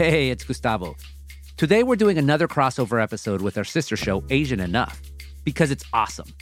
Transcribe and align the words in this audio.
Hey, 0.00 0.30
it's 0.30 0.44
Gustavo. 0.44 0.96
Today 1.58 1.82
we're 1.82 1.94
doing 1.94 2.16
another 2.16 2.48
crossover 2.48 3.02
episode 3.02 3.42
with 3.42 3.58
our 3.58 3.64
sister 3.64 3.98
show, 3.98 4.24
Asian 4.30 4.58
Enough, 4.58 4.98
because 5.44 5.70
it's 5.70 5.84
awesome. 5.92 6.32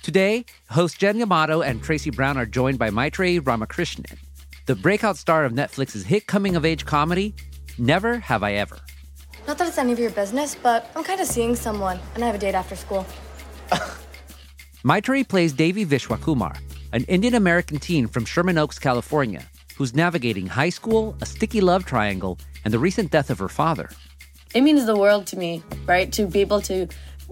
Today, 0.00 0.46
hosts 0.70 0.96
Jen 0.96 1.18
Yamato 1.18 1.60
and 1.60 1.82
Tracy 1.82 2.08
Brown 2.08 2.38
are 2.38 2.46
joined 2.46 2.78
by 2.78 2.88
Maitreyi 2.88 3.46
Ramakrishnan, 3.46 4.18
the 4.64 4.74
breakout 4.74 5.18
star 5.18 5.44
of 5.44 5.52
Netflix's 5.52 6.06
hit 6.06 6.26
coming 6.26 6.56
of 6.56 6.64
age 6.64 6.86
comedy, 6.86 7.34
Never 7.76 8.20
Have 8.20 8.42
I 8.42 8.54
Ever. 8.54 8.78
Not 9.46 9.58
that 9.58 9.68
it's 9.68 9.76
any 9.76 9.92
of 9.92 9.98
your 9.98 10.12
business, 10.12 10.54
but 10.54 10.90
I'm 10.96 11.04
kind 11.04 11.20
of 11.20 11.26
seeing 11.26 11.56
someone, 11.56 12.00
and 12.14 12.24
I 12.24 12.26
have 12.26 12.36
a 12.36 12.38
date 12.38 12.54
after 12.54 12.74
school. 12.74 13.04
Maitreyi 14.82 15.28
plays 15.28 15.52
Devi 15.52 15.84
Vishwakumar, 15.84 16.56
an 16.94 17.04
Indian 17.04 17.34
American 17.34 17.80
teen 17.80 18.06
from 18.06 18.24
Sherman 18.24 18.56
Oaks, 18.56 18.78
California, 18.78 19.42
who's 19.76 19.94
navigating 19.94 20.46
high 20.46 20.70
school, 20.70 21.14
a 21.20 21.26
sticky 21.26 21.60
love 21.60 21.84
triangle, 21.84 22.38
and 22.68 22.74
the 22.74 22.78
recent 22.78 23.10
death 23.10 23.30
of 23.30 23.38
her 23.38 23.48
father. 23.48 23.88
It 24.54 24.60
means 24.60 24.84
the 24.84 24.94
world 24.94 25.26
to 25.28 25.38
me, 25.38 25.62
right? 25.86 26.12
To 26.12 26.26
be 26.26 26.42
able 26.42 26.60
to 26.62 26.86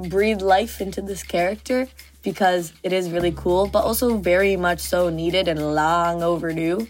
breathe 0.09 0.41
life 0.41 0.81
into 0.81 1.03
this 1.03 1.23
character 1.23 1.89
because 2.23 2.73
it 2.83 2.91
is 2.91 3.11
really 3.11 3.33
cool, 3.33 3.67
but 3.67 3.85
also 3.85 4.17
very 4.17 4.57
much 4.57 4.81
so 4.81 5.11
needed 5.11 5.47
and 5.47 5.75
long 5.75 6.23
overdue. 6.23 6.89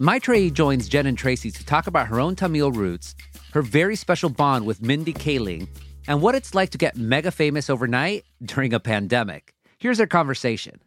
Maitreyi 0.00 0.52
joins 0.52 0.88
Jen 0.88 1.06
and 1.06 1.16
Tracy 1.16 1.52
to 1.52 1.64
talk 1.64 1.86
about 1.86 2.08
her 2.08 2.18
own 2.18 2.34
Tamil 2.34 2.72
roots, 2.72 3.14
her 3.52 3.62
very 3.62 3.94
special 3.94 4.30
bond 4.30 4.66
with 4.66 4.82
Mindy 4.82 5.12
Kaling, 5.12 5.68
and 6.08 6.20
what 6.20 6.34
it's 6.34 6.56
like 6.56 6.70
to 6.70 6.78
get 6.78 6.96
mega 6.96 7.30
famous 7.30 7.70
overnight 7.70 8.24
during 8.42 8.74
a 8.74 8.80
pandemic. 8.80 9.54
Here's 9.78 9.98
their 9.98 10.08
conversation. 10.08 10.80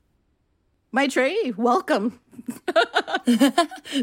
Maitreyi, 0.93 1.55
welcome. 1.55 2.19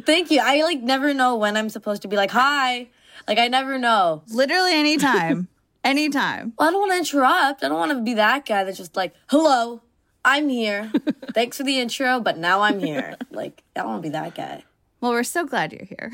Thank 0.05 0.31
you. 0.31 0.41
I 0.43 0.63
like 0.63 0.81
never 0.81 1.15
know 1.15 1.37
when 1.37 1.57
I'm 1.57 1.69
supposed 1.69 2.03
to 2.03 2.09
be 2.09 2.17
like, 2.17 2.31
hi. 2.31 2.89
Like 3.29 3.39
I 3.39 3.49
never 3.49 3.79
know. 3.79 4.23
Literally 4.29 4.75
anytime. 4.75 5.49
anytime. 5.85 6.53
Well, 6.59 6.69
I 6.69 6.73
don't 6.73 6.81
want 6.81 6.93
to 6.93 6.99
interrupt. 6.99 7.65
I 7.65 7.69
don't 7.69 7.79
want 7.79 7.93
to 7.93 8.03
be 8.03 8.15
that 8.15 8.47
guy 8.47 8.65
that's 8.65 8.79
just 8.79 8.97
like, 8.97 9.15
hello, 9.29 9.83
I'm 10.25 10.49
here. 10.49 10.93
Thanks 11.35 11.57
for 11.57 11.63
the 11.63 11.79
intro, 11.79 12.21
but 12.21 12.39
now 12.39 12.61
I'm 12.63 12.81
here. 12.81 13.17
Like, 13.31 13.63
I 13.77 13.81
don't 13.81 13.89
want 13.89 14.03
to 14.03 14.09
be 14.09 14.13
that 14.13 14.35
guy. 14.35 14.65
Well, 15.01 15.13
we're 15.13 15.25
so 15.25 15.47
glad 15.47 15.73
you're 15.73 15.87
here. 15.87 16.13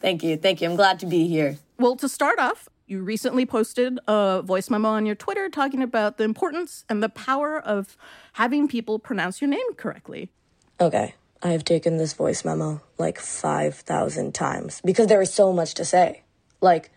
Thank 0.00 0.24
you. 0.24 0.36
Thank 0.36 0.60
you. 0.60 0.68
I'm 0.68 0.76
glad 0.76 0.98
to 1.00 1.06
be 1.06 1.28
here. 1.28 1.58
Well, 1.78 1.94
to 1.96 2.08
start 2.08 2.38
off, 2.38 2.68
you 2.86 3.02
recently 3.02 3.46
posted 3.46 4.00
a 4.08 4.42
voice 4.44 4.68
memo 4.68 4.88
on 4.88 5.06
your 5.06 5.14
Twitter 5.14 5.48
talking 5.48 5.82
about 5.82 6.16
the 6.18 6.24
importance 6.24 6.84
and 6.88 7.00
the 7.00 7.08
power 7.08 7.60
of 7.60 7.96
having 8.32 8.66
people 8.66 8.98
pronounce 8.98 9.40
your 9.40 9.48
name 9.48 9.74
correctly. 9.76 10.32
Okay. 10.80 11.14
I 11.42 11.48
have 11.50 11.64
taken 11.64 11.96
this 11.98 12.14
voice 12.14 12.44
memo 12.44 12.80
like 12.98 13.18
5,000 13.18 14.34
times 14.34 14.80
because 14.84 15.06
there 15.08 15.20
is 15.20 15.32
so 15.32 15.52
much 15.52 15.74
to 15.74 15.84
say. 15.84 16.22
Like, 16.60 16.90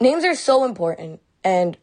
names 0.00 0.24
are 0.24 0.34
so 0.34 0.64
important, 0.64 1.20
and 1.42 1.76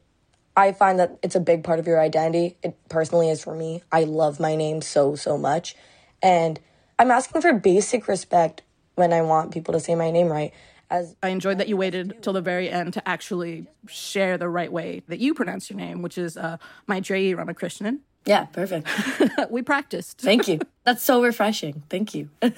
I 0.56 0.72
find 0.72 1.00
that 1.00 1.18
it's 1.24 1.36
a 1.36 1.40
big 1.40 1.64
part 1.64 1.80
of 1.80 1.88
your 1.88 2.00
identity. 2.00 2.58
It 2.64 2.78
personally 2.90 3.30
is 3.30 3.44
for 3.44 3.56
me. 3.56 3.82
I 3.92 4.04
love 4.04 4.40
my 4.40 4.56
name 4.56 4.82
so, 4.82 5.16
so 5.16 5.38
much. 5.38 5.76
And 6.22 6.60
I'm 6.98 7.12
asking 7.12 7.42
for 7.42 7.54
basic 7.54 8.08
respect 8.08 8.62
when 8.96 9.12
I 9.14 9.22
want 9.22 9.52
people 9.52 9.74
to 9.74 9.80
say 9.80 9.96
my 9.96 10.12
name 10.12 10.28
right. 10.28 10.54
As 10.90 11.16
I 11.24 11.30
enjoyed 11.30 11.58
that 11.58 11.68
you 11.68 11.78
waited 11.78 12.22
till 12.22 12.34
the 12.34 12.42
very 12.42 12.70
end 12.70 12.94
to 12.94 13.08
actually 13.08 13.68
share 13.88 14.38
the 14.38 14.48
right 14.48 14.72
way 14.72 15.02
that 15.08 15.20
you 15.20 15.34
pronounce 15.34 15.70
your 15.70 15.78
name, 15.78 16.04
which 16.04 16.18
is 16.18 16.38
uh, 16.38 16.58
Maitreyi 16.88 17.36
Ramakrishnan. 17.36 18.00
Yeah, 18.26 18.46
perfect. 18.46 18.88
we 19.50 19.62
practiced. 19.62 20.20
Thank 20.20 20.48
you. 20.48 20.60
That's 20.84 21.04
so 21.04 21.24
refreshing. 21.24 21.84
Thank 21.90 22.16
you. 22.16 22.30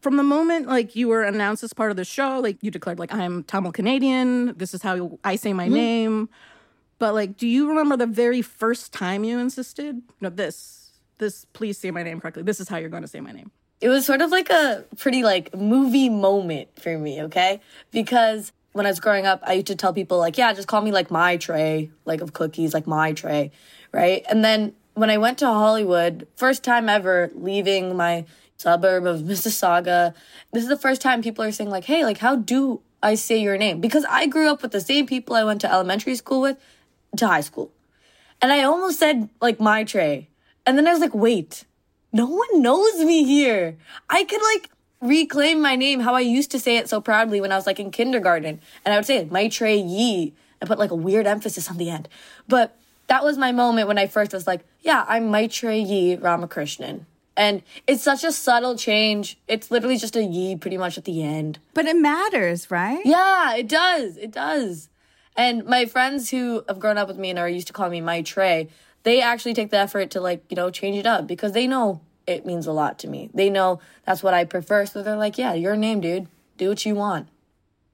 From 0.00 0.16
the 0.16 0.22
moment 0.22 0.66
like 0.66 0.96
you 0.96 1.08
were 1.08 1.22
announced 1.22 1.62
as 1.62 1.72
part 1.72 1.90
of 1.90 1.96
the 1.96 2.04
show, 2.04 2.40
like 2.40 2.56
you 2.62 2.70
declared 2.70 2.98
like 2.98 3.12
I'm 3.12 3.44
Tamil 3.44 3.72
Canadian. 3.72 4.56
This 4.56 4.74
is 4.74 4.82
how 4.82 5.18
I 5.24 5.36
say 5.36 5.52
my 5.52 5.66
mm-hmm. 5.66 5.74
name. 5.74 6.28
But 6.98 7.14
like, 7.14 7.36
do 7.36 7.46
you 7.46 7.68
remember 7.68 7.96
the 7.96 8.06
very 8.06 8.42
first 8.42 8.92
time 8.92 9.24
you 9.24 9.38
insisted? 9.38 10.02
No, 10.20 10.28
this, 10.28 10.90
this. 11.18 11.46
Please 11.54 11.78
say 11.78 11.90
my 11.90 12.02
name 12.02 12.20
correctly. 12.20 12.42
This 12.42 12.60
is 12.60 12.68
how 12.68 12.76
you're 12.76 12.90
going 12.90 13.02
to 13.02 13.08
say 13.08 13.20
my 13.20 13.32
name. 13.32 13.50
It 13.80 13.88
was 13.88 14.04
sort 14.04 14.20
of 14.20 14.30
like 14.30 14.50
a 14.50 14.84
pretty 14.98 15.22
like 15.22 15.54
movie 15.54 16.10
moment 16.10 16.68
for 16.78 16.98
me. 16.98 17.22
Okay, 17.22 17.60
because 17.90 18.52
when 18.72 18.86
I 18.86 18.90
was 18.90 19.00
growing 19.00 19.26
up, 19.26 19.40
I 19.44 19.54
used 19.54 19.66
to 19.68 19.76
tell 19.76 19.92
people 19.92 20.18
like, 20.18 20.38
yeah, 20.38 20.52
just 20.52 20.68
call 20.68 20.82
me 20.82 20.92
like 20.92 21.10
my 21.10 21.36
tray, 21.36 21.90
like 22.04 22.20
of 22.20 22.32
cookies, 22.32 22.72
like 22.72 22.86
my 22.86 23.12
tray, 23.12 23.50
right? 23.92 24.24
And 24.28 24.44
then 24.44 24.74
when 24.94 25.10
I 25.10 25.18
went 25.18 25.38
to 25.38 25.46
Hollywood, 25.46 26.26
first 26.36 26.64
time 26.64 26.88
ever 26.88 27.30
leaving 27.34 27.96
my 27.96 28.24
suburb 28.56 29.06
of 29.06 29.20
Mississauga, 29.30 30.14
this 30.52 30.62
is 30.62 30.68
the 30.68 30.76
first 30.76 31.00
time 31.00 31.22
people 31.22 31.44
are 31.44 31.52
saying, 31.52 31.70
like, 31.70 31.84
hey, 31.84 32.04
like, 32.04 32.18
how 32.18 32.36
do 32.36 32.80
I 33.02 33.14
say 33.14 33.38
your 33.38 33.56
name? 33.56 33.80
Because 33.80 34.04
I 34.08 34.26
grew 34.26 34.50
up 34.50 34.62
with 34.62 34.72
the 34.72 34.80
same 34.80 35.06
people 35.06 35.34
I 35.34 35.44
went 35.44 35.60
to 35.62 35.72
elementary 35.72 36.14
school 36.16 36.40
with 36.40 36.58
to 37.16 37.26
high 37.26 37.40
school. 37.40 37.72
And 38.42 38.52
I 38.52 38.62
almost 38.62 38.98
said, 38.98 39.28
like, 39.40 39.60
my 39.60 39.84
tray. 39.84 40.28
And 40.66 40.76
then 40.76 40.86
I 40.86 40.92
was 40.92 41.00
like, 41.00 41.14
wait, 41.14 41.64
no 42.12 42.26
one 42.26 42.62
knows 42.62 43.04
me 43.04 43.24
here. 43.24 43.76
I 44.08 44.24
could, 44.24 44.40
like, 44.42 44.70
reclaim 45.00 45.60
my 45.60 45.76
name 45.76 46.00
how 46.00 46.14
I 46.14 46.20
used 46.20 46.50
to 46.52 46.58
say 46.58 46.76
it 46.76 46.88
so 46.88 47.00
proudly 47.00 47.40
when 47.40 47.52
I 47.52 47.56
was, 47.56 47.66
like, 47.66 47.80
in 47.80 47.90
kindergarten. 47.90 48.60
And 48.84 48.94
I 48.94 48.96
would 48.96 49.06
say, 49.06 49.24
my 49.26 49.48
tray 49.48 49.76
ye, 49.76 50.34
and 50.60 50.68
put, 50.68 50.78
like, 50.78 50.90
a 50.90 50.96
weird 50.96 51.26
emphasis 51.26 51.70
on 51.70 51.76
the 51.76 51.90
end. 51.90 52.08
But 52.48 52.76
that 53.10 53.24
was 53.24 53.36
my 53.36 53.50
moment 53.50 53.88
when 53.88 53.98
I 53.98 54.06
first 54.06 54.32
was 54.32 54.46
like, 54.46 54.64
yeah, 54.82 55.04
I'm 55.08 55.32
Maitreyi 55.32 56.22
Ramakrishnan. 56.22 57.06
And 57.36 57.62
it's 57.88 58.04
such 58.04 58.22
a 58.22 58.30
subtle 58.30 58.76
change. 58.76 59.36
It's 59.48 59.68
literally 59.68 59.96
just 59.96 60.14
a 60.14 60.22
ye 60.22 60.54
pretty 60.54 60.76
much 60.76 60.96
at 60.96 61.06
the 61.06 61.20
end. 61.20 61.58
But 61.74 61.86
it 61.86 61.96
matters, 61.96 62.70
right? 62.70 63.04
Yeah, 63.04 63.56
it 63.56 63.66
does. 63.66 64.16
It 64.16 64.30
does. 64.30 64.90
And 65.36 65.64
my 65.66 65.86
friends 65.86 66.30
who 66.30 66.64
have 66.68 66.78
grown 66.78 66.98
up 66.98 67.08
with 67.08 67.18
me 67.18 67.30
and 67.30 67.38
are 67.40 67.48
used 67.48 67.66
to 67.66 67.72
calling 67.72 67.90
me 67.90 68.00
Maitre, 68.00 68.68
they 69.02 69.20
actually 69.20 69.54
take 69.54 69.70
the 69.70 69.78
effort 69.78 70.12
to 70.12 70.20
like, 70.20 70.44
you 70.48 70.54
know, 70.54 70.70
change 70.70 70.96
it 70.96 71.06
up 71.06 71.26
because 71.26 71.50
they 71.50 71.66
know 71.66 72.00
it 72.28 72.46
means 72.46 72.68
a 72.68 72.72
lot 72.72 73.00
to 73.00 73.08
me. 73.08 73.28
They 73.34 73.50
know 73.50 73.80
that's 74.06 74.22
what 74.22 74.34
I 74.34 74.44
prefer. 74.44 74.86
So 74.86 75.02
they're 75.02 75.16
like, 75.16 75.36
yeah, 75.36 75.54
your 75.54 75.74
name, 75.74 76.00
dude. 76.00 76.28
Do 76.58 76.68
what 76.68 76.86
you 76.86 76.94
want 76.94 77.26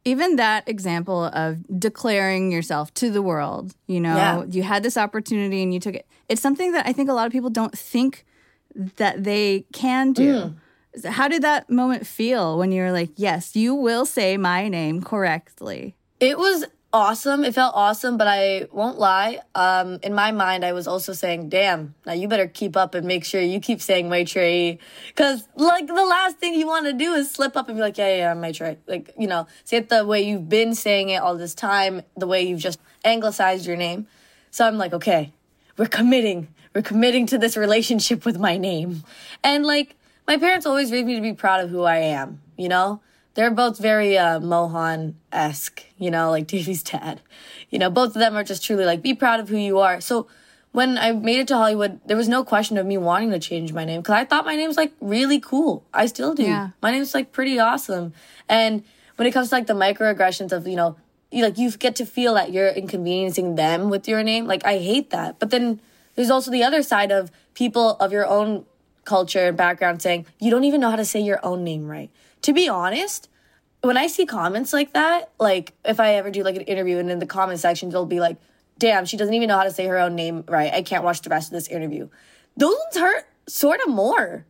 even 0.06 0.36
that 0.36 0.68
example 0.68 1.24
of 1.24 1.64
declaring 1.80 2.52
yourself 2.52 2.94
to 2.94 3.10
the 3.10 3.20
world, 3.20 3.74
you 3.88 4.00
know, 4.00 4.14
yeah. 4.14 4.44
you 4.48 4.62
had 4.62 4.84
this 4.84 4.96
opportunity 4.96 5.64
and 5.64 5.74
you 5.74 5.80
took 5.80 5.96
it. 5.96 6.06
It's 6.28 6.40
something 6.40 6.70
that 6.72 6.86
I 6.86 6.92
think 6.92 7.10
a 7.10 7.12
lot 7.12 7.26
of 7.26 7.32
people 7.32 7.50
don't 7.50 7.76
think 7.76 8.24
that 8.96 9.24
they 9.24 9.66
can 9.72 10.12
do. 10.12 10.54
Mm. 11.02 11.06
How 11.06 11.26
did 11.26 11.42
that 11.42 11.68
moment 11.68 12.06
feel 12.06 12.56
when 12.56 12.70
you 12.70 12.82
were 12.82 12.92
like, 12.92 13.10
yes, 13.16 13.56
you 13.56 13.74
will 13.74 14.06
say 14.06 14.36
my 14.36 14.68
name 14.68 15.02
correctly? 15.02 15.96
It 16.20 16.38
was 16.38 16.64
awesome. 16.96 17.44
It 17.44 17.54
felt 17.54 17.74
awesome, 17.74 18.16
but 18.16 18.26
I 18.26 18.66
won't 18.72 18.98
lie. 18.98 19.40
Um, 19.54 19.98
in 20.02 20.14
my 20.14 20.32
mind, 20.32 20.64
I 20.64 20.72
was 20.72 20.88
also 20.88 21.12
saying, 21.12 21.50
damn, 21.50 21.94
now 22.06 22.14
you 22.14 22.26
better 22.26 22.46
keep 22.46 22.76
up 22.76 22.94
and 22.94 23.06
make 23.06 23.24
sure 23.24 23.40
you 23.40 23.60
keep 23.60 23.80
saying 23.82 24.08
Maitreyi. 24.08 24.78
Cause 25.14 25.46
like 25.56 25.86
the 25.86 25.94
last 25.94 26.38
thing 26.38 26.54
you 26.54 26.66
want 26.66 26.86
to 26.86 26.92
do 26.92 27.12
is 27.12 27.30
slip 27.30 27.56
up 27.56 27.68
and 27.68 27.76
be 27.76 27.82
like, 27.82 27.98
yeah, 27.98 28.08
yeah, 28.08 28.16
yeah, 28.16 28.34
Maitreyi. 28.34 28.78
Like, 28.86 29.14
you 29.18 29.26
know, 29.26 29.46
say 29.64 29.76
it 29.76 29.88
the 29.88 30.04
way 30.04 30.22
you've 30.22 30.48
been 30.48 30.74
saying 30.74 31.10
it 31.10 31.22
all 31.22 31.36
this 31.36 31.54
time, 31.54 32.02
the 32.16 32.26
way 32.26 32.42
you've 32.42 32.60
just 32.60 32.80
anglicized 33.04 33.66
your 33.66 33.76
name. 33.76 34.06
So 34.50 34.66
I'm 34.66 34.78
like, 34.78 34.94
okay, 34.94 35.32
we're 35.76 35.86
committing. 35.86 36.48
We're 36.74 36.82
committing 36.82 37.26
to 37.26 37.38
this 37.38 37.56
relationship 37.56 38.24
with 38.24 38.38
my 38.38 38.56
name. 38.56 39.04
And 39.44 39.64
like, 39.64 39.96
my 40.26 40.38
parents 40.38 40.66
always 40.66 40.90
raised 40.90 41.06
me 41.06 41.14
to 41.16 41.20
be 41.20 41.34
proud 41.34 41.62
of 41.62 41.70
who 41.70 41.82
I 41.82 41.98
am, 41.98 42.40
you 42.56 42.68
know? 42.68 43.00
They're 43.36 43.50
both 43.50 43.78
very 43.78 44.16
uh, 44.16 44.40
Mohan 44.40 45.16
esque, 45.30 45.84
you 45.98 46.10
know, 46.10 46.30
like 46.30 46.46
Devi's 46.48 46.82
dad. 46.82 47.20
You 47.70 47.78
know, 47.78 47.90
both 47.90 48.08
of 48.08 48.14
them 48.14 48.34
are 48.34 48.42
just 48.42 48.64
truly 48.64 48.84
like, 48.84 49.02
be 49.02 49.14
proud 49.14 49.40
of 49.40 49.48
who 49.50 49.58
you 49.58 49.78
are. 49.78 50.00
So 50.00 50.26
when 50.72 50.96
I 50.96 51.12
made 51.12 51.40
it 51.40 51.48
to 51.48 51.54
Hollywood, 51.54 52.00
there 52.06 52.16
was 52.16 52.28
no 52.28 52.44
question 52.44 52.78
of 52.78 52.86
me 52.86 52.96
wanting 52.96 53.30
to 53.30 53.38
change 53.38 53.74
my 53.74 53.84
name 53.84 54.00
because 54.00 54.14
I 54.14 54.24
thought 54.24 54.46
my 54.46 54.56
name's 54.56 54.78
like 54.78 54.94
really 55.00 55.38
cool. 55.38 55.84
I 55.92 56.06
still 56.06 56.34
do. 56.34 56.44
Yeah. 56.44 56.70
My 56.80 56.90
name's 56.90 57.14
like 57.14 57.30
pretty 57.30 57.58
awesome. 57.58 58.14
And 58.48 58.84
when 59.16 59.28
it 59.28 59.32
comes 59.32 59.50
to 59.50 59.54
like 59.54 59.66
the 59.66 59.74
microaggressions 59.74 60.52
of, 60.52 60.66
you 60.66 60.76
know, 60.76 60.96
you 61.30 61.44
like 61.44 61.58
you 61.58 61.70
get 61.72 61.96
to 61.96 62.06
feel 62.06 62.34
that 62.34 62.52
you're 62.52 62.68
inconveniencing 62.68 63.56
them 63.56 63.90
with 63.90 64.08
your 64.08 64.22
name. 64.22 64.46
Like 64.46 64.64
I 64.64 64.78
hate 64.78 65.10
that. 65.10 65.38
But 65.38 65.50
then 65.50 65.80
there's 66.14 66.30
also 66.30 66.50
the 66.50 66.64
other 66.64 66.82
side 66.82 67.12
of 67.12 67.30
people 67.52 67.96
of 67.96 68.12
your 68.12 68.26
own 68.26 68.64
culture 69.04 69.48
and 69.48 69.56
background 69.56 70.00
saying, 70.00 70.24
you 70.40 70.50
don't 70.50 70.64
even 70.64 70.80
know 70.80 70.90
how 70.90 70.96
to 70.96 71.04
say 71.04 71.20
your 71.20 71.44
own 71.44 71.64
name 71.64 71.86
right 71.86 72.10
to 72.46 72.52
be 72.52 72.68
honest, 72.68 73.28
when 73.80 73.96
I 73.96 74.06
see 74.06 74.24
comments 74.24 74.72
like 74.72 74.92
that, 74.92 75.32
like 75.40 75.72
if 75.84 75.98
I 75.98 76.14
ever 76.14 76.30
do 76.30 76.44
like 76.44 76.54
an 76.54 76.62
interview 76.62 76.98
and 76.98 77.10
in 77.10 77.18
the 77.18 77.26
comment 77.26 77.58
section 77.58 77.90
they'll 77.90 78.06
be 78.06 78.20
like, 78.20 78.36
damn, 78.78 79.04
she 79.04 79.16
doesn't 79.16 79.34
even 79.34 79.48
know 79.48 79.58
how 79.58 79.64
to 79.64 79.72
say 79.72 79.84
her 79.86 79.98
own 79.98 80.14
name 80.14 80.44
right. 80.46 80.72
I 80.72 80.82
can't 80.82 81.02
watch 81.02 81.22
the 81.22 81.28
rest 81.28 81.48
of 81.48 81.54
this 81.54 81.66
interview. 81.66 82.08
Those 82.56 82.76
ones 82.76 82.98
hurt 82.98 83.24
sort 83.48 83.80
of 83.80 83.92
more 83.92 84.46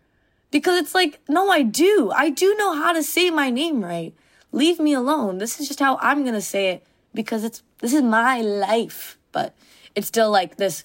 because 0.51 0.79
it's 0.79 0.95
like, 0.95 1.21
no, 1.27 1.49
I 1.49 1.63
do. 1.63 2.13
I 2.15 2.29
do 2.29 2.55
know 2.57 2.75
how 2.75 2.93
to 2.93 3.03
say 3.03 3.31
my 3.31 3.49
name 3.49 3.83
right. 3.83 4.15
Leave 4.53 4.79
me 4.79 4.93
alone. 4.93 5.39
This 5.39 5.59
is 5.59 5.67
just 5.67 5.81
how 5.81 5.97
I'm 6.03 6.21
going 6.21 6.35
to 6.35 6.43
say 6.43 6.69
it 6.69 6.87
because 7.15 7.45
it's, 7.45 7.63
this 7.79 7.95
is 7.95 8.03
my 8.03 8.43
life. 8.43 9.17
But 9.33 9.57
it's 9.95 10.09
still 10.09 10.31
like 10.31 10.59
this 10.59 10.85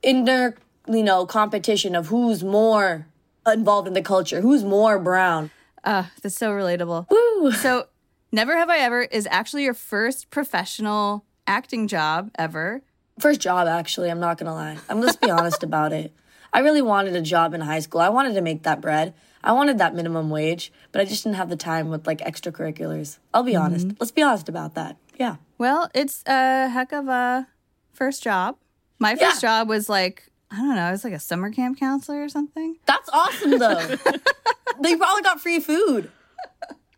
inner, 0.00 0.54
you 0.86 1.02
know, 1.02 1.26
competition 1.26 1.96
of 1.96 2.06
who's 2.06 2.44
more 2.44 3.08
involved 3.44 3.88
in 3.88 3.94
the 3.94 4.02
culture, 4.02 4.42
who's 4.42 4.62
more 4.62 5.00
brown. 5.00 5.50
Uh, 5.84 6.04
that's 6.22 6.36
so 6.36 6.50
relatable. 6.50 7.06
Woo! 7.10 7.52
So 7.52 7.88
Never 8.32 8.56
Have 8.56 8.70
I 8.70 8.78
Ever 8.78 9.02
is 9.02 9.28
actually 9.30 9.64
your 9.64 9.74
first 9.74 10.30
professional 10.30 11.24
acting 11.46 11.86
job 11.86 12.30
ever. 12.36 12.82
First 13.20 13.40
job, 13.40 13.68
actually. 13.68 14.10
I'm 14.10 14.18
not 14.18 14.38
gonna 14.38 14.54
lie. 14.54 14.78
I'm 14.88 15.02
just 15.02 15.20
be 15.20 15.30
honest 15.30 15.62
about 15.62 15.92
it. 15.92 16.12
I 16.52 16.60
really 16.60 16.82
wanted 16.82 17.14
a 17.14 17.20
job 17.20 17.52
in 17.54 17.60
high 17.60 17.80
school. 17.80 18.00
I 18.00 18.08
wanted 18.08 18.34
to 18.34 18.40
make 18.40 18.62
that 18.62 18.80
bread. 18.80 19.14
I 19.42 19.52
wanted 19.52 19.78
that 19.78 19.94
minimum 19.94 20.30
wage, 20.30 20.72
but 20.90 21.00
I 21.00 21.04
just 21.04 21.22
didn't 21.22 21.36
have 21.36 21.50
the 21.50 21.56
time 21.56 21.90
with 21.90 22.06
like 22.06 22.20
extracurriculars. 22.20 23.18
I'll 23.34 23.42
be 23.42 23.52
mm-hmm. 23.52 23.62
honest. 23.62 23.88
Let's 24.00 24.12
be 24.12 24.22
honest 24.22 24.48
about 24.48 24.74
that. 24.74 24.96
Yeah. 25.18 25.36
Well, 25.58 25.90
it's 25.94 26.24
a 26.26 26.68
heck 26.68 26.92
of 26.92 27.08
a 27.08 27.46
first 27.92 28.22
job. 28.22 28.56
My 28.98 29.16
first 29.16 29.42
yeah. 29.42 29.60
job 29.60 29.68
was 29.68 29.88
like 29.88 30.30
I 30.54 30.58
don't 30.58 30.76
know, 30.76 30.82
I 30.82 30.90
was 30.90 31.04
like 31.04 31.12
a 31.12 31.20
summer 31.20 31.50
camp 31.50 31.78
counselor 31.78 32.22
or 32.22 32.28
something. 32.28 32.76
That's 32.86 33.08
awesome 33.10 33.58
though. 33.58 33.80
they 34.80 34.96
probably 34.96 35.22
got 35.22 35.40
free 35.40 35.60
food. 35.60 36.10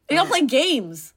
They 0.08 0.14
got 0.14 0.29
play 0.29 0.43
games. 0.43 1.14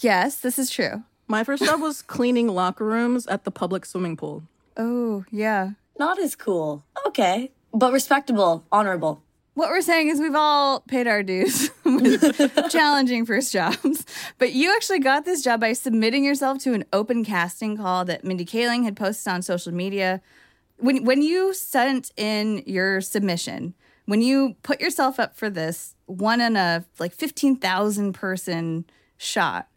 Yes, 0.00 0.40
this 0.40 0.58
is 0.58 0.70
true. 0.70 1.04
My 1.26 1.44
first 1.44 1.64
job 1.64 1.80
was 1.80 2.02
cleaning 2.02 2.48
locker 2.48 2.84
rooms 2.84 3.26
at 3.26 3.44
the 3.44 3.50
public 3.50 3.84
swimming 3.84 4.16
pool. 4.16 4.44
Oh, 4.76 5.24
yeah. 5.30 5.72
Not 5.98 6.18
as 6.18 6.34
cool. 6.34 6.84
Okay. 7.06 7.50
But 7.72 7.92
respectable, 7.92 8.64
honorable. 8.72 9.22
What 9.54 9.70
we're 9.70 9.82
saying 9.82 10.08
is 10.08 10.20
we've 10.20 10.36
all 10.36 10.80
paid 10.80 11.08
our 11.08 11.24
dues 11.24 11.70
with 11.84 12.68
challenging 12.70 13.26
first 13.26 13.52
jobs. 13.52 14.06
But 14.38 14.52
you 14.52 14.72
actually 14.74 15.00
got 15.00 15.24
this 15.24 15.42
job 15.42 15.60
by 15.60 15.72
submitting 15.72 16.24
yourself 16.24 16.58
to 16.60 16.74
an 16.74 16.84
open 16.92 17.24
casting 17.24 17.76
call 17.76 18.04
that 18.04 18.24
Mindy 18.24 18.46
Kaling 18.46 18.84
had 18.84 18.96
posted 18.96 19.32
on 19.32 19.42
social 19.42 19.72
media. 19.72 20.22
When 20.78 21.04
when 21.04 21.22
you 21.22 21.52
sent 21.54 22.12
in 22.16 22.62
your 22.66 23.00
submission, 23.00 23.74
when 24.06 24.22
you 24.22 24.56
put 24.62 24.80
yourself 24.80 25.20
up 25.20 25.36
for 25.36 25.50
this, 25.50 25.94
one 26.06 26.40
in 26.40 26.56
a 26.56 26.84
like 26.98 27.12
15,000 27.12 28.12
person 28.14 28.86
shot, 29.18 29.68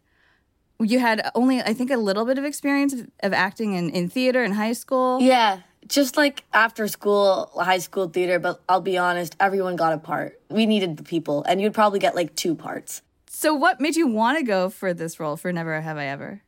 you 0.80 0.98
had 0.98 1.30
only, 1.34 1.60
I 1.60 1.74
think, 1.74 1.90
a 1.90 1.96
little 1.96 2.24
bit 2.24 2.38
of 2.38 2.44
experience 2.44 2.92
of, 2.94 3.08
of 3.22 3.32
acting 3.32 3.74
in, 3.74 3.90
in 3.90 4.08
theater 4.08 4.42
in 4.42 4.52
high 4.52 4.72
school. 4.72 5.20
Yeah, 5.20 5.60
just 5.86 6.16
like 6.16 6.44
after 6.52 6.88
school, 6.88 7.50
high 7.56 7.78
school 7.78 8.08
theater, 8.08 8.38
but 8.38 8.62
I'll 8.68 8.80
be 8.80 8.96
honest, 8.96 9.36
everyone 9.40 9.76
got 9.76 9.92
a 9.92 9.98
part. 9.98 10.40
We 10.48 10.66
needed 10.66 10.96
the 10.96 11.02
people, 11.02 11.44
and 11.44 11.60
you'd 11.60 11.74
probably 11.74 11.98
get 11.98 12.14
like 12.14 12.34
two 12.34 12.54
parts. 12.54 13.02
So, 13.28 13.54
what 13.54 13.80
made 13.80 13.96
you 13.96 14.06
want 14.06 14.38
to 14.38 14.44
go 14.44 14.70
for 14.70 14.94
this 14.94 15.18
role 15.18 15.36
for 15.36 15.52
Never 15.52 15.80
Have 15.80 15.98
I 15.98 16.06
Ever? 16.06 16.42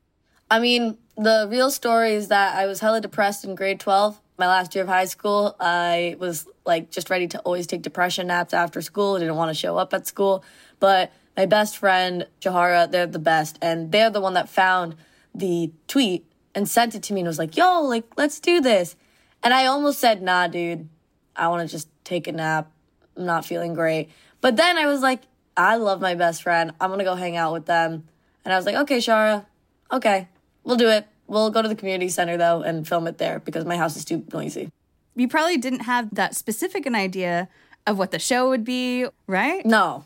I 0.50 0.60
mean, 0.60 0.98
the 1.16 1.46
real 1.50 1.70
story 1.70 2.12
is 2.12 2.28
that 2.28 2.54
I 2.54 2.66
was 2.66 2.80
hella 2.80 3.00
depressed 3.00 3.44
in 3.44 3.54
grade 3.54 3.80
12. 3.80 4.20
My 4.36 4.46
last 4.46 4.75
year 4.75 4.82
of 4.82 4.88
high 4.88 5.04
school, 5.04 5.54
I 5.60 6.16
was 6.19 6.46
like 6.66 6.90
just 6.90 7.10
ready 7.10 7.28
to 7.28 7.38
always 7.40 7.66
take 7.66 7.82
depression 7.82 8.26
naps 8.26 8.52
after 8.52 8.82
school. 8.82 9.14
I 9.14 9.20
didn't 9.20 9.36
want 9.36 9.50
to 9.50 9.54
show 9.54 9.76
up 9.76 9.94
at 9.94 10.06
school. 10.06 10.44
But 10.81 11.12
my 11.36 11.46
best 11.46 11.78
friend, 11.78 12.26
Jahara, 12.40 12.90
they're 12.90 13.06
the 13.06 13.19
best. 13.19 13.58
And 13.62 13.92
they're 13.92 14.10
the 14.10 14.20
one 14.20 14.34
that 14.34 14.48
found 14.48 14.96
the 15.34 15.72
tweet 15.86 16.26
and 16.54 16.69
sent 16.69 16.94
it 16.94 17.02
to 17.04 17.12
me 17.12 17.20
and 17.20 17.28
was 17.28 17.38
like, 17.38 17.56
yo, 17.56 17.82
like, 17.82 18.04
let's 18.16 18.40
do 18.40 18.60
this. 18.60 18.96
And 19.42 19.52
I 19.52 19.66
almost 19.66 19.98
said, 19.98 20.22
nah, 20.22 20.46
dude, 20.46 20.88
I 21.36 21.48
want 21.48 21.69
to 21.69 21.72
just 21.72 21.88
take 22.04 22.26
a 22.26 22.32
nap. 22.32 22.70
I'm 23.16 23.26
not 23.26 23.44
feeling 23.44 23.75
great. 23.75 24.10
But 24.40 24.56
then 24.56 24.78
I 24.78 24.86
was 24.86 25.00
like, 25.00 25.22
I 25.56 25.76
love 25.76 26.00
my 26.00 26.14
best 26.14 26.42
friend. 26.42 26.72
I'm 26.81 26.90
going 26.90 26.98
to 26.98 27.04
go 27.04 27.14
hang 27.14 27.36
out 27.36 27.52
with 27.52 27.66
them. 27.66 28.04
And 28.44 28.52
I 28.52 28.56
was 28.56 28.66
like, 28.66 28.76
okay, 28.76 28.98
Shara, 28.98 29.46
okay, 29.92 30.28
we'll 30.64 30.76
do 30.76 30.88
it. 30.88 31.06
We'll 31.26 31.50
go 31.50 31.62
to 31.62 31.68
the 31.68 31.74
community 31.74 32.08
center 32.08 32.36
though 32.36 32.62
and 32.62 32.86
film 32.86 33.06
it 33.06 33.18
there 33.18 33.38
because 33.38 33.64
my 33.64 33.76
house 33.76 33.96
is 33.96 34.04
too 34.04 34.24
noisy. 34.32 34.70
You 35.16 35.28
probably 35.28 35.56
didn't 35.56 35.80
have 35.80 36.14
that 36.14 36.34
specific 36.34 36.86
an 36.86 36.94
idea 36.94 37.48
of 37.86 37.98
what 37.98 38.10
the 38.10 38.18
show 38.18 38.48
would 38.48 38.64
be, 38.64 39.06
right? 39.26 39.64
No. 39.64 40.04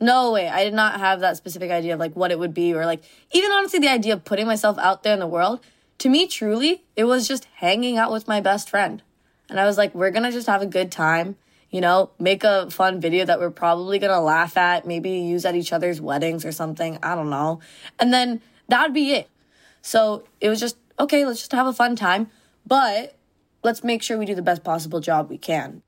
No 0.00 0.32
way. 0.32 0.48
I 0.48 0.64
did 0.64 0.74
not 0.74 1.00
have 1.00 1.20
that 1.20 1.36
specific 1.36 1.70
idea 1.70 1.94
of 1.94 2.00
like 2.00 2.14
what 2.14 2.30
it 2.30 2.38
would 2.38 2.54
be 2.54 2.74
or 2.74 2.84
like 2.84 3.02
even 3.32 3.50
honestly 3.50 3.78
the 3.78 3.88
idea 3.88 4.12
of 4.12 4.24
putting 4.24 4.46
myself 4.46 4.78
out 4.78 5.02
there 5.02 5.14
in 5.14 5.20
the 5.20 5.26
world. 5.26 5.60
To 5.98 6.10
me, 6.10 6.26
truly, 6.26 6.84
it 6.94 7.04
was 7.04 7.26
just 7.26 7.46
hanging 7.56 7.96
out 7.96 8.12
with 8.12 8.28
my 8.28 8.40
best 8.40 8.68
friend. 8.68 9.02
And 9.48 9.58
I 9.58 9.64
was 9.64 9.78
like, 9.78 9.94
we're 9.94 10.10
gonna 10.10 10.32
just 10.32 10.46
have 10.46 10.60
a 10.60 10.66
good 10.66 10.92
time, 10.92 11.36
you 11.70 11.80
know, 11.80 12.10
make 12.18 12.44
a 12.44 12.70
fun 12.70 13.00
video 13.00 13.24
that 13.24 13.40
we're 13.40 13.50
probably 13.50 13.98
gonna 13.98 14.20
laugh 14.20 14.56
at, 14.58 14.86
maybe 14.86 15.10
use 15.10 15.46
at 15.46 15.54
each 15.54 15.72
other's 15.72 16.00
weddings 16.00 16.44
or 16.44 16.52
something. 16.52 16.98
I 17.02 17.14
don't 17.14 17.30
know. 17.30 17.60
And 17.98 18.12
then 18.12 18.42
that'd 18.68 18.92
be 18.92 19.12
it. 19.12 19.30
So 19.86 20.24
it 20.40 20.48
was 20.48 20.58
just, 20.58 20.76
okay, 20.98 21.24
let's 21.24 21.38
just 21.38 21.52
have 21.52 21.68
a 21.68 21.72
fun 21.72 21.94
time, 21.94 22.28
but 22.66 23.16
let's 23.62 23.84
make 23.84 24.02
sure 24.02 24.18
we 24.18 24.26
do 24.26 24.34
the 24.34 24.42
best 24.42 24.64
possible 24.64 24.98
job 24.98 25.30
we 25.30 25.38
can. 25.38 25.82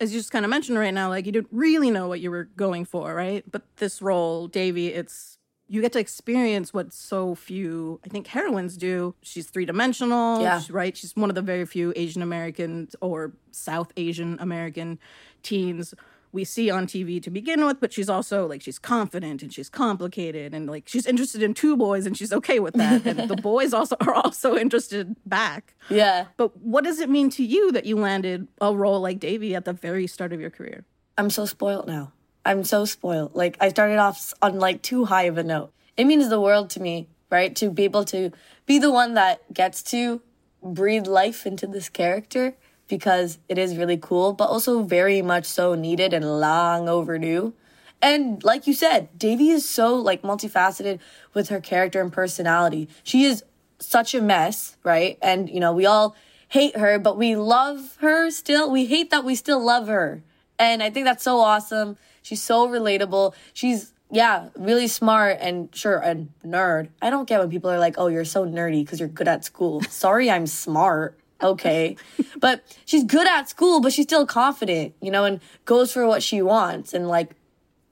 As 0.00 0.14
you 0.14 0.18
just 0.18 0.32
kind 0.32 0.46
of 0.46 0.50
mentioned 0.50 0.78
right 0.78 0.94
now, 0.94 1.10
like 1.10 1.26
you 1.26 1.32
didn't 1.32 1.48
really 1.52 1.90
know 1.90 2.08
what 2.08 2.20
you 2.20 2.30
were 2.30 2.44
going 2.44 2.86
for, 2.86 3.14
right? 3.14 3.44
But 3.50 3.62
this 3.76 4.00
role, 4.00 4.48
Devi, 4.48 4.88
it's 4.88 5.36
you 5.68 5.82
get 5.82 5.92
to 5.92 5.98
experience 5.98 6.72
what 6.72 6.94
so 6.94 7.34
few, 7.34 8.00
I 8.02 8.08
think, 8.08 8.28
heroines 8.28 8.78
do. 8.78 9.14
She's 9.20 9.46
three 9.46 9.66
dimensional, 9.66 10.40
yeah. 10.40 10.62
right? 10.70 10.96
She's 10.96 11.14
one 11.14 11.28
of 11.28 11.34
the 11.34 11.42
very 11.42 11.66
few 11.66 11.92
Asian 11.96 12.22
Americans 12.22 12.96
or 13.02 13.32
South 13.50 13.92
Asian 13.98 14.38
American 14.40 14.98
teens 15.42 15.92
we 16.34 16.44
see 16.44 16.68
on 16.68 16.86
TV 16.86 17.22
to 17.22 17.30
begin 17.30 17.64
with, 17.64 17.80
but 17.80 17.92
she's 17.92 18.08
also 18.08 18.46
like 18.46 18.60
she's 18.60 18.78
confident 18.78 19.40
and 19.40 19.52
she's 19.52 19.70
complicated 19.70 20.52
and 20.52 20.68
like 20.68 20.88
she's 20.88 21.06
interested 21.06 21.42
in 21.42 21.54
two 21.54 21.76
boys 21.76 22.06
and 22.06 22.18
she's 22.18 22.32
okay 22.32 22.58
with 22.58 22.74
that. 22.74 23.06
and 23.06 23.30
the 23.30 23.36
boys 23.42 23.72
also 23.72 23.96
are 24.00 24.14
also 24.14 24.56
interested 24.56 25.14
back. 25.24 25.74
Yeah. 25.88 26.26
But 26.36 26.56
what 26.56 26.82
does 26.82 26.98
it 26.98 27.08
mean 27.08 27.30
to 27.30 27.44
you 27.44 27.70
that 27.72 27.86
you 27.86 27.96
landed 27.96 28.48
a 28.60 28.74
role 28.74 29.00
like 29.00 29.20
Devi 29.20 29.54
at 29.54 29.64
the 29.64 29.72
very 29.72 30.08
start 30.08 30.32
of 30.32 30.40
your 30.40 30.50
career? 30.50 30.84
I'm 31.16 31.30
so 31.30 31.46
spoiled 31.46 31.86
now. 31.86 32.12
I'm 32.44 32.64
so 32.64 32.84
spoiled. 32.84 33.34
Like 33.34 33.56
I 33.60 33.68
started 33.68 33.98
off 33.98 34.34
on 34.42 34.58
like 34.58 34.82
too 34.82 35.04
high 35.04 35.24
of 35.24 35.38
a 35.38 35.44
note. 35.44 35.72
It 35.96 36.04
means 36.04 36.28
the 36.28 36.40
world 36.40 36.68
to 36.70 36.82
me, 36.82 37.08
right? 37.30 37.54
To 37.56 37.70
be 37.70 37.84
able 37.84 38.04
to 38.06 38.32
be 38.66 38.80
the 38.80 38.90
one 38.90 39.14
that 39.14 39.54
gets 39.54 39.82
to 39.84 40.20
breathe 40.62 41.06
life 41.06 41.46
into 41.46 41.68
this 41.68 41.88
character 41.88 42.56
because 42.88 43.38
it 43.48 43.58
is 43.58 43.76
really 43.76 43.96
cool, 43.96 44.32
but 44.32 44.48
also 44.48 44.82
very 44.82 45.22
much 45.22 45.46
so 45.46 45.74
needed 45.74 46.12
and 46.12 46.40
long 46.40 46.88
overdue. 46.88 47.54
And 48.02 48.42
like 48.44 48.66
you 48.66 48.74
said, 48.74 49.08
Devi 49.18 49.50
is 49.50 49.68
so 49.68 49.96
like 49.96 50.22
multifaceted 50.22 51.00
with 51.32 51.48
her 51.48 51.60
character 51.60 52.00
and 52.00 52.12
personality. 52.12 52.88
She 53.02 53.24
is 53.24 53.42
such 53.78 54.14
a 54.14 54.20
mess, 54.20 54.76
right? 54.84 55.18
And 55.22 55.48
you 55.48 55.60
know, 55.60 55.72
we 55.72 55.86
all 55.86 56.14
hate 56.48 56.76
her, 56.76 56.98
but 56.98 57.16
we 57.16 57.34
love 57.34 57.96
her 58.00 58.30
still. 58.30 58.70
We 58.70 58.86
hate 58.86 59.10
that 59.10 59.24
we 59.24 59.34
still 59.34 59.64
love 59.64 59.88
her. 59.88 60.22
And 60.58 60.82
I 60.82 60.90
think 60.90 61.06
that's 61.06 61.24
so 61.24 61.38
awesome. 61.38 61.96
She's 62.22 62.42
so 62.42 62.68
relatable. 62.68 63.34
She's 63.52 63.92
yeah, 64.10 64.50
really 64.56 64.86
smart 64.86 65.38
and 65.40 65.74
sure 65.74 65.96
a 65.96 66.14
nerd. 66.46 66.88
I 67.02 67.10
don't 67.10 67.26
get 67.26 67.40
when 67.40 67.50
people 67.50 67.70
are 67.70 67.78
like, 67.78 67.94
"Oh, 67.98 68.08
you're 68.08 68.24
so 68.24 68.46
nerdy 68.46 68.84
because 68.84 69.00
you're 69.00 69.08
good 69.08 69.28
at 69.28 69.44
school." 69.44 69.80
Sorry, 69.82 70.30
I'm 70.30 70.46
smart 70.46 71.18
okay. 71.42 71.96
but 72.38 72.64
she's 72.84 73.04
good 73.04 73.26
at 73.26 73.48
school, 73.48 73.80
but 73.80 73.92
she's 73.92 74.06
still 74.06 74.26
confident, 74.26 74.94
you 75.00 75.10
know, 75.10 75.24
and 75.24 75.40
goes 75.64 75.92
for 75.92 76.06
what 76.06 76.22
she 76.22 76.42
wants 76.42 76.92
and 76.92 77.08
like 77.08 77.30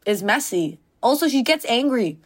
is 0.06 0.22
messy. 0.22 0.78
Also, 1.02 1.28
she 1.28 1.42
gets 1.42 1.64
angry. 1.66 2.18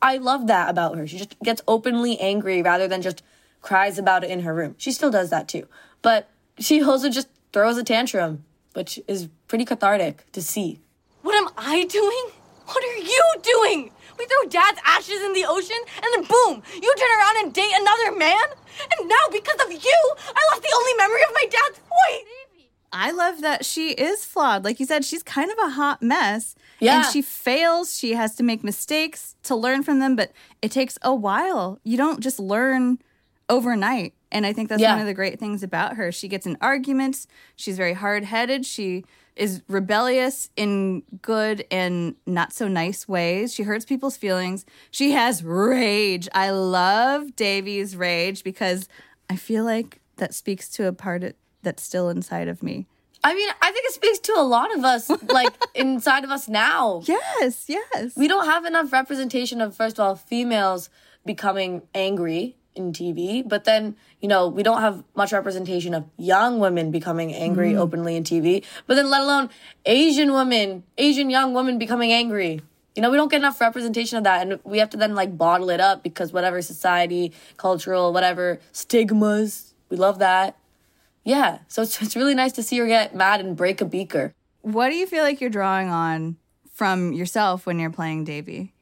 I 0.00 0.16
love 0.16 0.46
that 0.48 0.68
about 0.68 0.96
her. 0.96 1.06
She 1.06 1.18
just 1.18 1.38
gets 1.40 1.62
openly 1.68 2.18
angry 2.18 2.62
rather 2.62 2.88
than 2.88 3.02
just 3.02 3.22
cries 3.60 3.98
about 3.98 4.24
it 4.24 4.30
in 4.30 4.40
her 4.40 4.52
room. 4.52 4.74
She 4.78 4.90
still 4.90 5.10
does 5.10 5.30
that 5.30 5.48
too. 5.48 5.68
But 6.02 6.28
she 6.58 6.82
also 6.82 7.08
just 7.08 7.28
throws 7.52 7.76
a 7.76 7.84
tantrum, 7.84 8.44
which 8.74 9.00
is 9.06 9.28
pretty 9.48 9.64
cathartic 9.64 10.30
to 10.32 10.42
see. 10.42 10.80
What 11.22 11.34
am 11.36 11.48
I 11.56 11.84
doing? 11.84 12.26
What 12.66 12.82
are 12.84 12.96
you 12.96 13.32
doing? 13.42 13.90
We 14.22 14.28
throw 14.28 14.48
dad's 14.48 14.78
ashes 14.84 15.20
in 15.20 15.32
the 15.32 15.44
ocean 15.48 15.76
and 15.96 16.06
then 16.14 16.22
boom, 16.22 16.62
you 16.74 16.94
turn 16.96 17.08
around 17.18 17.44
and 17.44 17.52
date 17.52 17.72
another 17.74 18.16
man? 18.16 18.44
And 18.98 19.08
now, 19.08 19.16
because 19.32 19.60
of 19.66 19.72
you, 19.72 20.14
I 20.28 20.40
lost 20.52 20.62
the 20.62 20.72
only 20.76 20.94
memory 20.96 21.22
of 21.22 21.34
my 21.34 21.46
dad's 21.50 21.78
voice. 21.78 22.68
I 22.92 23.10
love 23.10 23.40
that 23.40 23.64
she 23.64 23.90
is 23.90 24.24
flawed. 24.24 24.64
Like 24.64 24.78
you 24.78 24.86
said, 24.86 25.04
she's 25.04 25.24
kind 25.24 25.50
of 25.50 25.58
a 25.58 25.70
hot 25.70 26.02
mess. 26.02 26.54
Yeah. 26.78 26.98
And 26.98 27.06
she 27.06 27.20
fails. 27.20 27.98
She 27.98 28.14
has 28.14 28.36
to 28.36 28.44
make 28.44 28.62
mistakes 28.62 29.34
to 29.42 29.56
learn 29.56 29.82
from 29.82 29.98
them, 29.98 30.14
but 30.14 30.30
it 30.60 30.70
takes 30.70 30.98
a 31.02 31.12
while. 31.12 31.80
You 31.82 31.96
don't 31.96 32.20
just 32.20 32.38
learn 32.38 33.00
overnight. 33.48 34.14
And 34.30 34.46
I 34.46 34.52
think 34.52 34.68
that's 34.68 34.80
yeah. 34.80 34.92
one 34.92 35.00
of 35.00 35.06
the 35.06 35.14
great 35.14 35.40
things 35.40 35.64
about 35.64 35.96
her. 35.96 36.12
She 36.12 36.28
gets 36.28 36.46
in 36.46 36.56
arguments. 36.60 37.26
She's 37.56 37.76
very 37.76 37.94
hard 37.94 38.22
headed. 38.24 38.64
She 38.64 39.04
is 39.36 39.62
rebellious 39.68 40.50
in 40.56 41.02
good 41.22 41.64
and 41.70 42.14
not 42.26 42.52
so 42.52 42.68
nice 42.68 43.08
ways. 43.08 43.54
She 43.54 43.62
hurts 43.62 43.84
people's 43.84 44.16
feelings. 44.16 44.64
She 44.90 45.12
has 45.12 45.42
rage. 45.42 46.28
I 46.34 46.50
love 46.50 47.34
Devi's 47.34 47.96
rage 47.96 48.44
because 48.44 48.88
I 49.30 49.36
feel 49.36 49.64
like 49.64 50.00
that 50.16 50.34
speaks 50.34 50.68
to 50.70 50.86
a 50.86 50.92
part 50.92 51.24
that's 51.62 51.82
still 51.82 52.08
inside 52.08 52.48
of 52.48 52.62
me. 52.62 52.86
I 53.24 53.34
mean, 53.34 53.48
I 53.62 53.70
think 53.70 53.86
it 53.86 53.92
speaks 53.92 54.18
to 54.20 54.32
a 54.36 54.42
lot 54.42 54.76
of 54.76 54.84
us, 54.84 55.08
like 55.28 55.52
inside 55.74 56.24
of 56.24 56.30
us 56.30 56.48
now. 56.48 57.02
Yes, 57.04 57.66
yes. 57.68 58.16
We 58.16 58.26
don't 58.26 58.46
have 58.46 58.64
enough 58.64 58.92
representation 58.92 59.60
of, 59.60 59.76
first 59.76 59.98
of 59.98 60.04
all, 60.04 60.16
females 60.16 60.90
becoming 61.24 61.82
angry 61.94 62.56
in 62.74 62.92
TV, 62.92 63.46
but 63.46 63.64
then, 63.64 63.96
you 64.20 64.28
know, 64.28 64.48
we 64.48 64.62
don't 64.62 64.80
have 64.80 65.04
much 65.14 65.32
representation 65.32 65.94
of 65.94 66.04
young 66.16 66.58
women 66.58 66.90
becoming 66.90 67.32
angry 67.34 67.72
mm. 67.72 67.78
openly 67.78 68.16
in 68.16 68.24
TV, 68.24 68.64
but 68.86 68.94
then 68.94 69.10
let 69.10 69.20
alone 69.20 69.50
Asian 69.86 70.32
women, 70.32 70.82
Asian 70.98 71.30
young 71.30 71.54
women 71.54 71.78
becoming 71.78 72.12
angry. 72.12 72.60
You 72.94 73.02
know, 73.02 73.10
we 73.10 73.16
don't 73.16 73.30
get 73.30 73.38
enough 73.38 73.60
representation 73.60 74.18
of 74.18 74.24
that, 74.24 74.46
and 74.46 74.60
we 74.64 74.78
have 74.78 74.90
to 74.90 74.96
then 74.96 75.14
like 75.14 75.36
bottle 75.36 75.70
it 75.70 75.80
up 75.80 76.02
because 76.02 76.32
whatever 76.32 76.60
society, 76.60 77.32
cultural, 77.56 78.12
whatever 78.12 78.60
stigmas, 78.72 79.74
we 79.88 79.96
love 79.96 80.18
that. 80.18 80.56
Yeah, 81.24 81.60
so 81.68 81.82
it's, 81.82 82.00
it's 82.02 82.16
really 82.16 82.34
nice 82.34 82.52
to 82.52 82.62
see 82.62 82.78
her 82.78 82.86
get 82.86 83.14
mad 83.14 83.40
and 83.40 83.56
break 83.56 83.80
a 83.80 83.84
beaker. 83.84 84.34
What 84.62 84.90
do 84.90 84.96
you 84.96 85.06
feel 85.06 85.22
like 85.22 85.40
you're 85.40 85.50
drawing 85.50 85.88
on 85.88 86.36
from 86.72 87.12
yourself 87.12 87.66
when 87.66 87.78
you're 87.78 87.90
playing 87.90 88.24
Devi? 88.24 88.72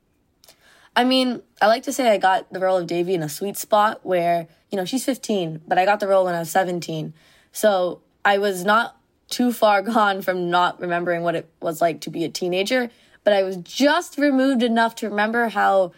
I 0.97 1.05
mean, 1.05 1.43
I 1.63 1.67
like 1.67 1.85
to 1.85 1.93
say 1.93 2.11
I 2.11 2.19
got 2.19 2.53
the 2.53 2.61
role 2.61 2.77
of 2.77 2.87
Devi 2.87 3.15
in 3.15 3.23
a 3.23 3.29
sweet 3.29 3.57
spot 3.57 4.01
where, 4.05 4.49
you 4.71 4.77
know, 4.77 4.85
she's 4.85 5.05
15, 5.05 5.63
but 5.67 5.79
I 5.79 5.85
got 5.85 6.01
the 6.01 6.09
role 6.09 6.25
when 6.25 6.35
I 6.35 6.41
was 6.41 6.51
17. 6.51 7.15
So 7.53 8.01
I 8.25 8.39
was 8.39 8.65
not 8.65 8.97
too 9.29 9.53
far 9.53 9.83
gone 9.95 10.23
from 10.23 10.51
not 10.51 10.81
remembering 10.81 11.23
what 11.23 11.35
it 11.35 11.49
was 11.61 11.81
like 11.81 12.01
to 12.03 12.11
be 12.11 12.25
a 12.25 12.29
teenager, 12.29 12.91
but 13.25 13.33
I 13.33 13.43
was 13.43 13.57
just 13.59 14.19
removed 14.19 14.63
enough 14.63 14.95
to 14.97 15.09
remember 15.09 15.49
how 15.49 15.93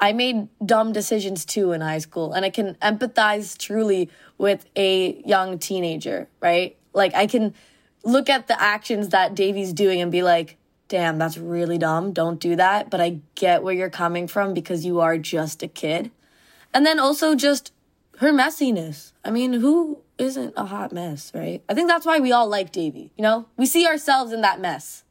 I 0.00 0.12
made 0.12 0.48
dumb 0.64 0.92
decisions 0.92 1.44
too 1.44 1.70
in 1.70 1.80
high 1.80 1.98
school. 1.98 2.32
And 2.32 2.44
I 2.44 2.50
can 2.50 2.74
empathize 2.82 3.56
truly 3.56 4.10
with 4.36 4.66
a 4.74 5.22
young 5.24 5.60
teenager, 5.60 6.28
right? 6.40 6.76
Like 6.92 7.14
I 7.14 7.28
can 7.28 7.54
look 8.02 8.28
at 8.28 8.48
the 8.48 8.60
actions 8.60 9.10
that 9.10 9.36
Devi's 9.36 9.72
doing 9.72 10.00
and 10.00 10.10
be 10.10 10.22
like, 10.22 10.56
damn, 10.92 11.16
that's 11.16 11.38
really 11.38 11.78
dumb. 11.78 12.12
Don't 12.12 12.38
do 12.38 12.54
that. 12.56 12.90
But 12.90 13.00
I 13.00 13.20
get 13.34 13.62
where 13.62 13.72
you're 13.72 13.88
coming 13.88 14.28
from 14.28 14.52
because 14.52 14.84
you 14.84 15.00
are 15.00 15.16
just 15.16 15.62
a 15.62 15.66
kid. 15.68 16.10
And 16.74 16.84
then 16.84 17.00
also 17.00 17.34
just 17.34 17.72
her 18.18 18.30
messiness. 18.30 19.12
I 19.24 19.30
mean, 19.30 19.54
who 19.54 20.00
isn't 20.18 20.52
a 20.54 20.66
hot 20.66 20.92
mess, 20.92 21.32
right? 21.34 21.62
I 21.66 21.72
think 21.72 21.88
that's 21.88 22.04
why 22.04 22.20
we 22.20 22.30
all 22.30 22.46
like 22.46 22.72
Devi. 22.72 23.10
You 23.16 23.22
know, 23.22 23.46
we 23.56 23.64
see 23.64 23.86
ourselves 23.86 24.32
in 24.32 24.42
that 24.42 24.60
mess. 24.60 25.04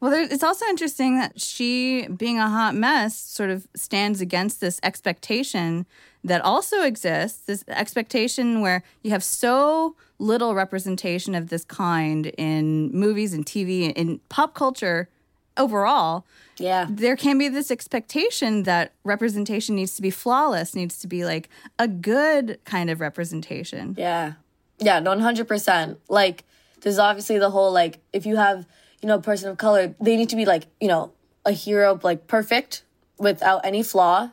Well, 0.00 0.10
there, 0.10 0.22
it's 0.22 0.42
also 0.42 0.66
interesting 0.66 1.16
that 1.16 1.40
she, 1.40 2.08
being 2.08 2.38
a 2.38 2.50
hot 2.50 2.74
mess, 2.74 3.16
sort 3.16 3.48
of 3.48 3.66
stands 3.74 4.20
against 4.20 4.60
this 4.60 4.80
expectation 4.82 5.86
that 6.24 6.42
also 6.42 6.82
exists 6.82 7.40
this 7.46 7.64
expectation 7.68 8.60
where 8.60 8.82
you 9.02 9.12
have 9.12 9.24
so 9.24 9.96
little 10.18 10.54
representation 10.54 11.34
of 11.34 11.48
this 11.48 11.64
kind 11.64 12.26
in 12.36 12.92
movies 12.92 13.32
and 13.32 13.46
TV 13.46 13.94
and 13.96 14.28
pop 14.28 14.52
culture 14.52 15.08
overall. 15.56 16.24
Yeah. 16.58 16.86
There 16.88 17.16
can 17.16 17.38
be 17.38 17.48
this 17.48 17.70
expectation 17.70 18.64
that 18.64 18.92
representation 19.04 19.74
needs 19.74 19.94
to 19.96 20.02
be 20.02 20.10
flawless, 20.10 20.74
needs 20.74 20.98
to 20.98 21.06
be 21.06 21.24
like 21.24 21.48
a 21.78 21.88
good 21.88 22.58
kind 22.64 22.90
of 22.90 23.00
representation. 23.00 23.94
Yeah. 23.98 24.34
Yeah, 24.78 25.00
100%. 25.00 25.96
Like, 26.08 26.44
there's 26.80 26.98
obviously 26.98 27.38
the 27.38 27.50
whole, 27.50 27.72
like, 27.72 28.00
if 28.12 28.26
you 28.26 28.36
have, 28.36 28.66
you 29.00 29.08
know, 29.08 29.16
a 29.16 29.20
person 29.20 29.48
of 29.48 29.56
color, 29.56 29.94
they 30.00 30.16
need 30.16 30.28
to 30.30 30.36
be, 30.36 30.44
like, 30.44 30.64
you 30.80 30.88
know, 30.88 31.12
a 31.44 31.52
hero, 31.52 31.98
like, 32.02 32.26
perfect 32.26 32.82
without 33.18 33.64
any 33.64 33.82
flaw, 33.82 34.30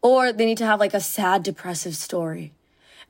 or 0.00 0.32
they 0.32 0.44
need 0.44 0.58
to 0.58 0.66
have, 0.66 0.80
like, 0.80 0.94
a 0.94 1.00
sad, 1.00 1.44
depressive 1.44 1.94
story. 1.94 2.52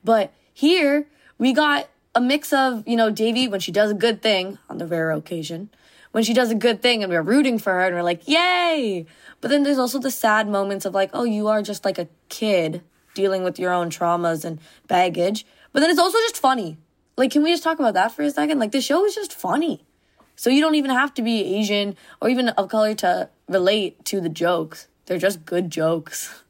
But 0.03 0.31
here, 0.53 1.07
we 1.39 1.53
got 1.53 1.89
a 2.13 2.21
mix 2.21 2.53
of, 2.53 2.87
you 2.87 2.95
know, 2.95 3.09
Devi 3.09 3.47
when 3.47 3.59
she 3.59 3.71
does 3.71 3.89
a 3.89 3.95
good 3.95 4.21
thing 4.21 4.59
on 4.69 4.77
the 4.77 4.85
rare 4.85 5.11
occasion, 5.11 5.69
when 6.13 6.23
she 6.23 6.33
does 6.33 6.51
a 6.51 6.55
good 6.55 6.81
thing 6.81 7.03
and 7.03 7.11
we're 7.11 7.21
rooting 7.21 7.59
for 7.59 7.73
her 7.73 7.81
and 7.81 7.95
we're 7.95 8.03
like, 8.03 8.27
yay! 8.27 9.05
But 9.41 9.49
then 9.49 9.63
there's 9.63 9.79
also 9.79 9.99
the 9.99 10.11
sad 10.11 10.47
moments 10.47 10.85
of 10.85 10.93
like, 10.93 11.09
oh, 11.11 11.25
you 11.25 11.47
are 11.47 11.61
just 11.61 11.83
like 11.83 11.97
a 11.97 12.07
kid 12.29 12.81
dealing 13.15 13.43
with 13.43 13.59
your 13.59 13.73
own 13.73 13.89
traumas 13.89 14.45
and 14.45 14.59
baggage. 14.87 15.45
But 15.71 15.81
then 15.81 15.89
it's 15.89 15.99
also 15.99 16.19
just 16.19 16.37
funny. 16.37 16.77
Like, 17.17 17.31
can 17.31 17.43
we 17.43 17.51
just 17.51 17.63
talk 17.63 17.79
about 17.79 17.95
that 17.95 18.11
for 18.11 18.21
a 18.21 18.29
second? 18.29 18.59
Like, 18.59 18.71
the 18.71 18.79
show 18.79 19.03
is 19.05 19.15
just 19.15 19.33
funny. 19.33 19.83
So 20.35 20.49
you 20.49 20.61
don't 20.61 20.75
even 20.75 20.91
have 20.91 21.13
to 21.15 21.23
be 21.23 21.57
Asian 21.57 21.95
or 22.21 22.29
even 22.29 22.49
of 22.49 22.69
color 22.69 22.93
to 22.95 23.29
relate 23.47 24.05
to 24.05 24.21
the 24.21 24.29
jokes. 24.29 24.87
They're 25.07 25.17
just 25.17 25.45
good 25.45 25.71
jokes. 25.71 26.43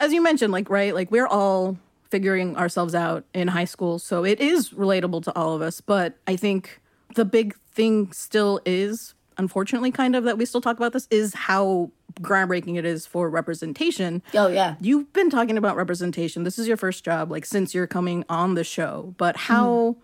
As 0.00 0.12
you 0.12 0.20
mentioned, 0.22 0.52
like, 0.52 0.68
right, 0.68 0.92
like 0.92 1.10
we're 1.10 1.26
all 1.26 1.78
figuring 2.10 2.56
ourselves 2.56 2.94
out 2.94 3.24
in 3.32 3.48
high 3.48 3.64
school. 3.64 4.00
So 4.00 4.24
it 4.24 4.40
is 4.40 4.70
relatable 4.70 5.22
to 5.24 5.36
all 5.36 5.54
of 5.54 5.62
us. 5.62 5.80
But 5.80 6.18
I 6.26 6.36
think 6.36 6.80
the 7.14 7.24
big 7.24 7.56
thing 7.74 8.12
still 8.12 8.60
is, 8.64 9.14
unfortunately, 9.36 9.90
kind 9.90 10.16
of 10.16 10.24
that 10.24 10.38
we 10.38 10.46
still 10.46 10.60
talk 10.60 10.76
about 10.76 10.92
this 10.92 11.06
is 11.10 11.34
how 11.34 11.90
groundbreaking 12.20 12.76
it 12.76 12.84
is 12.84 13.06
for 13.06 13.28
representation. 13.28 14.22
Oh, 14.34 14.48
yeah. 14.48 14.76
You've 14.80 15.12
been 15.12 15.30
talking 15.30 15.58
about 15.58 15.76
representation. 15.76 16.44
This 16.44 16.58
is 16.58 16.68
your 16.68 16.76
first 16.76 17.04
job, 17.04 17.30
like 17.30 17.44
since 17.44 17.74
you're 17.74 17.86
coming 17.86 18.24
on 18.28 18.54
the 18.54 18.64
show. 18.64 19.14
But 19.18 19.36
how 19.36 19.66
mm. 19.66 19.96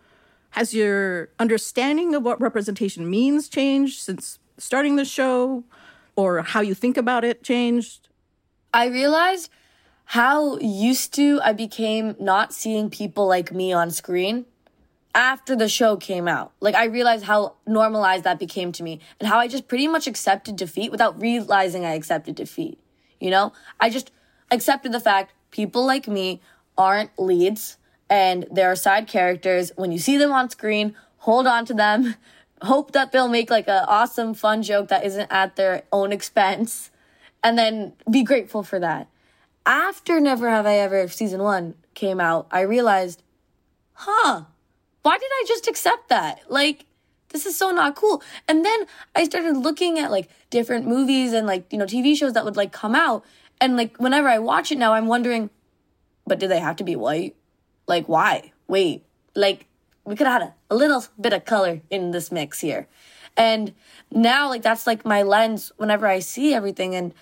has 0.51 0.75
your 0.75 1.31
understanding 1.39 2.15
of 2.15 2.25
what 2.25 2.41
representation 2.41 3.09
means 3.09 3.49
changed 3.49 4.01
since 4.01 4.39
starting 4.59 4.97
the 4.97 5.05
show 5.05 5.65
or 6.17 6.43
how 6.43 6.61
you 6.61 6.75
think 6.75 6.97
about 6.97 7.25
it 7.25 7.43
changed? 7.45 8.09
I 8.75 8.87
realized 8.87 9.51
how 10.07 10.59
used 10.59 11.15
to 11.15 11.41
I 11.45 11.53
became 11.53 12.17
not 12.19 12.53
seeing 12.53 12.91
people 12.91 13.29
like 13.29 13.53
me 13.53 13.73
on 13.73 13.91
screen 13.91 14.47
after 15.15 15.57
the 15.57 15.69
show 15.69 15.97
came 15.97 16.29
out. 16.29 16.53
Like 16.61 16.75
I 16.75 16.85
realized 16.85 17.25
how 17.25 17.55
normalized 17.67 18.25
that 18.25 18.39
became 18.39 18.73
to 18.73 18.83
me 18.83 19.01
and 19.19 19.29
how 19.29 19.39
I 19.39 19.49
just 19.49 19.69
pretty 19.69 19.89
much 19.89 20.07
accepted 20.07 20.57
defeat 20.57 20.91
without 20.91 21.21
realizing 21.21 21.85
I 21.85 21.95
accepted 21.95 22.35
defeat. 22.35 22.79
You 23.19 23.31
know? 23.31 23.53
I 23.79 23.91
just 23.91 24.11
accepted 24.51 24.93
the 24.93 25.01
fact 25.01 25.33
people 25.51 25.85
like 25.85 26.07
me 26.07 26.41
aren't 26.79 27.11
leads 27.19 27.77
and 28.09 28.47
there 28.51 28.71
are 28.71 28.77
side 28.77 29.09
characters. 29.09 29.73
When 29.77 29.93
you 29.93 29.99
see 29.99 30.17
them 30.17 30.33
on 30.33 30.51
screen, 30.51 30.95
hold 31.19 31.47
on 31.47 31.65
to 31.67 31.75
them. 31.75 32.15
Hope 32.63 32.93
that 32.93 33.11
they'll 33.11 33.29
make 33.29 33.51
like 33.51 33.69
an 33.69 33.85
awesome 33.89 34.35
fun 34.35 34.63
joke 34.63 34.89
that 34.89 35.05
isn't 35.05 35.33
at 35.33 35.57
their 35.57 35.85
own 35.93 36.13
expense 36.13 36.91
and 37.43 37.59
then 37.59 37.95
be 38.11 38.23
grateful 38.23 38.63
for 38.63 38.79
that. 38.79 39.09
After 39.65 40.21
Never 40.21 40.51
Have 40.51 40.67
I 40.67 40.77
Ever 40.77 41.09
season 41.09 41.43
1 41.43 41.75
came 41.95 42.21
out, 42.21 42.47
I 42.51 42.61
realized, 42.61 43.23
"Huh, 43.95 44.45
why 45.03 45.17
did 45.19 45.31
I 45.31 45.45
just 45.47 45.69
accept 45.69 46.09
that? 46.09 46.43
Like, 46.49 46.87
this 47.31 47.47
is 47.47 47.57
so 47.57 47.71
not 47.71 47.97
cool. 47.97 48.23
And 48.49 48.65
then 48.65 48.87
I 49.15 49.25
started 49.25 49.57
looking 49.57 49.99
at 49.99 50.11
like 50.11 50.29
different 50.51 50.87
movies 50.87 51.33
and 51.33 51.47
like, 51.47 51.73
you 51.73 51.79
know, 51.79 51.87
TV 51.87 52.17
shows 52.17 52.35
that 52.35 52.45
would 52.45 52.57
like 52.57 52.73
come 52.73 52.95
out. 52.95 53.25
And 53.61 53.77
like, 53.77 53.97
whenever 53.99 54.29
I 54.29 54.39
watch 54.39 54.73
it 54.73 54.79
now, 54.79 54.93
I'm 54.95 55.07
wondering, 55.07 55.51
but 56.27 56.39
do 56.39 56.49
they 56.49 56.61
have 56.61 56.77
to 56.77 56.85
be 56.85 56.97
white? 56.97 57.37
Like, 57.87 58.09
why? 58.09 58.53
Wait, 58.69 59.05
like, 59.35 59.67
we 60.05 60.17
could 60.17 60.27
have 60.27 60.43
had 60.43 60.53
a, 60.71 60.75
a 60.75 60.77
little 60.77 61.05
bit 61.21 61.33
of 61.33 61.45
color 61.45 61.81
in 61.91 62.11
this 62.11 62.33
mix 62.33 62.61
here. 62.61 62.89
And 63.37 63.75
now, 64.11 64.49
like, 64.49 64.63
that's 64.63 64.87
like 64.87 65.05
my 65.05 65.23
lens 65.23 65.73
whenever 65.77 66.07
I 66.07 66.19
see 66.19 66.53
everything. 66.55 66.95
And 66.95 67.15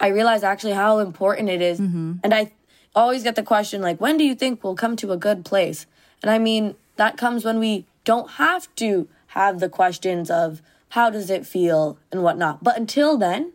I 0.00 0.08
realize 0.08 0.42
actually 0.42 0.72
how 0.72 0.98
important 0.98 1.48
it 1.48 1.62
is. 1.62 1.80
Mm-hmm. 1.80 2.14
And 2.24 2.34
I 2.34 2.52
always 2.94 3.22
get 3.22 3.36
the 3.36 3.42
question, 3.42 3.80
like, 3.80 4.00
when 4.00 4.16
do 4.16 4.24
you 4.24 4.34
think 4.34 4.62
we'll 4.62 4.74
come 4.74 4.96
to 4.96 5.12
a 5.12 5.16
good 5.16 5.44
place? 5.44 5.86
And 6.22 6.30
I 6.30 6.38
mean, 6.38 6.74
that 7.02 7.16
comes 7.16 7.44
when 7.44 7.58
we 7.58 7.84
don't 8.04 8.30
have 8.32 8.72
to 8.76 9.08
have 9.26 9.58
the 9.58 9.68
questions 9.68 10.30
of 10.30 10.62
how 10.90 11.10
does 11.10 11.30
it 11.30 11.44
feel 11.44 11.98
and 12.12 12.22
whatnot. 12.22 12.62
But 12.62 12.76
until 12.76 13.18
then, 13.18 13.54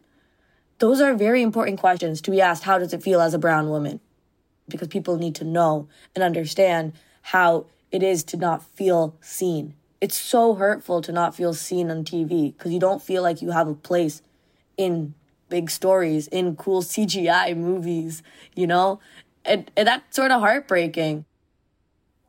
those 0.80 1.00
are 1.00 1.13
very 1.13 1.42
important 1.42 1.80
questions 1.80 2.20
to 2.24 2.32
be 2.32 2.42
asked 2.42 2.66
how 2.66 2.77
does 2.77 2.92
it 2.92 3.01
feel 3.01 3.22
as 3.22 3.34
a 3.34 3.39
brown 3.39 3.70
woman? 3.70 4.01
Because 4.68 4.89
people 4.89 5.16
need 5.16 5.34
to 5.36 5.46
know 5.46 5.88
and 6.13 6.25
understand 6.25 6.92
how 7.22 7.68
it 7.89 8.04
is 8.04 8.22
to 8.25 8.36
not 8.36 8.63
feel 8.63 9.16
seen. 9.22 9.75
It's 10.01 10.18
so 10.18 10.56
hurtful 10.56 11.01
to 11.04 11.13
not 11.13 11.34
feel 11.34 11.54
seen 11.54 11.89
on 11.89 12.04
TV 12.04 12.51
because 12.51 12.74
you 12.74 12.82
don't 12.82 13.01
feel 13.01 13.24
like 13.24 13.42
you 13.42 13.51
have 13.51 13.70
a 13.70 13.74
place 13.74 14.22
in 14.75 15.13
big 15.48 15.70
stories, 15.70 16.27
in 16.27 16.58
cool 16.58 16.82
CGI 16.82 17.56
movies, 17.56 18.24
you 18.58 18.68
know? 18.68 19.00
And, 19.46 19.72
and 19.77 19.88
that's 19.88 20.18
sort 20.18 20.32
of 20.32 20.42
heartbreaking 20.42 21.24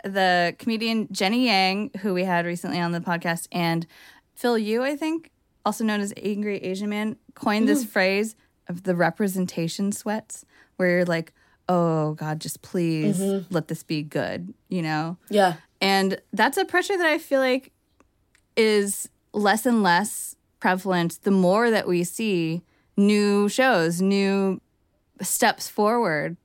the 0.04 0.54
comedian 0.58 1.08
Jenny 1.12 1.46
Yang, 1.46 1.90
who 2.00 2.14
we 2.14 2.24
had 2.24 2.46
recently 2.46 2.80
on 2.80 2.92
the 2.92 3.00
podcast, 3.00 3.48
and 3.52 3.86
Phil 4.34 4.58
Yu, 4.58 4.82
I 4.82 4.96
think, 4.96 5.30
also 5.64 5.84
known 5.84 6.00
as 6.00 6.14
Angry 6.22 6.58
Asian 6.58 6.88
Man, 6.88 7.16
coined 7.34 7.64
mm. 7.64 7.68
this 7.68 7.84
phrase 7.84 8.36
of 8.68 8.84
the 8.84 8.94
representation 8.94 9.92
sweats, 9.92 10.44
where 10.76 10.90
you're 10.90 11.04
like, 11.04 11.32
oh 11.68 12.14
God, 12.14 12.40
just 12.40 12.62
please 12.62 13.18
mm-hmm. 13.18 13.52
let 13.52 13.68
this 13.68 13.82
be 13.82 14.02
good, 14.02 14.54
you 14.68 14.82
know? 14.82 15.16
Yeah. 15.28 15.54
And 15.80 16.20
that's 16.32 16.56
a 16.56 16.64
pressure 16.64 16.96
that 16.96 17.06
I 17.06 17.18
feel 17.18 17.40
like 17.40 17.72
is 18.56 19.08
less 19.32 19.66
and 19.66 19.82
less 19.82 20.36
prevalent 20.60 21.22
the 21.22 21.30
more 21.30 21.70
that 21.70 21.86
we 21.86 22.04
see 22.04 22.62
new 22.96 23.48
shows, 23.48 24.00
new 24.00 24.60
steps 25.20 25.68
forward 25.68 26.36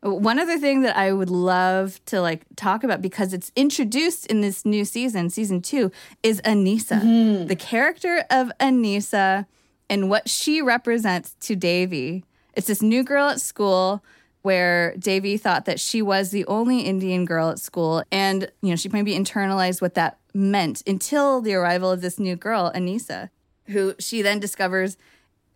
one 0.00 0.38
other 0.38 0.58
thing 0.58 0.82
that 0.82 0.96
I 0.96 1.12
would 1.12 1.30
love 1.30 2.04
to 2.06 2.20
like 2.20 2.42
talk 2.56 2.84
about 2.84 3.02
because 3.02 3.32
it's 3.32 3.50
introduced 3.56 4.26
in 4.26 4.40
this 4.40 4.64
new 4.64 4.84
season, 4.84 5.30
season 5.30 5.60
two, 5.60 5.90
is 6.22 6.40
Aneesa. 6.42 7.00
Mm-hmm. 7.00 7.46
The 7.46 7.56
character 7.56 8.24
of 8.30 8.52
Aneesa 8.60 9.46
and 9.90 10.08
what 10.08 10.28
she 10.28 10.62
represents 10.62 11.34
to 11.40 11.56
Devi. 11.56 12.24
It's 12.54 12.68
this 12.68 12.82
new 12.82 13.02
girl 13.02 13.28
at 13.28 13.40
school 13.40 14.04
where 14.42 14.94
Devi 14.96 15.36
thought 15.36 15.64
that 15.64 15.80
she 15.80 16.00
was 16.00 16.30
the 16.30 16.46
only 16.46 16.80
Indian 16.80 17.24
girl 17.24 17.50
at 17.50 17.58
school. 17.58 18.04
And, 18.12 18.50
you 18.62 18.70
know, 18.70 18.76
she 18.76 18.88
maybe 18.88 19.18
internalized 19.18 19.80
what 19.80 19.94
that 19.94 20.18
meant 20.32 20.82
until 20.86 21.40
the 21.40 21.54
arrival 21.54 21.90
of 21.90 22.00
this 22.00 22.18
new 22.18 22.36
girl, 22.36 22.70
Aneesa, 22.74 23.30
who 23.66 23.94
she 23.98 24.22
then 24.22 24.38
discovers 24.38 24.96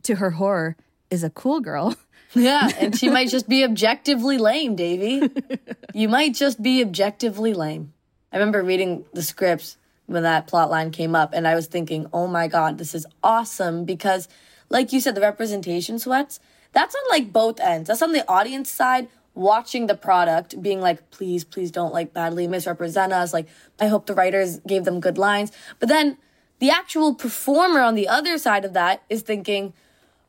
to 0.02 0.16
her 0.16 0.32
horror 0.32 0.76
is 1.10 1.22
a 1.22 1.30
cool 1.30 1.60
girl. 1.60 1.94
Yeah, 2.34 2.70
and 2.78 2.96
she 2.96 3.10
might 3.10 3.28
just 3.28 3.48
be 3.48 3.64
objectively 3.64 4.38
lame, 4.38 4.76
Devi. 4.76 5.30
you 5.94 6.08
might 6.08 6.34
just 6.34 6.62
be 6.62 6.82
objectively 6.82 7.52
lame. 7.52 7.92
I 8.32 8.36
remember 8.38 8.62
reading 8.62 9.04
the 9.12 9.22
scripts 9.22 9.76
when 10.06 10.22
that 10.22 10.46
plot 10.46 10.70
line 10.70 10.90
came 10.90 11.14
up, 11.14 11.32
and 11.34 11.46
I 11.46 11.54
was 11.54 11.66
thinking, 11.66 12.06
oh 12.12 12.26
my 12.26 12.48
God, 12.48 12.78
this 12.78 12.94
is 12.94 13.06
awesome 13.22 13.84
because, 13.84 14.28
like 14.68 14.92
you 14.92 15.00
said, 15.00 15.14
the 15.14 15.20
representation 15.20 15.98
sweats, 15.98 16.40
that's 16.72 16.94
on 16.94 17.02
like 17.10 17.32
both 17.32 17.60
ends. 17.60 17.88
That's 17.88 18.02
on 18.02 18.12
the 18.12 18.26
audience 18.28 18.70
side, 18.70 19.08
watching 19.34 19.86
the 19.86 19.94
product, 19.94 20.60
being 20.62 20.80
like, 20.80 21.10
please, 21.10 21.44
please 21.44 21.70
don't 21.70 21.92
like 21.92 22.14
badly 22.14 22.46
misrepresent 22.46 23.12
us. 23.12 23.32
Like, 23.32 23.48
I 23.80 23.88
hope 23.88 24.06
the 24.06 24.14
writers 24.14 24.60
gave 24.66 24.84
them 24.84 25.00
good 25.00 25.18
lines. 25.18 25.52
But 25.78 25.88
then 25.88 26.16
the 26.58 26.70
actual 26.70 27.14
performer 27.14 27.80
on 27.80 27.94
the 27.94 28.08
other 28.08 28.38
side 28.38 28.64
of 28.64 28.72
that 28.72 29.02
is 29.10 29.22
thinking, 29.22 29.74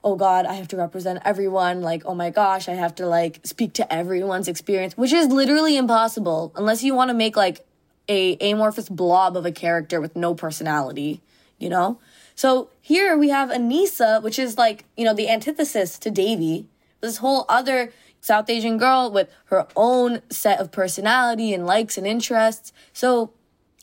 oh 0.03 0.15
God, 0.15 0.45
I 0.45 0.53
have 0.53 0.67
to 0.69 0.77
represent 0.77 1.19
everyone. 1.23 1.81
Like, 1.81 2.03
oh 2.05 2.15
my 2.15 2.29
gosh, 2.29 2.67
I 2.67 2.73
have 2.73 2.95
to 2.95 3.07
like 3.07 3.39
speak 3.43 3.73
to 3.73 3.93
everyone's 3.93 4.47
experience, 4.47 4.97
which 4.97 5.13
is 5.13 5.27
literally 5.27 5.77
impossible 5.77 6.51
unless 6.55 6.83
you 6.83 6.93
want 6.93 7.09
to 7.09 7.13
make 7.13 7.37
like 7.37 7.65
a 8.09 8.35
amorphous 8.51 8.89
blob 8.89 9.37
of 9.37 9.45
a 9.45 9.51
character 9.51 10.01
with 10.01 10.15
no 10.15 10.35
personality, 10.35 11.21
you 11.57 11.69
know? 11.69 11.99
So 12.35 12.69
here 12.81 13.17
we 13.17 13.29
have 13.29 13.49
Aneesa, 13.49 14.21
which 14.21 14.39
is 14.39 14.57
like, 14.57 14.85
you 14.97 15.05
know, 15.05 15.13
the 15.13 15.29
antithesis 15.29 15.97
to 15.99 16.11
Devi. 16.11 16.67
This 16.99 17.17
whole 17.17 17.45
other 17.47 17.93
South 18.19 18.49
Asian 18.49 18.77
girl 18.77 19.11
with 19.11 19.29
her 19.45 19.67
own 19.75 20.21
set 20.29 20.59
of 20.59 20.71
personality 20.71 21.53
and 21.53 21.65
likes 21.65 21.97
and 21.97 22.07
interests. 22.07 22.73
So 22.93 23.31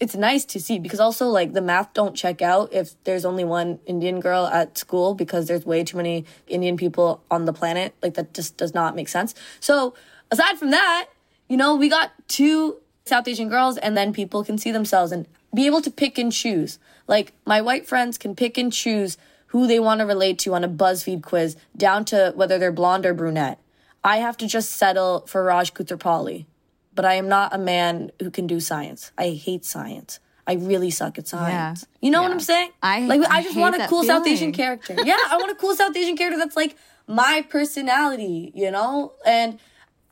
it's 0.01 0.17
nice 0.17 0.47
to 0.47 0.59
see 0.59 0.79
because 0.79 0.99
also 0.99 1.29
like 1.29 1.53
the 1.53 1.61
math 1.61 1.93
don't 1.93 2.17
check 2.17 2.41
out 2.41 2.73
if 2.73 2.95
there's 3.05 3.27
only 3.27 3.45
one 3.45 3.79
Indian 3.85 4.19
girl 4.19 4.47
at 4.47 4.79
school 4.79 5.15
because 5.15 5.47
there's 5.47 5.67
way 5.67 5.85
too 5.85 5.99
many 5.99 6.25
Indian 6.49 6.79
people 6.79 7.23
on 7.31 7.45
the 7.45 7.53
planet. 7.53 7.95
Like 8.03 8.15
that 8.15 8.33
just 8.33 8.57
does 8.57 8.73
not 8.73 8.97
make 8.97 9.09
sense. 9.09 9.35
So 9.61 9.95
aside 10.31 10.59
from 10.59 10.71
that, 10.71 11.09
you 11.49 11.57
know, 11.59 11.77
we 11.77 11.91
got 11.91 12.13
two 12.29 12.79
South 13.05 13.29
Asian 13.29 13.51
girls 13.51 13.77
and 13.77 13.95
then 13.95 14.15
people 14.15 14.43
can 14.43 14.57
see 14.57 14.73
themselves 14.73 15.13
and 15.13 15.27
be 15.55 15.67
able 15.67 15.83
to 15.83 15.91
pick 15.91 16.17
and 16.17 16.33
choose. 16.33 16.79
Like 17.07 17.35
my 17.45 17.61
white 17.61 17.87
friends 17.87 18.17
can 18.17 18.35
pick 18.35 18.57
and 18.57 18.73
choose 18.73 19.19
who 19.49 19.67
they 19.67 19.81
want 19.81 20.01
to 20.01 20.07
relate 20.07 20.39
to 20.39 20.55
on 20.55 20.65
a 20.65 20.69
BuzzFeed 20.69 21.23
quiz 21.23 21.57
down 21.77 22.07
to 22.07 22.33
whether 22.37 22.57
they're 22.57 22.73
blonde 22.73 23.05
or 23.05 23.13
brunette. 23.13 23.59
I 24.03 24.17
have 24.19 24.39
to 24.39 24.47
just 24.47 24.71
settle 24.71 25.27
for 25.27 25.45
Raj 25.45 25.75
Koothrappali 25.75 26.47
but 27.01 27.07
I 27.07 27.15
am 27.15 27.31
not 27.31 27.55
a 27.55 27.57
man 27.57 28.11
who 28.21 28.31
can 28.31 28.47
do 28.47 28.61
science. 28.61 29.11
I 29.17 29.31
hate 29.31 29.65
science. 29.65 30.21
I 30.47 30.53
really 30.53 30.91
suck 30.91 31.19
at 31.19 31.27
science. 31.27 31.87
Yeah. 31.89 32.07
You 32.07 32.11
know 32.11 32.21
yeah. 32.21 32.29
what 32.29 32.33
I'm 32.33 32.41
saying? 32.41 32.73
I 32.83 33.01
like. 33.07 33.23
I, 33.23 33.39
I 33.39 33.43
just 33.43 33.57
want 33.57 33.75
a 33.75 33.89
cool 33.89 34.03
feeling. 34.03 34.19
South 34.19 34.27
Asian 34.27 34.53
character. 34.53 34.95
Yeah, 35.03 35.17
I 35.31 35.39
want 35.39 35.51
a 35.51 35.55
cool 35.55 35.75
South 35.75 35.97
Asian 35.97 36.15
character 36.15 36.39
that's 36.39 36.57
like 36.57 36.77
my 37.07 37.43
personality. 37.49 38.53
You 38.55 38.71
know, 38.71 39.15
and 39.25 39.59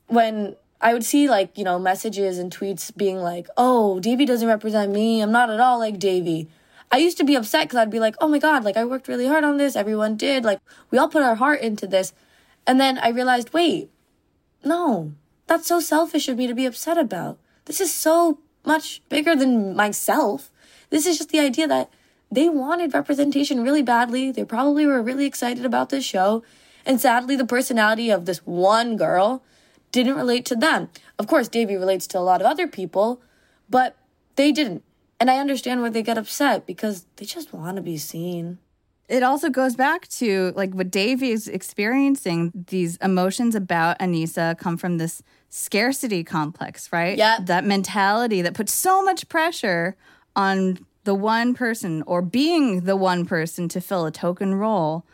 when 0.07 0.57
I 0.81 0.95
would 0.95 1.05
see 1.05 1.29
like 1.29 1.59
you 1.59 1.65
know 1.65 1.79
messages 1.79 2.39
and 2.39 2.51
tweets 2.51 2.97
being 2.97 3.19
like, 3.19 3.49
"Oh, 3.59 4.01
Devi 4.01 4.25
doesn't 4.25 4.49
represent 4.49 4.91
me. 4.91 5.21
I'm 5.21 5.31
not 5.31 5.51
at 5.51 5.61
all 5.61 5.79
like 5.79 5.99
Devi." 5.99 6.49
I 6.91 6.97
used 6.97 7.19
to 7.19 7.25
be 7.25 7.35
upset 7.35 7.65
because 7.65 7.77
I'd 7.77 7.91
be 7.91 8.01
like, 8.01 8.17
"Oh 8.19 8.29
my 8.29 8.39
god, 8.39 8.65
like 8.65 8.79
I 8.79 8.87
worked 8.87 9.09
really 9.09 9.27
hard 9.27 9.45
on 9.45 9.59
this. 9.59 9.77
Everyone 9.77 10.17
did. 10.17 10.43
Like 10.43 10.61
we 10.91 10.97
all 10.97 11.11
put 11.11 11.23
our 11.23 11.35
heart 11.35 11.61
into 11.61 11.87
this," 11.87 12.15
and 12.67 12.81
then 12.81 12.97
I 12.97 13.11
realized, 13.11 13.53
wait, 13.53 13.91
no, 14.65 15.13
that's 15.49 15.67
so 15.67 15.81
selfish 15.81 16.29
of 16.29 16.37
me 16.37 16.47
to 16.47 16.55
be 16.55 16.67
upset 16.67 16.99
about. 16.99 17.39
This 17.65 17.81
is 17.81 17.93
so 17.93 18.39
much 18.65 19.03
bigger 19.09 19.35
than 19.35 19.75
myself. 19.75 20.51
This 20.91 21.07
is 21.07 21.19
just 21.19 21.31
the 21.31 21.41
idea 21.41 21.67
that 21.67 21.91
they 22.31 22.49
wanted 22.49 22.95
representation 22.95 23.63
really 23.63 23.83
badly. 23.83 24.31
They 24.31 24.45
probably 24.45 24.87
were 24.87 25.03
really 25.03 25.27
excited 25.27 25.65
about 25.65 25.89
this 25.89 26.05
show. 26.05 26.43
And 26.85 27.01
sadly, 27.01 27.35
the 27.35 27.47
personality 27.47 28.11
of 28.11 28.27
this 28.27 28.39
one 28.45 28.97
girl 28.97 29.43
didn't 29.91 30.17
relate 30.17 30.45
to 30.47 30.55
them. 30.55 30.91
Of 31.19 31.27
course, 31.27 31.49
Devi 31.49 31.77
relates 31.77 32.07
to 32.09 32.19
a 32.19 32.21
lot 32.21 32.41
of 32.41 32.47
other 32.47 32.69
people, 32.69 33.23
but 33.69 33.97
they 34.37 34.53
didn't. 34.53 34.85
And 35.19 35.31
I 35.31 35.39
understand 35.39 35.83
why 35.83 35.89
they 35.89 36.03
get 36.03 36.19
upset 36.19 36.67
because 36.67 37.07
they 37.17 37.25
just 37.25 37.53
want 37.53 37.77
to 37.77 37.83
be 37.83 37.97
seen 37.97 38.59
it 39.09 39.23
also 39.23 39.49
goes 39.49 39.75
back 39.75 40.07
to 40.09 40.53
like 40.55 40.75
what 40.75 40.91
Devi 40.91 41.31
is 41.31 41.49
experiencing. 41.49 42.53
These 42.69 42.97
emotions 42.99 43.55
about 43.55 43.99
Aneesa 43.99 44.59
come 44.59 44.77
from 44.77 44.99
this 44.99 45.23
scarcity 45.49 46.23
complex, 46.23 46.93
right? 46.93 47.17
Yeah. 47.17 47.39
That 47.41 47.65
mentality 47.65 48.43
that 48.43 48.55
puts 48.55 48.73
so 48.73 49.03
much 49.03 49.29
pressure 49.29 49.97
on 50.37 50.85
the 51.05 51.15
one 51.15 51.55
person 51.55 52.03
or 52.07 52.21
being 52.21 52.83
the 52.83 52.97
one 52.97 53.25
person 53.25 53.69
to 53.71 53.81
fill 53.81 54.05
a 54.05 54.13
token 54.13 54.55
role. 54.55 55.07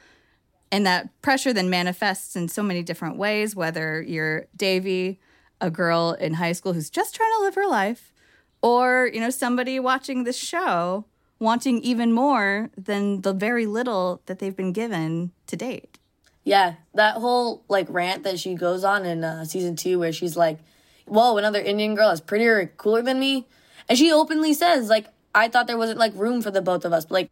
And 0.72 0.84
that 0.86 1.08
pressure 1.22 1.52
then 1.52 1.70
manifests 1.70 2.34
in 2.34 2.48
so 2.48 2.64
many 2.64 2.82
different 2.82 3.16
ways, 3.16 3.54
whether 3.54 4.02
you're 4.02 4.46
Devi, 4.56 5.20
a 5.60 5.70
girl 5.70 6.16
in 6.18 6.34
high 6.34 6.50
school 6.50 6.72
who's 6.72 6.90
just 6.90 7.14
trying 7.14 7.30
to 7.38 7.42
live 7.42 7.54
her 7.54 7.68
life, 7.68 8.12
or, 8.60 9.08
you 9.14 9.20
know, 9.20 9.30
somebody 9.30 9.78
watching 9.78 10.24
this 10.24 10.36
show 10.36 11.04
wanting 11.44 11.80
even 11.82 12.12
more 12.12 12.70
than 12.76 13.20
the 13.20 13.32
very 13.32 13.66
little 13.66 14.22
that 14.26 14.40
they've 14.40 14.56
been 14.56 14.72
given 14.72 15.30
to 15.46 15.54
date. 15.56 15.98
Yeah, 16.42 16.74
that 16.94 17.16
whole 17.16 17.62
like 17.68 17.86
rant 17.88 18.24
that 18.24 18.40
she 18.40 18.54
goes 18.54 18.82
on 18.82 19.04
in 19.04 19.22
uh, 19.22 19.44
season 19.44 19.76
two, 19.76 19.98
where 19.98 20.12
she's 20.12 20.36
like, 20.36 20.58
"Whoa, 21.06 21.36
another 21.36 21.60
Indian 21.60 21.94
girl 21.94 22.10
is 22.10 22.20
prettier, 22.20 22.58
and 22.58 22.76
cooler 22.76 23.02
than 23.02 23.20
me," 23.20 23.46
and 23.88 23.96
she 23.96 24.10
openly 24.12 24.52
says, 24.52 24.88
"Like, 24.88 25.06
I 25.34 25.48
thought 25.48 25.66
there 25.66 25.78
wasn't 25.78 25.98
like 25.98 26.12
room 26.14 26.42
for 26.42 26.50
the 26.50 26.60
both 26.60 26.84
of 26.84 26.92
us, 26.92 27.04
but 27.04 27.14
like, 27.14 27.30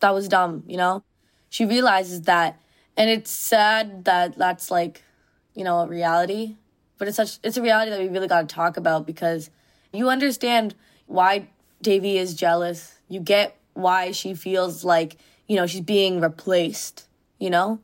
that 0.00 0.14
was 0.14 0.28
dumb," 0.28 0.62
you 0.66 0.76
know. 0.76 1.02
She 1.50 1.64
realizes 1.66 2.22
that, 2.22 2.60
and 2.96 3.10
it's 3.10 3.30
sad 3.30 4.04
that 4.04 4.38
that's 4.38 4.70
like, 4.70 5.02
you 5.54 5.64
know, 5.64 5.80
a 5.80 5.86
reality, 5.86 6.56
but 6.98 7.08
it's 7.08 7.16
such 7.16 7.38
it's 7.42 7.56
a 7.56 7.62
reality 7.62 7.90
that 7.90 8.00
we 8.00 8.08
really 8.08 8.28
got 8.28 8.48
to 8.48 8.54
talk 8.54 8.76
about 8.76 9.06
because 9.06 9.50
you 9.92 10.08
understand 10.08 10.74
why 11.06 11.48
Devi 11.82 12.16
is 12.16 12.34
jealous 12.34 12.95
you 13.08 13.20
get 13.20 13.56
why 13.74 14.10
she 14.12 14.34
feels 14.34 14.84
like, 14.84 15.16
you 15.46 15.56
know, 15.56 15.66
she's 15.66 15.80
being 15.80 16.20
replaced, 16.20 17.06
you 17.38 17.50
know? 17.50 17.80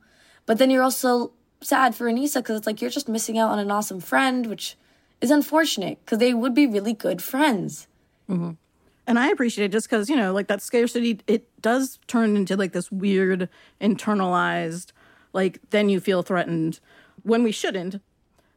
But 0.47 0.59
then 0.59 0.71
you're 0.71 0.83
also 0.83 1.33
sad 1.61 1.95
for 1.95 2.11
Aneesa 2.11 2.37
because 2.37 2.59
it's 2.59 2.67
like 2.67 2.81
you're 2.81 2.91
just 2.91 3.09
missing 3.09 3.39
out 3.39 3.51
on 3.51 3.59
an 3.59 3.71
awesome 3.71 4.01
friend, 4.01 4.47
which 4.47 4.77
is 5.21 5.31
unfortunate 5.31 5.99
because 6.05 6.19
they 6.19 6.35
would 6.35 6.55
be 6.55 6.67
really 6.67 6.93
good 6.93 7.23
friends. 7.23 7.87
Mm-hmm. 8.29 8.53
And 9.07 9.19
I 9.19 9.29
appreciate 9.29 9.67
it 9.67 9.73
just 9.73 9.89
because, 9.89 10.09
you 10.09 10.17
know, 10.17 10.33
like 10.33 10.49
that 10.49 10.63
scarcity, 10.63 11.21
it 11.27 11.49
does 11.61 11.99
turn 12.07 12.37
into 12.37 12.57
like 12.57 12.73
this 12.73 12.91
weird 12.91 13.49
internalized, 13.81 14.93
like 15.33 15.59
then 15.71 15.89
you 15.89 16.01
feel 16.01 16.23
threatened 16.23 16.81
when 17.23 17.43
we 17.43 17.53
shouldn't. 17.53 18.01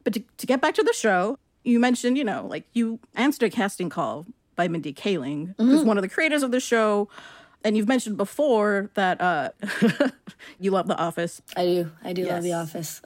But 0.04 0.14
to, 0.14 0.22
to 0.38 0.46
get 0.46 0.60
back 0.60 0.74
to 0.74 0.82
the 0.82 0.92
show, 0.92 1.38
you 1.64 1.80
mentioned, 1.80 2.16
you 2.16 2.24
know, 2.24 2.46
like 2.48 2.64
you 2.72 3.00
answered 3.14 3.46
a 3.46 3.50
casting 3.50 3.90
call 3.90 4.24
by 4.56 4.68
Mindy 4.68 4.92
Kaling, 4.92 5.54
who's 5.58 5.80
mm-hmm. 5.80 5.88
one 5.88 5.98
of 5.98 6.02
the 6.02 6.08
creators 6.08 6.42
of 6.42 6.50
the 6.50 6.60
show. 6.60 7.08
And 7.64 7.76
you've 7.76 7.88
mentioned 7.88 8.16
before 8.16 8.90
that 8.94 9.20
uh, 9.20 9.50
you 10.60 10.70
love 10.70 10.86
The 10.86 10.96
Office. 10.96 11.42
I 11.56 11.64
do. 11.64 11.92
I 12.02 12.12
do 12.12 12.22
yes. 12.22 12.30
love 12.30 12.42
The 12.42 12.52
Office. 12.52 13.02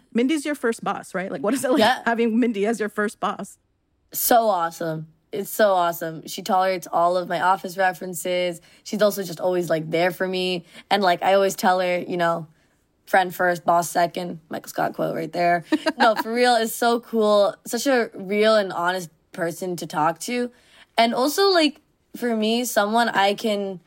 Mindy's 0.12 0.44
your 0.44 0.54
first 0.54 0.82
boss, 0.82 1.14
right? 1.14 1.30
Like, 1.30 1.42
what 1.42 1.54
is 1.54 1.64
it 1.64 1.70
like 1.70 1.80
yeah. 1.80 2.02
having 2.04 2.38
Mindy 2.38 2.66
as 2.66 2.80
your 2.80 2.88
first 2.88 3.20
boss? 3.20 3.58
So 4.12 4.48
awesome. 4.48 5.08
It's 5.32 5.50
so 5.50 5.74
awesome. 5.74 6.26
She 6.26 6.42
tolerates 6.42 6.88
all 6.92 7.16
of 7.16 7.28
my 7.28 7.40
office 7.40 7.78
references. 7.78 8.60
She's 8.82 9.00
also 9.00 9.22
just 9.22 9.38
always 9.38 9.70
like 9.70 9.88
there 9.90 10.10
for 10.10 10.26
me. 10.26 10.64
And 10.90 11.02
like, 11.04 11.22
I 11.22 11.34
always 11.34 11.54
tell 11.54 11.78
her, 11.78 11.98
you 12.00 12.16
know, 12.16 12.48
friend 13.06 13.34
first, 13.34 13.64
boss 13.64 13.88
second. 13.90 14.40
Michael 14.48 14.70
Scott 14.70 14.94
quote 14.94 15.14
right 15.14 15.32
there. 15.32 15.64
no, 15.98 16.16
for 16.16 16.32
real, 16.32 16.56
it's 16.56 16.74
so 16.74 16.98
cool. 17.00 17.54
Such 17.64 17.86
a 17.86 18.10
real 18.14 18.56
and 18.56 18.72
honest 18.72 19.10
person 19.32 19.76
to 19.76 19.86
talk 19.86 20.18
to. 20.20 20.50
And 21.00 21.14
also, 21.14 21.48
like, 21.48 21.80
for 22.14 22.36
me, 22.36 22.66
someone 22.66 23.08
I 23.08 23.32
can, 23.32 23.80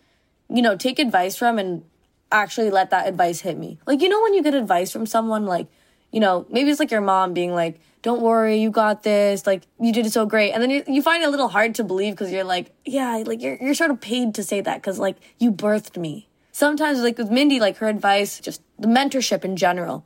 you 0.50 0.64
know, 0.64 0.76
take 0.76 0.98
advice 0.98 1.36
from 1.36 1.60
and 1.60 1.84
actually 2.32 2.72
let 2.72 2.90
that 2.90 3.08
advice 3.08 3.42
hit 3.42 3.56
me. 3.56 3.78
Like, 3.86 4.02
you 4.02 4.10
know, 4.10 4.20
when 4.24 4.34
you 4.34 4.42
get 4.42 4.56
advice 4.56 4.92
from 4.92 5.06
someone, 5.06 5.46
like, 5.46 5.68
you 6.12 6.20
know, 6.20 6.48
maybe 6.50 6.72
it's 6.72 6.80
like 6.80 6.90
your 6.90 7.02
mom 7.02 7.36
being 7.36 7.54
like, 7.54 7.80
don't 8.02 8.20
worry, 8.20 8.58
you 8.58 8.72
got 8.72 9.04
this. 9.04 9.46
Like, 9.46 9.62
you 9.80 9.94
did 9.94 10.08
it 10.08 10.12
so 10.12 10.26
great. 10.26 10.54
And 10.54 10.64
then 10.64 10.72
you, 10.72 10.84
you 10.88 11.04
find 11.04 11.22
it 11.22 11.28
a 11.28 11.30
little 11.30 11.50
hard 11.50 11.76
to 11.76 11.84
believe 11.84 12.16
because 12.16 12.32
you're 12.32 12.44
like, 12.44 12.74
yeah, 12.84 13.22
like, 13.24 13.44
you're, 13.44 13.58
you're 13.62 13.76
sort 13.76 13.92
of 13.92 14.02
paid 14.02 14.34
to 14.34 14.44
say 14.44 14.60
that 14.62 14.78
because, 14.82 14.98
like, 14.98 15.18
you 15.38 15.52
birthed 15.52 15.96
me. 15.96 16.28
Sometimes, 16.52 17.00
like, 17.02 17.20
with 17.20 17.30
Mindy, 17.30 17.60
like, 17.60 17.78
her 17.78 17.90
advice, 17.90 18.40
just 18.40 18.64
the 18.80 18.88
mentorship 18.88 19.46
in 19.46 19.56
general, 19.56 20.04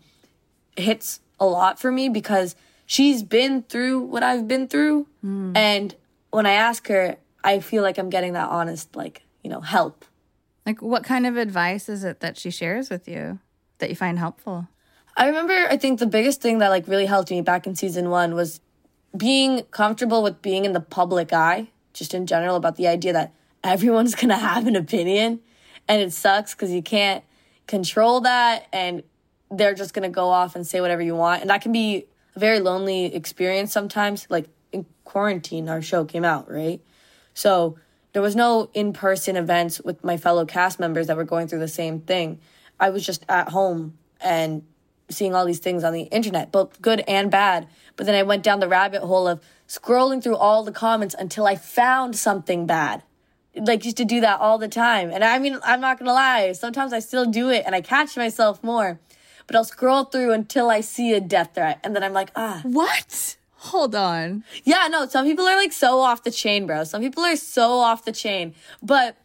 hits 0.76 1.22
a 1.40 1.46
lot 1.46 1.80
for 1.80 1.90
me 1.90 2.10
because 2.10 2.58
she's 2.86 3.24
been 3.24 3.64
through 3.64 4.02
what 4.02 4.24
I've 4.24 4.46
been 4.46 4.68
through. 4.68 5.08
Mm. 5.24 5.56
And 5.56 5.96
when 6.32 6.46
I 6.46 6.54
ask 6.54 6.88
her, 6.88 7.18
I 7.44 7.60
feel 7.60 7.84
like 7.84 7.98
I'm 7.98 8.10
getting 8.10 8.34
that 8.34 8.50
honest, 8.50 8.96
like, 8.96 9.24
you 9.44 9.50
know, 9.50 9.62
help. 9.62 10.06
Like, 10.66 10.82
what 10.82 11.04
kind 11.04 11.26
of 11.26 11.38
advice 11.38 11.88
is 11.88 12.04
it 12.04 12.20
that 12.20 12.38
she 12.38 12.52
shares 12.52 12.90
with 12.90 13.08
you 13.08 13.40
that 13.78 13.90
you 13.90 13.96
find 13.96 14.20
helpful? 14.20 14.68
I 15.16 15.28
remember, 15.28 15.54
I 15.54 15.78
think 15.78 16.00
the 16.00 16.06
biggest 16.06 16.42
thing 16.42 16.60
that 16.60 16.70
like 16.70 16.88
really 16.88 17.06
helped 17.08 17.32
me 17.32 17.42
back 17.42 17.66
in 17.66 17.76
season 17.76 18.10
one 18.10 18.36
was 18.36 18.60
being 19.16 19.64
comfortable 19.72 20.22
with 20.22 20.42
being 20.42 20.66
in 20.66 20.74
the 20.74 20.80
public 20.80 21.34
eye, 21.34 21.70
just 21.94 22.14
in 22.14 22.28
general, 22.28 22.56
about 22.56 22.76
the 22.76 22.88
idea 22.88 23.14
that 23.14 23.34
everyone's 23.64 24.14
gonna 24.14 24.38
have 24.38 24.68
an 24.68 24.76
opinion. 24.76 25.40
And 25.88 26.02
it 26.02 26.14
sucks 26.14 26.54
because 26.54 26.72
you 26.72 26.84
can't 26.84 27.24
control 27.66 28.22
that. 28.22 28.68
And 28.72 29.02
they're 29.50 29.74
just 29.74 29.94
gonna 29.94 30.10
go 30.10 30.30
off 30.30 30.56
and 30.56 30.68
say 30.68 30.82
whatever 30.82 31.02
you 31.02 31.16
want. 31.16 31.42
And 31.42 31.50
that 31.50 31.62
can 31.62 31.72
be 31.72 32.06
a 32.36 32.40
very 32.40 32.60
lonely 32.60 33.06
experience 33.06 33.72
sometimes. 33.72 34.28
Like 34.30 34.50
in 34.78 34.86
quarantine, 35.04 35.70
our 35.70 35.82
show 35.82 36.06
came 36.06 36.26
out, 36.26 36.50
right? 36.52 36.82
So 37.34 37.78
there 38.14 38.22
was 38.22 38.36
no 38.36 38.70
in 38.74 38.94
person 38.94 39.36
events 39.36 39.82
with 39.82 40.04
my 40.04 40.18
fellow 40.18 40.46
cast 40.46 40.80
members 40.80 41.08
that 41.08 41.18
were 41.18 41.24
going 41.24 41.48
through 41.48 41.60
the 41.60 41.68
same 41.68 42.00
thing. 42.02 42.40
I 42.80 42.90
was 42.90 43.06
just 43.06 43.26
at 43.30 43.50
home 43.50 43.98
and 44.22 44.64
seeing 45.10 45.34
all 45.34 45.46
these 45.46 45.60
things 45.60 45.84
on 45.84 45.94
the 45.94 46.04
internet, 46.04 46.52
both 46.52 46.82
good 46.82 47.04
and 47.08 47.32
bad. 47.32 47.68
But 47.96 48.06
then 48.06 48.16
I 48.16 48.24
went 48.24 48.44
down 48.44 48.60
the 48.60 48.68
rabbit 48.68 49.02
hole 49.02 49.28
of 49.28 49.42
scrolling 49.68 50.22
through 50.22 50.38
all 50.38 50.64
the 50.64 50.72
comments 50.72 51.16
until 51.18 51.46
I 51.46 51.56
found 51.56 52.16
something 52.16 52.66
bad. 52.66 53.04
Like 53.56 53.86
used 53.86 53.98
to 53.98 54.06
do 54.06 54.22
that 54.22 54.40
all 54.40 54.58
the 54.58 54.68
time. 54.68 55.10
And 55.10 55.24
I 55.24 55.40
mean, 55.40 55.60
I'm 55.64 55.82
not 55.82 55.98
gonna 55.98 56.14
lie, 56.14 56.52
sometimes 56.52 56.94
I 56.94 57.00
still 57.00 57.26
do 57.26 57.50
it 57.50 57.64
and 57.66 57.74
I 57.74 57.82
catch 57.82 58.16
myself 58.18 58.64
more. 58.64 59.00
But 59.48 59.56
I'll 59.56 59.64
scroll 59.64 60.04
through 60.04 60.34
until 60.34 60.70
I 60.70 60.82
see 60.82 61.14
a 61.14 61.22
death 61.22 61.52
threat. 61.56 61.80
And 61.84 61.96
then 61.96 62.04
I'm 62.04 62.14
like, 62.14 62.32
ah. 62.36 62.62
What? 62.64 63.38
Hold 63.68 63.96
on. 63.96 64.44
Yeah, 64.64 64.88
no, 64.90 65.08
some 65.08 65.26
people 65.26 65.46
are 65.46 65.56
like 65.58 65.74
so 65.74 66.00
off 66.00 66.24
the 66.24 66.32
chain, 66.32 66.66
bro. 66.66 66.84
Some 66.84 67.02
people 67.02 67.24
are 67.24 67.36
so 67.36 67.80
off 67.80 68.06
the 68.06 68.12
chain. 68.12 68.56
But 68.82 69.18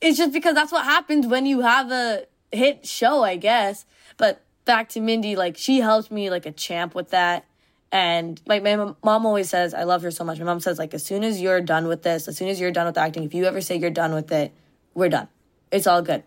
it's 0.00 0.18
just 0.18 0.32
because 0.32 0.54
that's 0.54 0.72
what 0.72 0.84
happens 0.84 1.26
when 1.26 1.46
you 1.46 1.60
have 1.62 1.90
a 1.90 2.26
hit 2.52 2.86
show, 2.86 3.22
I 3.22 3.36
guess. 3.36 3.86
But 4.16 4.42
back 4.64 4.90
to 4.90 5.00
Mindy, 5.00 5.34
like 5.34 5.56
she 5.56 5.80
helped 5.80 6.10
me 6.10 6.28
like 6.30 6.44
a 6.44 6.52
champ 6.52 6.94
with 6.94 7.10
that. 7.10 7.46
And 7.90 8.40
like 8.46 8.62
my 8.62 8.76
mom 8.76 9.24
always 9.24 9.48
says, 9.48 9.72
I 9.72 9.84
love 9.84 10.02
her 10.02 10.10
so 10.10 10.24
much. 10.24 10.38
My 10.38 10.44
mom 10.44 10.60
says, 10.60 10.78
like, 10.78 10.92
as 10.92 11.04
soon 11.04 11.24
as 11.24 11.40
you're 11.40 11.60
done 11.60 11.86
with 11.86 12.02
this, 12.02 12.28
as 12.28 12.36
soon 12.36 12.48
as 12.48 12.60
you're 12.60 12.72
done 12.72 12.86
with 12.86 12.98
acting, 12.98 13.22
if 13.22 13.32
you 13.32 13.44
ever 13.44 13.60
say 13.60 13.76
you're 13.76 13.90
done 13.90 14.12
with 14.12 14.30
it, 14.32 14.52
we're 14.92 15.08
done. 15.08 15.28
It's 15.70 15.86
all 15.86 16.02
good. 16.02 16.22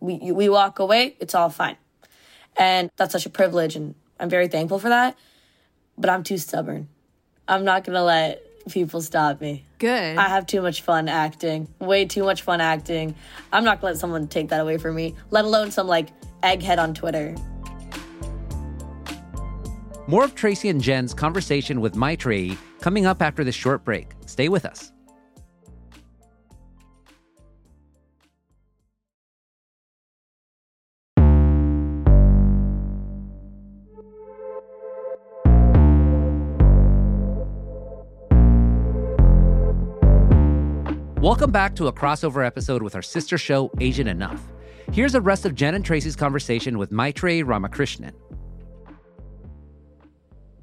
We 0.00 0.32
we 0.32 0.48
walk 0.48 0.78
away. 0.78 1.16
It's 1.20 1.34
all 1.34 1.50
fine. 1.50 1.76
And 2.56 2.90
that's 2.96 3.12
such 3.12 3.26
a 3.26 3.30
privilege, 3.30 3.76
and 3.76 3.94
I'm 4.18 4.28
very 4.28 4.48
thankful 4.48 4.78
for 4.78 4.88
that. 4.88 5.16
But 5.96 6.10
I'm 6.10 6.22
too 6.22 6.38
stubborn. 6.38 6.88
I'm 7.52 7.64
not 7.64 7.84
gonna 7.84 8.02
let 8.02 8.42
people 8.70 9.02
stop 9.02 9.42
me. 9.42 9.66
Good. 9.78 10.16
I 10.16 10.26
have 10.26 10.46
too 10.46 10.62
much 10.62 10.80
fun 10.80 11.06
acting. 11.06 11.68
Way 11.80 12.06
too 12.06 12.24
much 12.24 12.40
fun 12.40 12.62
acting. 12.62 13.14
I'm 13.52 13.62
not 13.62 13.82
gonna 13.82 13.92
let 13.92 14.00
someone 14.00 14.26
take 14.26 14.48
that 14.48 14.60
away 14.60 14.78
from 14.78 14.94
me, 14.94 15.14
let 15.30 15.44
alone 15.44 15.70
some 15.70 15.86
like 15.86 16.08
egghead 16.40 16.78
on 16.78 16.94
Twitter. 16.94 17.36
More 20.06 20.24
of 20.24 20.34
Tracy 20.34 20.70
and 20.70 20.80
Jen's 20.80 21.12
conversation 21.12 21.82
with 21.82 21.92
Maitreyi 21.94 22.56
coming 22.80 23.04
up 23.04 23.20
after 23.20 23.44
this 23.44 23.54
short 23.54 23.84
break. 23.84 24.08
Stay 24.24 24.48
with 24.48 24.64
us. 24.64 24.90
Welcome 41.22 41.52
back 41.52 41.76
to 41.76 41.86
a 41.86 41.92
crossover 41.92 42.44
episode 42.44 42.82
with 42.82 42.96
our 42.96 43.00
sister 43.00 43.38
show, 43.38 43.70
Asian 43.78 44.08
Enough. 44.08 44.42
Here's 44.90 45.12
the 45.12 45.20
rest 45.20 45.46
of 45.46 45.54
Jen 45.54 45.76
and 45.76 45.84
Tracy's 45.84 46.16
conversation 46.16 46.78
with 46.78 46.90
Maitreyi 46.90 47.44
Ramakrishnan. 47.44 48.10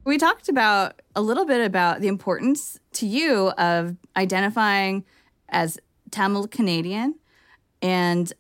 We 0.04 0.18
talked 0.18 0.50
about 0.50 1.02
a 1.16 1.22
little 1.22 1.46
bit 1.46 1.66
about 1.66 2.02
the 2.02 2.10
importance 2.10 2.78
to 2.96 3.08
you 3.08 3.52
of 3.52 3.96
identifying 4.18 5.06
as 5.48 5.80
Tamil 6.12 6.50
Canadian. 6.50 7.16
And 7.82 8.34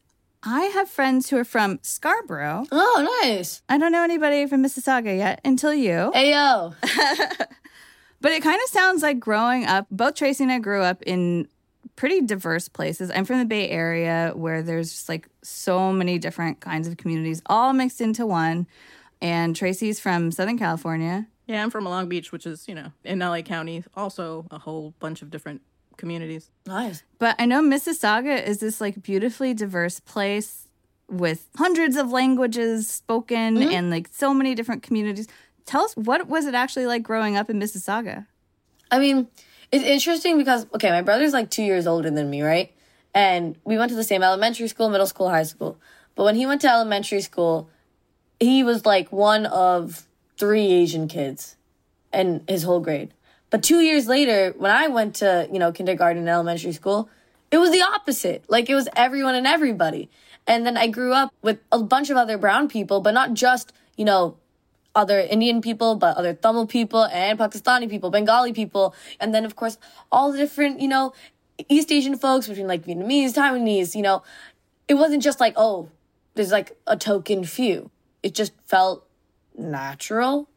I 0.43 0.63
have 0.63 0.89
friends 0.89 1.29
who 1.29 1.37
are 1.37 1.45
from 1.45 1.79
Scarborough. 1.83 2.65
Oh, 2.69 3.21
nice. 3.23 3.61
I 3.69 3.77
don't 3.77 3.93
know 3.93 4.03
anybody 4.03 4.45
from 4.45 4.61
Mississauga 4.61 5.17
yet 5.17 5.39
until 5.45 5.73
you. 5.73 6.11
Ayo. 6.13 6.75
but 8.19 8.33
it 8.33 8.43
kind 8.43 8.59
of 8.61 8.69
sounds 8.69 9.03
like 9.03 9.21
growing 9.21 9.63
up, 9.63 9.87
both 9.89 10.15
Tracy 10.15 10.43
and 10.43 10.51
I 10.51 10.59
grew 10.59 10.81
up 10.81 11.01
in 11.03 11.47
pretty 11.99 12.21
diverse 12.21 12.69
places. 12.69 13.11
I'm 13.13 13.25
from 13.25 13.39
the 13.39 13.45
Bay 13.45 13.69
Area 13.69 14.31
where 14.33 14.63
there's 14.63 14.89
just 14.89 15.09
like 15.09 15.27
so 15.43 15.91
many 15.91 16.17
different 16.17 16.61
kinds 16.61 16.87
of 16.87 16.95
communities 16.95 17.41
all 17.45 17.73
mixed 17.73 17.99
into 17.99 18.25
one. 18.25 18.67
And 19.21 19.53
Tracy's 19.53 19.99
from 19.99 20.31
Southern 20.31 20.57
California. 20.57 21.27
Yeah, 21.45 21.61
I'm 21.61 21.69
from 21.69 21.83
Long 21.83 22.07
Beach, 22.07 22.31
which 22.31 22.45
is, 22.45 22.69
you 22.69 22.73
know, 22.73 22.93
in 23.03 23.19
LA 23.19 23.41
County, 23.41 23.83
also 23.97 24.45
a 24.49 24.57
whole 24.57 24.93
bunch 24.99 25.21
of 25.21 25.29
different 25.29 25.61
communities. 25.97 26.49
Nice. 26.65 27.03
But 27.17 27.35
I 27.37 27.45
know 27.45 27.61
Mississauga 27.61 28.47
is 28.47 28.59
this 28.59 28.79
like 28.79 29.03
beautifully 29.03 29.53
diverse 29.53 29.99
place 29.99 30.69
with 31.09 31.49
hundreds 31.57 31.97
of 31.97 32.11
languages 32.11 32.87
spoken 32.89 33.57
mm-hmm. 33.57 33.71
and 33.71 33.89
like 33.89 34.07
so 34.09 34.33
many 34.33 34.55
different 34.55 34.83
communities. 34.83 35.27
Tell 35.65 35.83
us 35.83 35.97
what 35.97 36.29
was 36.29 36.45
it 36.45 36.55
actually 36.55 36.85
like 36.85 37.03
growing 37.03 37.35
up 37.35 37.49
in 37.49 37.59
Mississauga? 37.59 38.25
I 38.89 38.99
mean, 38.99 39.27
it's 39.71 39.83
interesting 39.83 40.37
because 40.37 40.65
okay, 40.73 40.89
my 40.89 41.01
brother's 41.01 41.33
like 41.33 41.49
two 41.49 41.63
years 41.63 41.87
older 41.87 42.09
than 42.09 42.29
me, 42.29 42.41
right? 42.41 42.71
And 43.13 43.55
we 43.63 43.77
went 43.77 43.89
to 43.89 43.95
the 43.95 44.03
same 44.03 44.23
elementary 44.23 44.67
school, 44.67 44.89
middle 44.89 45.07
school, 45.07 45.29
high 45.29 45.43
school. 45.43 45.77
But 46.15 46.23
when 46.23 46.35
he 46.35 46.45
went 46.45 46.61
to 46.61 46.69
elementary 46.69 47.21
school, 47.21 47.69
he 48.39 48.63
was 48.63 48.85
like 48.85 49.11
one 49.11 49.45
of 49.45 50.07
three 50.37 50.67
Asian 50.67 51.07
kids 51.07 51.55
in 52.13 52.43
his 52.47 52.63
whole 52.63 52.79
grade. 52.79 53.13
But 53.49 53.63
two 53.63 53.79
years 53.79 54.07
later, 54.07 54.53
when 54.57 54.71
I 54.71 54.87
went 54.87 55.15
to, 55.15 55.47
you 55.51 55.59
know, 55.59 55.71
kindergarten 55.71 56.19
and 56.19 56.29
elementary 56.29 56.71
school, 56.71 57.09
it 57.51 57.57
was 57.57 57.71
the 57.71 57.81
opposite. 57.81 58.45
Like 58.47 58.69
it 58.69 58.75
was 58.75 58.87
everyone 58.95 59.35
and 59.35 59.47
everybody. 59.47 60.09
And 60.45 60.65
then 60.65 60.77
I 60.77 60.87
grew 60.87 61.13
up 61.13 61.33
with 61.41 61.59
a 61.71 61.81
bunch 61.81 62.09
of 62.09 62.17
other 62.17 62.37
brown 62.37 62.69
people, 62.69 63.01
but 63.01 63.13
not 63.13 63.33
just, 63.33 63.73
you 63.97 64.05
know, 64.05 64.37
other 64.95 65.19
Indian 65.19 65.61
people, 65.61 65.95
but 65.95 66.17
other 66.17 66.33
Tamil 66.33 66.67
people 66.67 67.05
and 67.05 67.37
Pakistani 67.37 67.89
people, 67.89 68.09
Bengali 68.09 68.53
people, 68.53 68.95
and 69.19 69.33
then 69.33 69.45
of 69.45 69.55
course 69.55 69.77
all 70.11 70.31
the 70.31 70.37
different, 70.37 70.81
you 70.81 70.87
know, 70.87 71.13
East 71.67 71.91
Asian 71.91 72.17
folks 72.17 72.47
between 72.47 72.67
like 72.67 72.85
Vietnamese, 72.85 73.33
Taiwanese, 73.33 73.95
you 73.95 74.01
know, 74.01 74.23
it 74.87 74.95
wasn't 74.95 75.21
just 75.21 75.39
like, 75.39 75.53
oh, 75.57 75.89
there's 76.35 76.51
like 76.51 76.77
a 76.87 76.95
token 76.95 77.43
few. 77.43 77.91
It 78.23 78.33
just 78.33 78.53
felt 78.65 79.05
natural. 79.57 80.49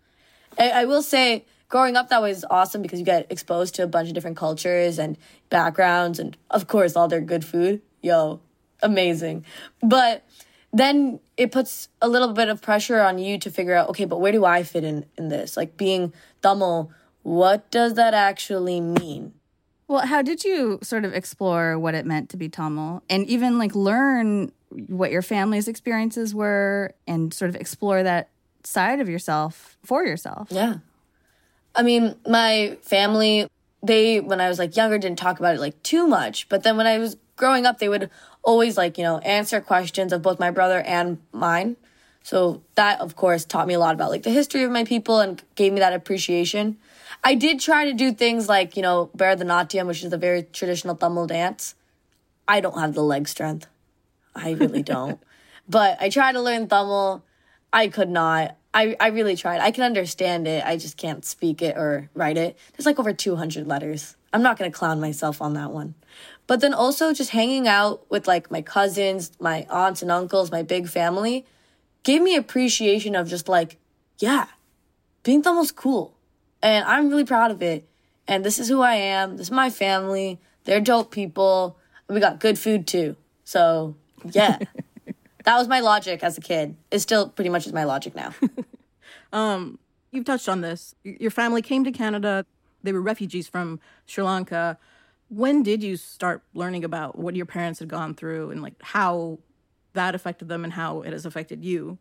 I, 0.59 0.71
I 0.71 0.85
will 0.85 1.03
say, 1.03 1.45
growing 1.68 1.97
up, 1.97 2.09
that 2.11 2.23
was 2.23 2.45
awesome 2.51 2.83
because 2.83 2.99
you 2.99 3.05
get 3.05 3.27
exposed 3.31 3.75
to 3.77 3.83
a 3.83 3.87
bunch 3.87 4.09
of 4.09 4.14
different 4.14 4.37
cultures 4.37 4.99
and 4.99 5.16
backgrounds, 5.51 6.18
and 6.18 6.37
of 6.51 6.66
course, 6.66 6.97
all 6.97 7.09
their 7.09 7.21
good 7.21 7.45
food. 7.45 7.83
Yo, 8.01 8.40
amazing. 8.83 9.45
But 9.83 10.25
then 10.72 11.20
it 11.37 11.52
puts 11.52 11.88
a 12.00 12.08
little 12.08 12.32
bit 12.32 12.48
of 12.48 12.62
pressure 12.62 13.00
on 13.00 13.18
you 13.18 13.38
to 13.38 13.50
figure 13.50 13.74
out 13.74 13.90
okay 13.90 14.04
but 14.04 14.20
where 14.20 14.32
do 14.32 14.44
i 14.44 14.62
fit 14.62 14.85
in 14.85 15.04
in 15.18 15.28
this? 15.28 15.56
Like 15.56 15.76
being 15.76 16.12
tamil 16.42 16.90
what 17.22 17.70
does 17.70 17.94
that 17.94 18.14
actually 18.14 18.80
mean? 18.80 19.35
Well 19.87 20.06
how 20.06 20.22
did 20.22 20.44
you 20.44 20.78
sort 20.82 21.04
of 21.04 21.14
explore 21.14 21.78
what 21.78 21.94
it 21.94 22.06
meant 22.06 22.30
to 22.30 22.37
be 22.37 22.48
tamil 22.48 23.02
and 23.08 23.26
even 23.26 23.58
like 23.58 23.74
learn 23.74 24.52
what 24.87 25.11
your 25.11 25.22
family's 25.22 25.68
experiences 25.68 26.35
were 26.35 26.94
and 27.06 27.35
sort 27.35 27.50
of 27.50 27.56
explore 27.56 28.02
that 28.02 28.30
side 28.64 29.00
of 29.00 29.08
yourself 29.08 29.76
for 29.85 30.04
yourself. 30.04 30.48
Yeah. 30.50 30.76
I 31.74 31.82
mean 31.82 32.16
my 32.26 32.78
family 32.82 33.48
they 33.85 34.20
when 34.20 34.40
i 34.40 34.48
was 34.48 34.58
like 34.58 34.76
younger 34.76 34.96
didn't 34.96 35.18
talk 35.18 35.38
about 35.38 35.54
it 35.54 35.61
like 35.61 35.82
too 35.82 36.06
much. 36.06 36.48
But 36.48 36.62
then 36.62 36.78
when 36.78 36.87
i 36.87 36.96
was 36.98 37.18
growing 37.37 37.66
up 37.66 37.78
they 37.78 37.88
would 37.88 38.08
always 38.42 38.76
like, 38.76 38.98
you 38.98 39.05
know, 39.05 39.18
answer 39.18 39.61
questions 39.61 40.12
of 40.12 40.22
both 40.22 40.38
my 40.38 40.50
brother 40.50 40.81
and 40.81 41.18
mine. 41.33 41.76
So 42.22 42.62
that, 42.76 43.00
of 43.00 43.16
course, 43.16 43.44
taught 43.44 43.66
me 43.66 43.74
a 43.74 43.78
lot 43.78 43.94
about 43.94 44.11
like 44.11 44.22
the 44.22 44.31
history 44.31 44.62
of 44.62 44.70
my 44.70 44.85
people 44.85 45.20
and 45.20 45.42
gave 45.55 45.72
me 45.72 45.81
that 45.81 45.92
appreciation. 45.92 46.78
I 47.24 47.35
did 47.35 47.61
try 47.61 47.85
to 47.85 47.92
do 47.92 48.12
things 48.12 48.48
like, 48.48 48.76
you 48.76 48.83
know, 48.83 49.11
bear 49.14 49.37
the 49.37 49.44
Bharatanatyam, 49.44 49.87
which 49.87 50.05
is 50.05 50.12
a 50.12 50.16
very 50.16 50.44
traditional 50.44 50.94
Tamil 50.94 51.26
dance. 51.26 51.74
I 52.46 52.61
don't 52.61 52.78
have 52.78 52.94
the 52.94 53.02
leg 53.02 53.28
strength. 53.28 53.66
I 54.35 54.52
really 54.52 54.83
don't. 54.94 55.20
but 55.68 55.98
I 56.00 56.09
tried 56.09 56.33
to 56.33 56.40
learn 56.40 56.68
Tamil. 56.68 57.24
I 57.72 57.88
could 57.88 58.11
not. 58.11 58.57
I, 58.74 58.96
I 58.98 59.09
really 59.09 59.37
tried. 59.37 59.61
I 59.61 59.70
can 59.70 59.85
understand 59.85 60.48
it. 60.48 60.64
I 60.64 60.76
just 60.76 60.96
can't 60.96 61.24
speak 61.24 61.61
it 61.61 61.76
or 61.76 62.09
write 62.14 62.38
it. 62.38 62.57
There's 62.72 62.87
like 62.87 62.98
over 62.98 63.12
200 63.12 63.66
letters. 63.66 64.16
I'm 64.33 64.42
not 64.42 64.59
going 64.59 64.70
to 64.70 64.76
clown 64.76 65.00
myself 65.00 65.42
on 65.42 65.55
that 65.55 65.70
one. 65.70 65.94
But 66.46 66.61
then 66.61 66.74
also 66.74 67.12
just 67.12 67.31
hanging 67.31 67.68
out 67.68 68.11
with 68.11 68.26
like 68.26 68.50
my 68.50 68.62
cousins, 68.62 69.33
my 69.40 69.66
aunts 69.70 70.02
and 70.02 70.11
uncles, 70.11 70.50
my 70.50 70.62
big 70.62 70.88
family 70.88 71.46
gave 72.02 72.22
me 72.22 72.37
appreciation 72.37 73.14
of 73.14 73.28
just 73.28 73.48
like, 73.48 73.78
yeah, 74.18 74.46
being 75.22 75.42
Tamil's 75.42 75.72
cool. 75.72 76.14
And 76.62 76.85
I'm 76.85 77.09
really 77.09 77.24
proud 77.24 77.50
of 77.50 77.62
it. 77.62 77.88
And 78.26 78.44
this 78.44 78.59
is 78.59 78.68
who 78.68 78.83
I 78.83 78.94
am. 78.94 79.37
This 79.37 79.48
is 79.48 79.50
my 79.50 79.70
family. 79.70 80.40
They're 80.64 80.81
dope 80.81 81.11
people. 81.11 81.76
We 82.09 82.20
got 82.20 82.40
good 82.40 82.59
food 82.59 82.87
too. 82.87 83.16
So 83.44 83.96
yeah. 84.31 84.59
that 85.44 85.59
was 85.59 85.68
my 85.68 85.81
logic 85.81 86.22
as 86.22 86.38
a 86.38 86.40
kid. 86.40 86.76
It 86.90 87.00
still 87.00 87.28
pretty 87.28 87.50
much 87.50 87.66
is 87.66 87.72
my 87.72 87.85
logic 87.85 88.14
now. 88.14 88.35
um, 89.33 89.78
you've 90.11 90.24
touched 90.24 90.48
on 90.48 90.61
this. 90.61 90.94
Your 91.05 91.31
family 91.31 91.62
came 91.62 91.85
to 91.85 91.92
Canada. 91.92 92.46
They 92.83 92.92
were 92.92 93.02
refugees 93.02 93.48
from 93.48 93.81
Sri 94.07 94.24
Lanka 94.24 94.78
when 95.33 95.62
did 95.62 95.83
you 95.83 95.97
start 95.97 96.42
learning 96.53 96.85
about 96.85 97.18
what 97.18 97.35
your 97.35 97.47
parents 97.47 97.79
had 97.79 97.88
gone 97.88 98.14
through 98.14 98.51
and 98.51 98.61
like 98.61 98.75
how 98.83 99.38
that 99.95 100.14
affected 100.14 100.47
them 100.49 100.62
and 100.62 100.75
how 100.75 101.01
it 101.01 101.12
has 101.14 101.25
affected 101.25 101.64
you? 101.64 101.97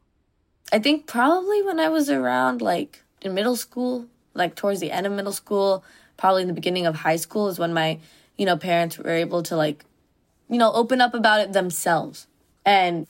I 0.73 0.79
think 0.79 1.07
probably 1.07 1.61
when 1.63 1.79
I 1.79 1.87
was 1.87 2.09
around 2.09 2.61
like 2.61 3.03
in 3.21 3.33
middle 3.33 3.55
school, 3.55 4.07
like 4.33 4.55
towards 4.55 4.81
the 4.81 4.91
end 4.91 5.07
of 5.07 5.13
middle 5.13 5.31
school, 5.31 5.85
probably 6.17 6.41
in 6.41 6.49
the 6.49 6.53
beginning 6.53 6.85
of 6.85 6.95
high 6.95 7.15
school 7.15 7.47
is 7.47 7.57
when 7.57 7.73
my, 7.73 7.99
you 8.35 8.45
know, 8.45 8.57
parents 8.57 8.97
were 8.97 9.09
able 9.09 9.43
to 9.43 9.55
like, 9.55 9.85
you 10.49 10.57
know, 10.57 10.73
open 10.73 10.99
up 10.99 11.13
about 11.13 11.39
it 11.39 11.53
themselves. 11.53 12.27
And 12.65 13.07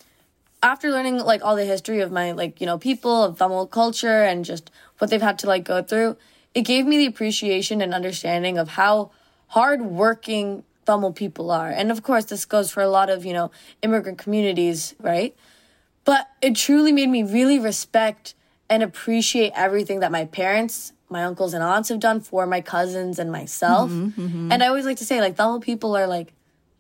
after 0.61 0.91
learning 0.91 1.17
like 1.17 1.43
all 1.43 1.55
the 1.55 1.65
history 1.65 1.99
of 2.01 2.11
my 2.11 2.33
like, 2.33 2.61
you 2.61 2.67
know, 2.67 2.77
people, 2.77 3.23
of 3.23 3.39
Tamil 3.39 3.65
culture 3.65 4.21
and 4.21 4.45
just 4.45 4.69
what 4.99 5.09
they've 5.09 5.19
had 5.19 5.39
to 5.39 5.47
like 5.47 5.63
go 5.63 5.81
through, 5.81 6.15
it 6.53 6.61
gave 6.61 6.85
me 6.85 6.99
the 6.99 7.07
appreciation 7.07 7.81
and 7.81 7.91
understanding 7.91 8.59
of 8.59 8.69
how 8.69 9.09
hardworking 9.51 10.63
Tamil 10.85 11.11
people 11.11 11.51
are. 11.51 11.69
And 11.69 11.91
of 11.91 12.03
course, 12.03 12.25
this 12.25 12.45
goes 12.45 12.71
for 12.71 12.81
a 12.81 12.87
lot 12.87 13.09
of, 13.09 13.25
you 13.25 13.33
know, 13.33 13.51
immigrant 13.81 14.17
communities, 14.17 14.95
right? 14.99 15.35
But 16.05 16.29
it 16.41 16.55
truly 16.55 16.93
made 16.93 17.09
me 17.09 17.23
really 17.23 17.59
respect 17.59 18.33
and 18.69 18.81
appreciate 18.81 19.51
everything 19.53 19.99
that 19.99 20.11
my 20.11 20.23
parents, 20.23 20.93
my 21.09 21.25
uncles 21.25 21.53
and 21.53 21.61
aunts 21.61 21.89
have 21.89 21.99
done 21.99 22.21
for 22.21 22.47
my 22.47 22.61
cousins 22.61 23.19
and 23.19 23.29
myself. 23.29 23.91
Mm-hmm, 23.91 24.21
mm-hmm. 24.21 24.51
And 24.53 24.63
I 24.63 24.67
always 24.67 24.85
like 24.85 24.97
to 24.97 25.05
say, 25.05 25.19
like, 25.19 25.35
Tamil 25.35 25.59
people 25.59 25.97
are 25.97 26.07
like 26.07 26.31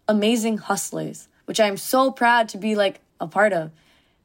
amazing 0.07 0.57
hustlers, 0.57 1.27
which 1.45 1.59
I'm 1.59 1.75
so 1.75 2.09
proud 2.09 2.47
to 2.49 2.57
be 2.57 2.75
like 2.75 3.01
a 3.19 3.27
part 3.27 3.51
of. 3.51 3.71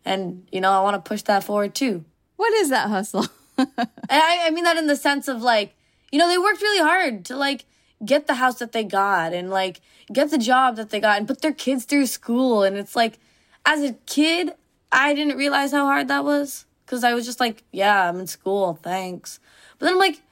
And, 0.04 0.46
you 0.52 0.60
know, 0.60 0.70
I 0.70 0.80
want 0.82 0.94
to 0.94 1.08
push 1.08 1.22
that 1.22 1.42
forward 1.42 1.74
too. 1.74 2.04
What 2.36 2.52
is 2.54 2.70
that 2.70 2.88
hustle? 2.88 3.26
I, 3.58 4.46
I 4.46 4.50
mean 4.50 4.62
that 4.62 4.76
in 4.76 4.86
the 4.86 4.94
sense 4.94 5.26
of 5.26 5.42
like, 5.42 5.74
you 6.12 6.20
know, 6.20 6.28
they 6.28 6.38
worked 6.38 6.62
really 6.62 6.84
hard 6.84 7.24
to 7.24 7.36
like 7.36 7.64
get 8.04 8.26
the 8.26 8.34
house 8.34 8.58
that 8.58 8.72
they 8.72 8.84
got 8.84 9.32
and 9.32 9.50
like 9.50 9.80
get 10.12 10.30
the 10.30 10.38
job 10.38 10.76
that 10.76 10.90
they 10.90 11.00
got 11.00 11.18
and 11.18 11.26
put 11.26 11.40
their 11.40 11.52
kids 11.52 11.84
through 11.84 12.06
school. 12.06 12.62
And 12.62 12.76
it's 12.76 12.94
like, 12.96 13.18
as 13.64 13.82
a 13.82 13.94
kid, 14.06 14.52
I 14.92 15.14
didn't 15.14 15.36
realize 15.36 15.72
how 15.72 15.86
hard 15.86 16.08
that 16.08 16.24
was 16.24 16.66
because 16.84 17.04
I 17.04 17.14
was 17.14 17.26
just 17.26 17.40
like, 17.40 17.64
yeah, 17.72 18.08
I'm 18.08 18.20
in 18.20 18.26
school, 18.26 18.78
thanks. 18.82 19.40
But 19.78 19.86
then 19.86 19.94
I'm 19.94 19.98
like, 19.98 20.22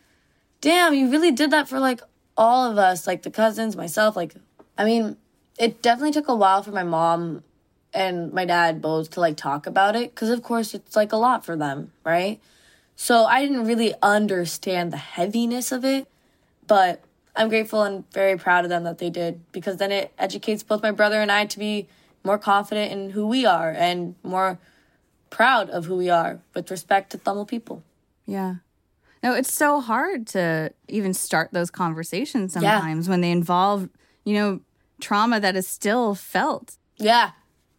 damn, 0.61 0.94
you 0.94 1.11
really 1.11 1.33
did 1.33 1.50
that 1.50 1.68
for 1.68 1.81
like 1.81 2.00
all 2.37 2.70
of 2.70 2.79
us, 2.79 3.07
like 3.07 3.22
the 3.22 3.31
cousins, 3.31 3.77
myself. 3.77 4.16
Like, 4.16 4.35
I 4.79 4.85
mean, 4.85 5.16
it 5.59 5.83
definitely 5.83 6.12
took 6.12 6.29
a 6.29 6.35
while 6.35 6.62
for 6.62 6.72
my 6.72 6.85
mom 6.85 7.42
and 7.92 8.33
my 8.33 8.44
dad 8.44 8.83
both 8.83 9.11
to 9.11 9.20
like 9.20 9.37
talk 9.37 9.66
about 9.66 9.96
it 9.96 10.14
because, 10.14 10.31
of 10.31 10.42
course, 10.42 10.74
it's 10.74 10.96
like 10.96 11.12
a 11.12 11.16
lot 11.16 11.44
for 11.44 11.57
them, 11.57 11.92
right? 12.05 12.40
So 12.96 13.24
I 13.24 13.42
didn't 13.42 13.66
really 13.66 13.94
understand 14.03 14.92
the 14.92 14.96
heaviness 14.96 15.72
of 15.72 15.85
it, 15.85 16.09
but 16.66 17.03
I'm 17.37 17.49
grateful 17.49 17.83
and 17.83 18.11
very 18.12 18.37
proud 18.37 18.64
of 18.64 18.70
them 18.70 18.85
that 18.85 18.99
they 18.99 19.11
did 19.11 19.40
because 19.53 19.79
then 19.79 19.90
it 19.90 20.12
educates 20.18 20.62
both 20.62 20.83
my 20.83 20.92
brother 20.92 21.20
and 21.20 21.33
I 21.33 21.47
to 21.47 21.59
be 21.59 21.88
more 22.23 22.38
confident 22.38 22.92
in 22.92 23.11
who 23.11 23.27
we 23.27 23.44
are 23.44 23.70
and 23.70 24.14
more 24.23 24.59
proud 25.31 25.68
of 25.70 25.87
who 25.87 25.97
we 25.97 26.09
are 26.09 26.40
with 26.55 26.70
respect 26.70 27.11
to 27.11 27.18
Tamil 27.18 27.44
people. 27.44 27.83
Yeah. 28.25 28.57
No, 29.23 29.35
it's 29.35 29.53
so 29.53 29.81
hard 29.81 30.27
to 30.29 30.73
even 30.87 31.12
start 31.12 31.51
those 31.53 31.70
conversations 31.70 32.53
sometimes 32.53 33.07
yeah. 33.07 33.11
when 33.11 33.20
they 33.20 33.31
involve, 33.31 33.88
you 34.25 34.35
know, 34.35 34.61
trauma 35.01 35.40
that 35.40 35.57
is 35.57 35.66
still 35.66 36.14
felt. 36.14 36.77
Yeah. 36.99 37.31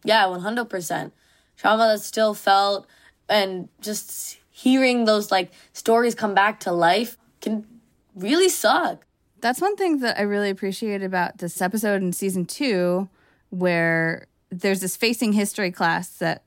Yeah, 0.04 0.24
100%. 0.24 1.12
Trauma 1.56 1.88
that's 1.88 2.04
still 2.04 2.34
felt 2.34 2.86
and 3.28 3.68
just 3.80 4.38
hearing 4.50 5.04
those 5.04 5.30
like 5.30 5.50
stories 5.72 6.14
come 6.14 6.34
back 6.34 6.60
to 6.60 6.72
life 6.72 7.16
can 7.40 7.66
really 8.14 8.48
suck. 8.48 9.05
That's 9.40 9.60
one 9.60 9.76
thing 9.76 10.00
that 10.00 10.18
I 10.18 10.22
really 10.22 10.50
appreciate 10.50 11.02
about 11.02 11.38
this 11.38 11.60
episode 11.60 12.02
in 12.02 12.12
season 12.12 12.46
two, 12.46 13.08
where 13.50 14.26
there's 14.50 14.80
this 14.80 14.96
facing 14.96 15.32
history 15.32 15.70
class 15.70 16.08
that 16.08 16.42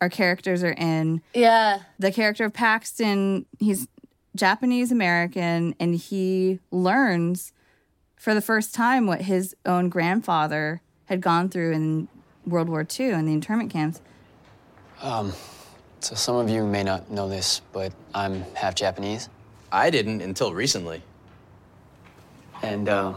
our 0.00 0.08
characters 0.08 0.62
are 0.62 0.72
in. 0.72 1.22
Yeah. 1.32 1.80
The 1.98 2.12
character 2.12 2.44
of 2.44 2.52
Paxton, 2.52 3.46
he's 3.58 3.88
Japanese 4.36 4.92
American, 4.92 5.74
and 5.80 5.94
he 5.94 6.60
learns 6.70 7.52
for 8.16 8.34
the 8.34 8.40
first 8.40 8.74
time 8.74 9.06
what 9.06 9.22
his 9.22 9.54
own 9.64 9.88
grandfather 9.88 10.82
had 11.06 11.20
gone 11.20 11.48
through 11.48 11.72
in 11.72 12.08
World 12.46 12.68
War 12.68 12.86
II 12.98 13.10
in 13.10 13.26
the 13.26 13.32
internment 13.32 13.70
camps. 13.70 14.00
Um, 15.00 15.32
so 16.00 16.14
some 16.14 16.36
of 16.36 16.48
you 16.50 16.64
may 16.64 16.82
not 16.82 17.10
know 17.10 17.28
this, 17.28 17.60
but 17.72 17.92
I'm 18.14 18.42
half 18.54 18.74
Japanese. 18.74 19.28
I 19.72 19.90
didn't 19.90 20.20
until 20.20 20.52
recently. 20.52 21.02
And 22.64 22.88
uh, 22.88 23.12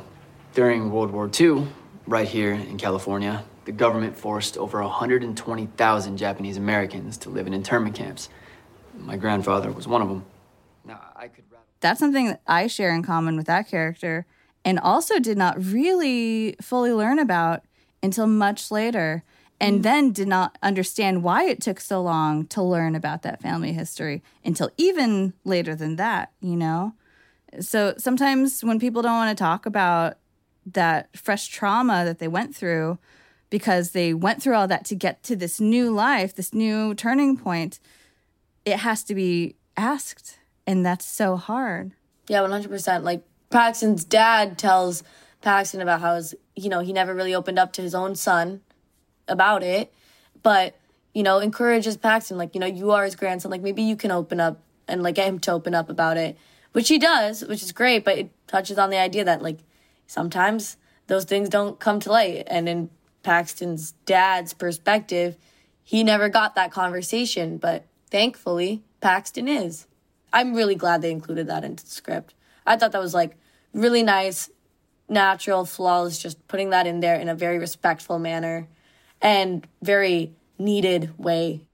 during 0.54 0.92
World 0.92 1.12
War 1.12 1.32
II, 1.34 1.68
right 2.06 2.28
here 2.28 2.52
in 2.52 2.78
California, 2.78 3.46
the 3.64 3.72
government 3.72 4.18
forced 4.18 4.58
over 4.58 4.82
120,000 4.82 6.18
Japanese 6.18 6.58
Americans 6.58 7.18
to 7.20 7.30
live 7.30 7.48
in 7.48 7.54
internment 7.54 7.96
camps. 7.96 8.28
My 9.00 9.16
grandfather 9.16 9.72
was 9.72 9.88
one 9.88 10.02
of 10.02 10.10
them. 10.10 10.26
Now, 10.84 11.00
I 11.16 11.30
could. 11.30 11.46
That's 11.80 11.98
something 11.98 12.28
that 12.28 12.42
I 12.46 12.68
share 12.68 12.94
in 12.94 13.04
common 13.04 13.38
with 13.38 13.46
that 13.46 13.70
character, 13.70 14.26
and 14.66 14.80
also 14.80 15.18
did 15.18 15.38
not 15.38 15.64
really 15.64 16.58
fully 16.62 16.92
learn 16.92 17.18
about 17.18 17.64
until 18.04 18.28
much 18.28 18.70
later 18.70 19.24
and 19.62 19.80
mm. 19.80 19.84
then 19.84 20.12
did 20.12 20.28
not 20.28 20.58
understand 20.62 21.24
why 21.24 21.46
it 21.46 21.62
took 21.62 21.80
so 21.80 22.02
long 22.02 22.48
to 22.48 22.62
learn 22.62 22.96
about 22.96 23.22
that 23.22 23.42
family 23.42 23.72
history 23.72 24.22
until 24.44 24.70
even 24.76 25.34
later 25.46 25.74
than 25.74 25.96
that, 25.96 26.34
you 26.42 26.58
know? 26.58 26.94
So 27.60 27.93
sometimes 27.98 28.63
when 28.63 28.80
people 28.80 29.02
don't 29.02 29.17
want 29.17 29.38
to 29.38 29.41
talk 29.41 29.65
about 29.65 30.17
that 30.65 31.15
fresh 31.15 31.48
trauma 31.48 32.04
that 32.06 32.20
they 32.20 32.28
went 32.28 32.56
through 32.56 32.98
because 33.50 33.91
they 33.91 34.13
went 34.13 34.41
through 34.41 34.56
all 34.56 34.67
that 34.67 34.86
to 34.86 34.96
get 34.96 35.24
to 35.24 35.36
this 35.36 35.60
new 35.60 35.89
life, 35.89 36.36
this 36.36 36.54
new 36.54 36.93
turning 36.93 37.38
point, 37.38 37.80
it 38.65 38.78
has 38.80 39.04
to 39.06 39.15
be 39.15 39.56
asked. 39.78 40.39
And 40.65 40.86
that's 40.86 41.06
so 41.06 41.38
hard. 41.38 41.93
Yeah, 42.28 42.39
100%. 42.39 43.04
Like 43.04 43.24
Paxton's 43.50 44.04
dad 44.04 44.58
tells 44.58 45.04
Paxton 45.41 45.82
about 45.82 46.02
how 46.02 46.15
his, 46.15 46.36
you 46.56 46.70
know, 46.70 46.82
he 46.82 46.91
never 46.91 47.13
really 47.13 47.34
opened 47.34 47.58
up 47.58 47.72
to 47.74 47.82
his 47.82 47.96
own 47.96 48.15
son 48.15 48.62
about 49.28 49.63
it, 49.63 49.93
but 50.43 50.76
you 51.13 51.24
know, 51.24 51.39
encourages 51.39 51.98
Paxton 51.98 52.38
like, 52.38 52.54
you 52.54 52.62
know, 52.62 52.67
you 52.67 52.91
are 52.91 53.04
his 53.04 53.15
grandson, 53.15 53.50
like 53.50 53.62
maybe 53.62 53.82
you 53.82 53.96
can 53.96 54.12
open 54.12 54.39
up 54.39 54.62
and 54.88 55.02
like 55.02 55.15
get 55.15 55.28
him 55.28 55.39
to 55.39 55.52
open 55.52 55.74
up 55.74 55.89
about 55.89 56.15
it, 56.15 56.38
which 56.78 56.90
he 56.90 57.00
does, 57.00 57.44
which 57.44 57.63
is 57.63 57.72
great, 57.72 58.06
but 58.06 58.20
it 58.20 58.30
touches 58.46 58.78
on 58.78 58.92
the 58.92 59.00
idea 59.00 59.26
that 59.26 59.42
like 59.42 59.58
sometimes 60.06 60.78
those 61.08 61.26
things 61.26 61.50
don't 61.50 61.80
come 61.80 62.00
to 62.00 62.12
light 62.12 62.44
and 62.46 62.70
in 62.70 62.88
Paxton's 63.24 63.94
dad's 64.06 64.54
perspective, 64.54 65.38
he 65.82 66.04
never 66.04 66.30
got 66.30 66.54
that 66.54 66.72
conversation, 66.72 67.58
but 67.58 67.86
thankfully 68.12 68.84
Paxton 69.02 69.48
is. 69.48 69.88
I'm 70.32 70.54
really 70.54 70.76
glad 70.76 71.02
they 71.02 71.10
included 71.10 71.48
that 71.48 71.63
into 71.63 71.84
the 71.84 71.90
script. 71.90 72.36
I 72.63 72.78
thought 72.78 72.92
that 72.92 73.02
was 73.02 73.16
like 73.16 73.38
really 73.74 74.04
nice, 74.04 74.52
natural, 75.10 75.66
flawless, 75.66 76.20
just 76.20 76.48
putting 76.48 76.70
that 76.70 76.86
in 76.86 77.00
there 77.00 77.16
in 77.16 77.28
a 77.28 77.34
very 77.34 77.58
respectful 77.58 78.20
manner 78.20 78.68
and 79.20 79.68
very 79.82 80.36
needed 80.60 81.18
way. 81.18 81.66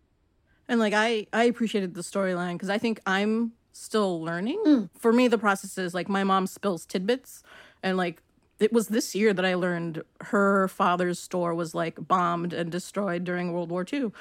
And 0.69 0.79
like 0.79 0.93
I 0.93 1.27
I 1.33 1.43
appreciated 1.43 1.93
the 1.93 2.03
storyline 2.03 2.53
because 2.53 2.69
I 2.69 2.77
think 2.77 3.01
I'm 3.05 3.51
still 3.73 4.21
learning. 4.21 4.61
Mm. 4.65 4.89
For 4.97 5.11
me, 5.11 5.27
the 5.27 5.37
process 5.37 5.77
is 5.77 5.93
like 5.93 6.07
my 6.07 6.23
mom 6.23 6.47
spills 6.47 6.85
tidbits, 6.85 7.43
and 7.81 7.97
like 7.97 8.21
it 8.59 8.71
was 8.71 8.87
this 8.87 9.13
year 9.13 9.33
that 9.33 9.43
I 9.43 9.55
learned 9.55 10.03
her 10.21 10.69
father's 10.69 11.19
store 11.19 11.53
was 11.53 11.75
like 11.75 12.07
bombed 12.07 12.53
and 12.53 12.71
destroyed 12.71 13.25
during 13.25 13.51
World 13.51 13.69
War 13.69 13.85
II. 13.91 14.11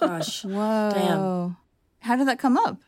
Gosh, 0.00 0.44
whoa, 0.44 0.90
damn! 0.92 1.56
How 2.00 2.16
did 2.16 2.26
that 2.26 2.38
come 2.38 2.56
up? 2.56 2.80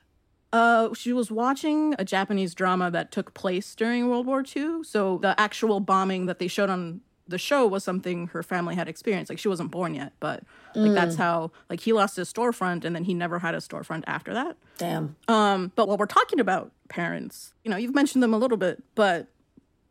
Uh, 0.50 0.94
she 0.94 1.12
was 1.12 1.30
watching 1.30 1.94
a 1.98 2.04
Japanese 2.04 2.54
drama 2.54 2.90
that 2.90 3.12
took 3.12 3.34
place 3.34 3.74
during 3.74 4.08
World 4.08 4.26
War 4.26 4.42
II. 4.42 4.82
So 4.82 5.18
the 5.18 5.38
actual 5.38 5.78
bombing 5.78 6.24
that 6.26 6.38
they 6.38 6.48
showed 6.48 6.70
on 6.70 7.02
the 7.28 7.38
show 7.38 7.66
was 7.66 7.84
something 7.84 8.28
her 8.28 8.42
family 8.42 8.74
had 8.74 8.88
experienced. 8.88 9.30
Like 9.30 9.38
she 9.38 9.48
wasn't 9.48 9.70
born 9.70 9.94
yet, 9.94 10.12
but 10.18 10.42
like 10.74 10.90
mm. 10.90 10.94
that's 10.94 11.16
how 11.16 11.50
like 11.68 11.80
he 11.80 11.92
lost 11.92 12.16
his 12.16 12.32
storefront 12.32 12.84
and 12.84 12.96
then 12.96 13.04
he 13.04 13.14
never 13.14 13.38
had 13.38 13.54
a 13.54 13.58
storefront 13.58 14.04
after 14.06 14.32
that. 14.34 14.56
Damn. 14.78 15.16
Um, 15.28 15.72
but 15.76 15.86
while 15.86 15.98
we're 15.98 16.06
talking 16.06 16.40
about 16.40 16.72
parents, 16.88 17.54
you 17.64 17.70
know, 17.70 17.76
you've 17.76 17.94
mentioned 17.94 18.22
them 18.22 18.32
a 18.32 18.38
little 18.38 18.56
bit, 18.56 18.82
but 18.94 19.28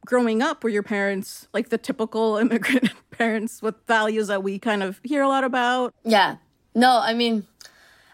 growing 0.06 0.41
up 0.41 0.63
were 0.63 0.69
your 0.69 0.84
parents 0.84 1.47
like 1.54 1.69
the 1.69 1.78
typical 1.78 2.38
immigrant 2.41 2.91
parents 3.12 3.62
with 3.62 3.76
values 3.88 4.28
that 4.28 4.43
we 4.43 4.58
kind 4.58 4.82
of 4.82 5.00
hear 5.04 5.21
a 5.21 5.28
lot 5.28 5.43
about? 5.43 5.93
Yeah. 6.04 6.38
No, 6.73 7.00
I 7.00 7.13
mean, 7.13 7.45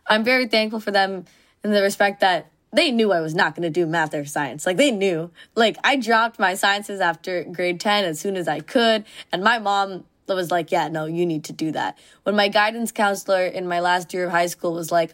I'm 0.08 0.24
very 0.24 0.48
thankful 0.48 0.80
for 0.80 0.92
them 0.92 1.26
in 1.64 1.72
the 1.72 1.82
respect 1.82 2.20
that 2.22 2.52
they 2.74 2.92
knew 2.92 3.12
I 3.12 3.22
was 3.22 3.36
not 3.36 3.56
going 3.56 3.64
to 3.64 3.70
do 3.70 3.86
math 3.86 4.14
or 4.14 4.26
science. 4.26 4.66
Like 4.66 4.78
they 4.78 4.92
knew. 4.92 5.32
Like 5.56 5.78
I 5.84 5.96
dropped 5.96 6.40
my 6.40 6.56
sciences 6.56 7.00
after 7.00 7.44
grade 7.44 7.80
10 7.80 8.04
as 8.06 8.20
soon 8.20 8.36
as 8.36 8.48
I 8.48 8.60
could. 8.60 9.06
And 9.32 9.44
my 9.44 9.60
mom 9.60 10.06
was 10.28 10.52
like, 10.52 10.72
yeah, 10.72 10.88
no, 10.88 11.06
you 11.06 11.26
need 11.26 11.44
to 11.46 11.54
do 11.54 11.72
that. 11.72 11.98
When 12.24 12.36
my 12.36 12.48
guidance 12.48 12.92
counselor 12.92 13.46
in 13.46 13.68
my 13.68 13.80
last 13.80 14.14
year 14.14 14.26
of 14.26 14.32
high 14.32 14.48
school 14.48 14.74
was 14.74 14.92
like, 14.92 15.14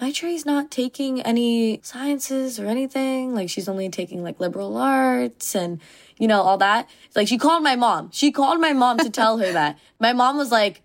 Maitrey's 0.00 0.44
not 0.44 0.70
taking 0.70 1.22
any 1.22 1.80
sciences 1.82 2.60
or 2.60 2.66
anything. 2.66 3.34
Like 3.34 3.48
she's 3.48 3.68
only 3.68 3.88
taking 3.88 4.22
like 4.22 4.40
liberal 4.40 4.76
arts 4.76 5.54
and, 5.54 5.80
you 6.18 6.28
know, 6.28 6.42
all 6.42 6.58
that. 6.58 6.88
Like 7.14 7.28
she 7.28 7.38
called 7.38 7.62
my 7.62 7.76
mom. 7.76 8.10
She 8.12 8.30
called 8.30 8.60
my 8.60 8.72
mom 8.72 8.98
to 8.98 9.10
tell 9.10 9.38
her 9.38 9.52
that. 9.52 9.78
My 9.98 10.12
mom 10.12 10.36
was 10.36 10.52
like, 10.52 10.82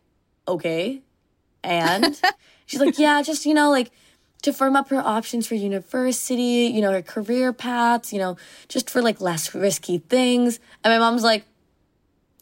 okay. 0.48 1.02
And 1.64 2.20
she's 2.66 2.80
like, 2.80 2.98
yeah, 2.98 3.22
just, 3.22 3.46
you 3.46 3.54
know, 3.54 3.70
like, 3.70 3.92
to 4.42 4.54
firm 4.54 4.76
up 4.76 4.90
her 4.90 5.00
options 5.00 5.48
for 5.48 5.56
university, 5.56 6.72
you 6.74 6.82
know, 6.82 6.92
her 6.92 7.02
career 7.02 7.54
paths, 7.54 8.12
you 8.12 8.20
know, 8.20 8.38
just 8.68 8.90
for 8.90 9.02
like 9.02 9.22
less 9.22 9.54
risky 9.54 10.00
things. 10.00 10.60
And 10.84 10.92
my 10.94 10.98
mom's 10.98 11.24
like, 11.24 11.46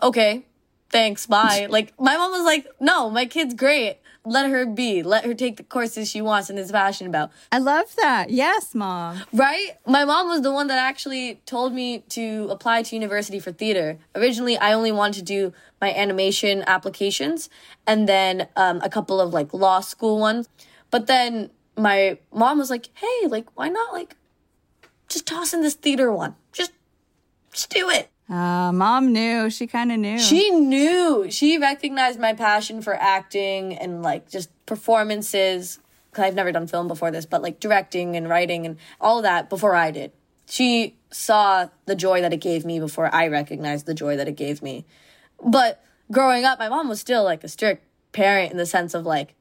okay, 0.02 0.46
thanks, 0.90 1.26
bye. 1.26 1.68
like, 1.70 1.94
my 2.00 2.16
mom 2.18 2.32
was 2.32 2.44
like, 2.44 2.68
no, 2.80 3.10
my 3.10 3.26
kid's 3.26 3.54
great. 3.54 3.98
Let 4.26 4.50
her 4.50 4.66
be. 4.66 5.02
Let 5.02 5.26
her 5.26 5.34
take 5.34 5.58
the 5.58 5.64
courses 5.64 6.10
she 6.10 6.22
wants 6.22 6.50
and 6.50 6.60
is 6.60 6.72
passionate 6.72 7.10
about. 7.10 7.32
I 7.52 7.58
love 7.58 7.96
that. 8.02 8.30
Yes, 8.30 8.76
mom. 8.76 9.24
Right? 9.34 9.72
My 9.88 10.04
mom 10.04 10.28
was 10.28 10.42
the 10.42 10.52
one 10.52 10.68
that 10.68 10.78
actually 10.78 11.42
told 11.46 11.74
me 11.74 12.00
to 12.10 12.48
apply 12.50 12.84
to 12.84 12.96
university 12.96 13.40
for 13.40 13.52
theater. 13.54 13.98
Originally, 14.16 14.58
I 14.58 14.74
only 14.74 14.92
wanted 14.92 15.20
to 15.20 15.26
do 15.26 15.54
my 15.80 15.94
animation 15.94 16.64
applications 16.68 17.50
and 17.88 18.10
then 18.10 18.48
um, 18.58 18.82
a 18.84 18.90
couple 18.90 19.22
of 19.22 19.34
like 19.34 19.54
law 19.54 19.80
school 19.80 20.20
ones. 20.20 20.50
But 20.92 21.08
then 21.08 21.50
my 21.80 22.18
mom 22.34 22.58
was 22.58 22.70
like, 22.70 22.90
hey, 22.96 23.28
like, 23.28 23.48
why 23.56 23.70
not 23.70 23.94
like 23.94 24.16
just 25.08 25.26
toss 25.26 25.54
in 25.54 25.62
this 25.62 25.76
theater 25.76 26.12
one? 26.12 26.36
Just, 26.52 26.72
just 27.52 27.70
do 27.70 27.90
it. 27.90 28.10
Uh, 28.30 28.72
mom 28.72 29.12
knew. 29.12 29.50
She 29.50 29.66
kind 29.66 29.92
of 29.92 29.98
knew. 29.98 30.20
She 30.20 30.52
knew. 30.52 31.32
She 31.32 31.58
recognized 31.58 32.20
my 32.20 32.34
passion 32.34 32.82
for 32.82 32.94
acting 32.94 33.76
and 33.76 34.04
like 34.04 34.30
just 34.30 34.50
performances. 34.66 35.80
Cause 36.12 36.26
I've 36.26 36.36
never 36.36 36.52
done 36.52 36.68
film 36.68 36.88
before 36.88 37.12
this, 37.12 37.26
but 37.26 37.42
like 37.42 37.60
directing 37.60 38.16
and 38.16 38.28
writing 38.28 38.66
and 38.66 38.78
all 39.00 39.22
that 39.22 39.50
before 39.50 39.76
I 39.76 39.92
did. 39.92 40.12
She 40.48 40.96
saw 41.12 41.70
the 41.86 41.96
joy 41.96 42.22
that 42.22 42.34
it 42.34 42.38
gave 42.38 42.66
me 42.66 42.80
before 42.80 43.14
I 43.14 43.28
recognized 43.28 43.86
the 43.86 43.94
joy 43.94 44.16
that 44.18 44.28
it 44.28 44.36
gave 44.36 44.62
me. 44.62 44.86
But 45.44 45.84
growing 46.12 46.46
up, 46.46 46.58
my 46.58 46.70
mom 46.70 46.90
was 46.90 47.00
still 47.00 47.24
like 47.24 47.44
a 47.44 47.48
strict 47.48 47.86
parent 48.12 48.52
in 48.52 48.58
the 48.58 48.66
sense 48.66 48.94
of 48.94 49.06
like, 49.06 49.36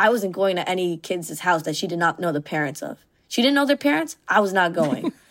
I 0.00 0.08
wasn't 0.08 0.32
going 0.32 0.56
to 0.56 0.66
any 0.66 0.96
kids' 0.96 1.40
house 1.40 1.62
that 1.64 1.76
she 1.76 1.86
did 1.86 1.98
not 1.98 2.18
know 2.18 2.32
the 2.32 2.40
parents 2.40 2.80
of. 2.82 3.04
She 3.28 3.42
didn't 3.42 3.54
know 3.54 3.66
their 3.66 3.76
parents. 3.76 4.16
I 4.26 4.40
was 4.40 4.52
not 4.52 4.72
going. 4.72 5.12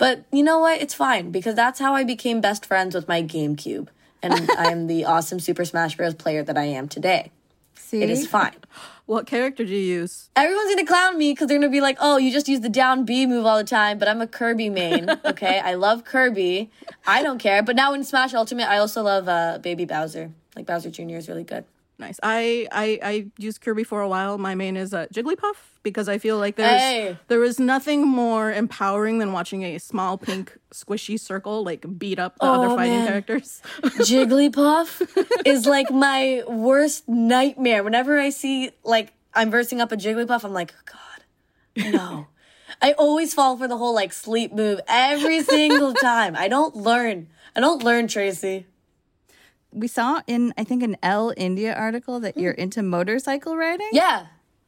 But 0.00 0.24
you 0.32 0.42
know 0.42 0.60
what? 0.60 0.80
It's 0.80 0.94
fine 0.94 1.30
because 1.30 1.54
that's 1.54 1.78
how 1.78 1.94
I 1.94 2.04
became 2.04 2.40
best 2.40 2.64
friends 2.64 2.94
with 2.94 3.06
my 3.06 3.22
GameCube. 3.22 3.88
And 4.22 4.50
I 4.56 4.70
am 4.72 4.86
the 4.86 5.04
awesome 5.12 5.38
Super 5.38 5.66
Smash 5.66 5.94
Bros. 5.94 6.14
player 6.14 6.42
that 6.42 6.56
I 6.56 6.64
am 6.64 6.88
today. 6.88 7.32
See? 7.74 8.02
It 8.02 8.08
is 8.08 8.26
fine. 8.26 8.54
What 9.04 9.26
character 9.26 9.64
do 9.64 9.72
you 9.72 10.00
use? 10.00 10.30
Everyone's 10.36 10.70
gonna 10.70 10.86
clown 10.86 11.18
me 11.18 11.32
because 11.32 11.48
they're 11.48 11.58
gonna 11.58 11.68
be 11.68 11.80
like, 11.80 11.98
oh, 12.00 12.16
you 12.16 12.30
just 12.30 12.48
use 12.48 12.60
the 12.60 12.68
down 12.68 13.04
B 13.04 13.26
move 13.26 13.44
all 13.44 13.58
the 13.58 13.64
time, 13.64 13.98
but 13.98 14.06
I'm 14.06 14.20
a 14.20 14.26
Kirby 14.28 14.70
main. 14.70 15.10
Okay. 15.24 15.58
I 15.58 15.74
love 15.74 16.04
Kirby. 16.04 16.70
I 17.06 17.24
don't 17.24 17.38
care. 17.38 17.60
But 17.60 17.74
now 17.74 17.92
in 17.92 18.04
Smash 18.04 18.34
Ultimate, 18.34 18.68
I 18.70 18.78
also 18.78 19.02
love 19.02 19.28
uh, 19.28 19.58
Baby 19.60 19.84
Bowser. 19.84 20.30
Like 20.54 20.64
Bowser 20.64 20.90
Jr. 20.90 21.16
is 21.16 21.28
really 21.28 21.42
good. 21.42 21.64
Nice. 22.00 22.18
I 22.22 22.66
I 22.72 22.98
I 23.02 23.26
used 23.38 23.60
Kirby 23.60 23.84
for 23.84 24.00
a 24.00 24.08
while. 24.08 24.38
My 24.38 24.54
main 24.54 24.76
is 24.76 24.94
uh, 24.94 25.06
Jigglypuff 25.14 25.54
because 25.82 26.08
I 26.08 26.16
feel 26.18 26.38
like 26.38 26.56
there's 26.56 26.80
Hey. 26.80 27.18
there 27.28 27.44
is 27.44 27.60
nothing 27.60 28.06
more 28.08 28.50
empowering 28.52 29.18
than 29.18 29.32
watching 29.32 29.62
a 29.64 29.78
small 29.78 30.16
pink 30.18 30.56
squishy 30.72 31.20
circle 31.20 31.62
like 31.62 31.84
beat 31.98 32.18
up 32.18 32.38
the 32.38 32.46
Oh, 32.46 32.54
other 32.54 32.68
fighting 32.74 33.00
man. 33.00 33.06
characters. 33.06 33.60
Jigglypuff 33.82 35.46
is 35.46 35.66
like 35.66 35.90
my 35.90 36.42
worst 36.48 37.08
nightmare. 37.08 37.82
Whenever 37.84 38.18
I 38.18 38.30
see 38.30 38.70
like 38.82 39.12
I'm 39.34 39.50
versing 39.50 39.80
up 39.80 39.92
a 39.92 39.96
Jigglypuff, 39.96 40.42
I'm 40.44 40.52
like, 40.52 40.72
God, 40.86 41.92
no. 41.92 42.26
I 42.82 42.92
always 42.92 43.34
fall 43.34 43.56
for 43.58 43.68
the 43.68 43.76
whole 43.76 43.94
like 43.94 44.12
sleep 44.12 44.52
move 44.52 44.80
every 44.88 45.42
single 45.42 45.92
time. 46.10 46.34
I 46.36 46.48
don't 46.48 46.74
learn. 46.74 47.28
I 47.54 47.60
don't 47.60 47.82
learn, 47.82 48.08
Tracy. 48.08 48.66
We 49.72 49.86
saw 49.86 50.22
in, 50.26 50.52
I 50.58 50.64
think, 50.64 50.82
an 50.82 50.96
Elle 51.02 51.32
India 51.36 51.74
article 51.74 52.20
that 52.20 52.36
you're 52.36 52.54
hmm. 52.54 52.60
into 52.60 52.82
motorcycle 52.82 53.56
riding. 53.56 53.90
Yeah. 53.92 54.26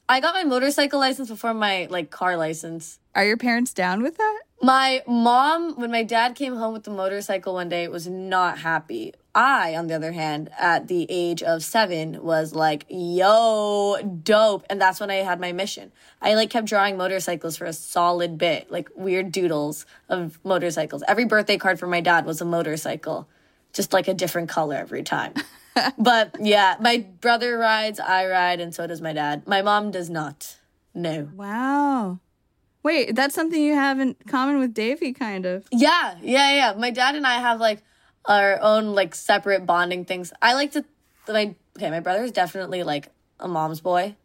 I 0.08 0.20
got 0.20 0.34
my 0.34 0.44
motorcycle 0.44 1.00
license 1.00 1.28
before 1.28 1.54
my 1.54 1.86
like 1.90 2.10
car 2.10 2.36
license. 2.36 2.98
Are 3.14 3.24
your 3.24 3.36
parents 3.36 3.72
down 3.72 4.02
with 4.02 4.16
that? 4.16 4.40
My 4.60 5.02
mom, 5.08 5.74
when 5.74 5.90
my 5.90 6.04
dad 6.04 6.34
came 6.34 6.54
home 6.54 6.72
with 6.72 6.84
the 6.84 6.90
motorcycle 6.90 7.54
one 7.54 7.68
day, 7.68 7.88
was 7.88 8.06
not 8.06 8.58
happy. 8.58 9.12
I, 9.34 9.74
on 9.74 9.86
the 9.86 9.94
other 9.94 10.12
hand, 10.12 10.50
at 10.58 10.86
the 10.86 11.06
age 11.08 11.42
of 11.42 11.64
seven, 11.64 12.22
was 12.22 12.54
like, 12.54 12.84
yo, 12.88 13.96
dope. 14.22 14.64
And 14.70 14.80
that's 14.80 15.00
when 15.00 15.10
I 15.10 15.16
had 15.16 15.40
my 15.40 15.52
mission. 15.52 15.90
I 16.20 16.34
like 16.34 16.50
kept 16.50 16.68
drawing 16.68 16.96
motorcycles 16.96 17.56
for 17.56 17.64
a 17.64 17.72
solid 17.72 18.38
bit, 18.38 18.70
like 18.70 18.88
weird 18.94 19.32
doodles 19.32 19.86
of 20.08 20.38
motorcycles. 20.44 21.02
Every 21.08 21.24
birthday 21.24 21.56
card 21.56 21.80
for 21.80 21.86
my 21.86 22.00
dad 22.00 22.24
was 22.26 22.40
a 22.40 22.44
motorcycle, 22.44 23.28
just 23.72 23.92
like 23.92 24.08
a 24.08 24.14
different 24.14 24.48
color 24.48 24.76
every 24.76 25.02
time. 25.02 25.34
but 25.98 26.36
yeah, 26.40 26.76
my 26.80 27.06
brother 27.20 27.58
rides, 27.58 28.00
I 28.00 28.26
ride, 28.28 28.60
and 28.60 28.74
so 28.74 28.86
does 28.86 29.00
my 29.00 29.12
dad. 29.12 29.46
My 29.46 29.62
mom 29.62 29.90
does 29.90 30.10
not. 30.10 30.58
No. 30.94 31.28
Wow. 31.34 32.20
Wait, 32.82 33.14
that's 33.14 33.34
something 33.34 33.62
you 33.62 33.74
have 33.74 34.00
in 34.00 34.16
common 34.26 34.58
with 34.58 34.74
Devi, 34.74 35.12
kind 35.12 35.46
of. 35.46 35.66
Yeah, 35.70 36.16
yeah, 36.20 36.54
yeah. 36.54 36.74
My 36.76 36.90
dad 36.90 37.14
and 37.14 37.26
I 37.26 37.38
have 37.38 37.60
like 37.60 37.82
our 38.24 38.60
own 38.60 38.94
like 38.94 39.14
separate 39.14 39.66
bonding 39.66 40.04
things. 40.04 40.32
I 40.42 40.54
like 40.54 40.72
to 40.72 40.84
my 41.28 41.54
okay, 41.76 41.90
my 41.90 42.00
brother 42.00 42.24
is 42.24 42.32
definitely 42.32 42.82
like 42.82 43.08
a 43.40 43.48
mom's 43.48 43.80
boy. 43.80 44.16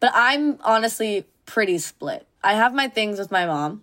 But 0.00 0.12
I'm 0.14 0.58
honestly 0.62 1.26
pretty 1.44 1.78
split. 1.78 2.26
I 2.42 2.54
have 2.54 2.72
my 2.72 2.88
things 2.88 3.18
with 3.18 3.30
my 3.30 3.46
mom 3.46 3.82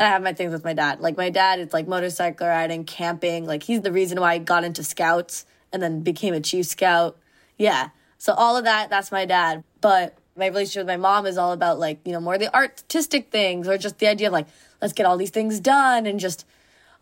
and 0.00 0.08
I 0.08 0.12
have 0.12 0.22
my 0.22 0.32
things 0.32 0.52
with 0.52 0.64
my 0.64 0.72
dad. 0.72 1.00
Like 1.00 1.18
my 1.18 1.28
dad 1.28 1.60
is 1.60 1.74
like 1.74 1.86
motorcycle 1.86 2.46
riding, 2.48 2.84
camping, 2.84 3.44
like 3.44 3.62
he's 3.62 3.82
the 3.82 3.92
reason 3.92 4.18
why 4.18 4.32
I 4.32 4.38
got 4.38 4.64
into 4.64 4.82
scouts 4.82 5.44
and 5.74 5.82
then 5.82 6.00
became 6.00 6.32
a 6.32 6.40
chief 6.40 6.64
scout. 6.66 7.18
Yeah. 7.58 7.90
So 8.16 8.32
all 8.32 8.56
of 8.56 8.64
that 8.64 8.88
that's 8.88 9.12
my 9.12 9.26
dad. 9.26 9.62
But 9.82 10.16
my 10.36 10.46
relationship 10.46 10.80
with 10.80 10.88
my 10.88 10.96
mom 10.96 11.26
is 11.26 11.36
all 11.36 11.52
about 11.52 11.78
like, 11.78 12.00
you 12.06 12.12
know, 12.12 12.20
more 12.20 12.38
the 12.38 12.52
artistic 12.56 13.30
things 13.30 13.68
or 13.68 13.76
just 13.76 13.98
the 13.98 14.06
idea 14.06 14.28
of 14.28 14.32
like 14.32 14.46
let's 14.80 14.94
get 14.94 15.04
all 15.04 15.18
these 15.18 15.30
things 15.30 15.60
done 15.60 16.06
and 16.06 16.18
just 16.18 16.46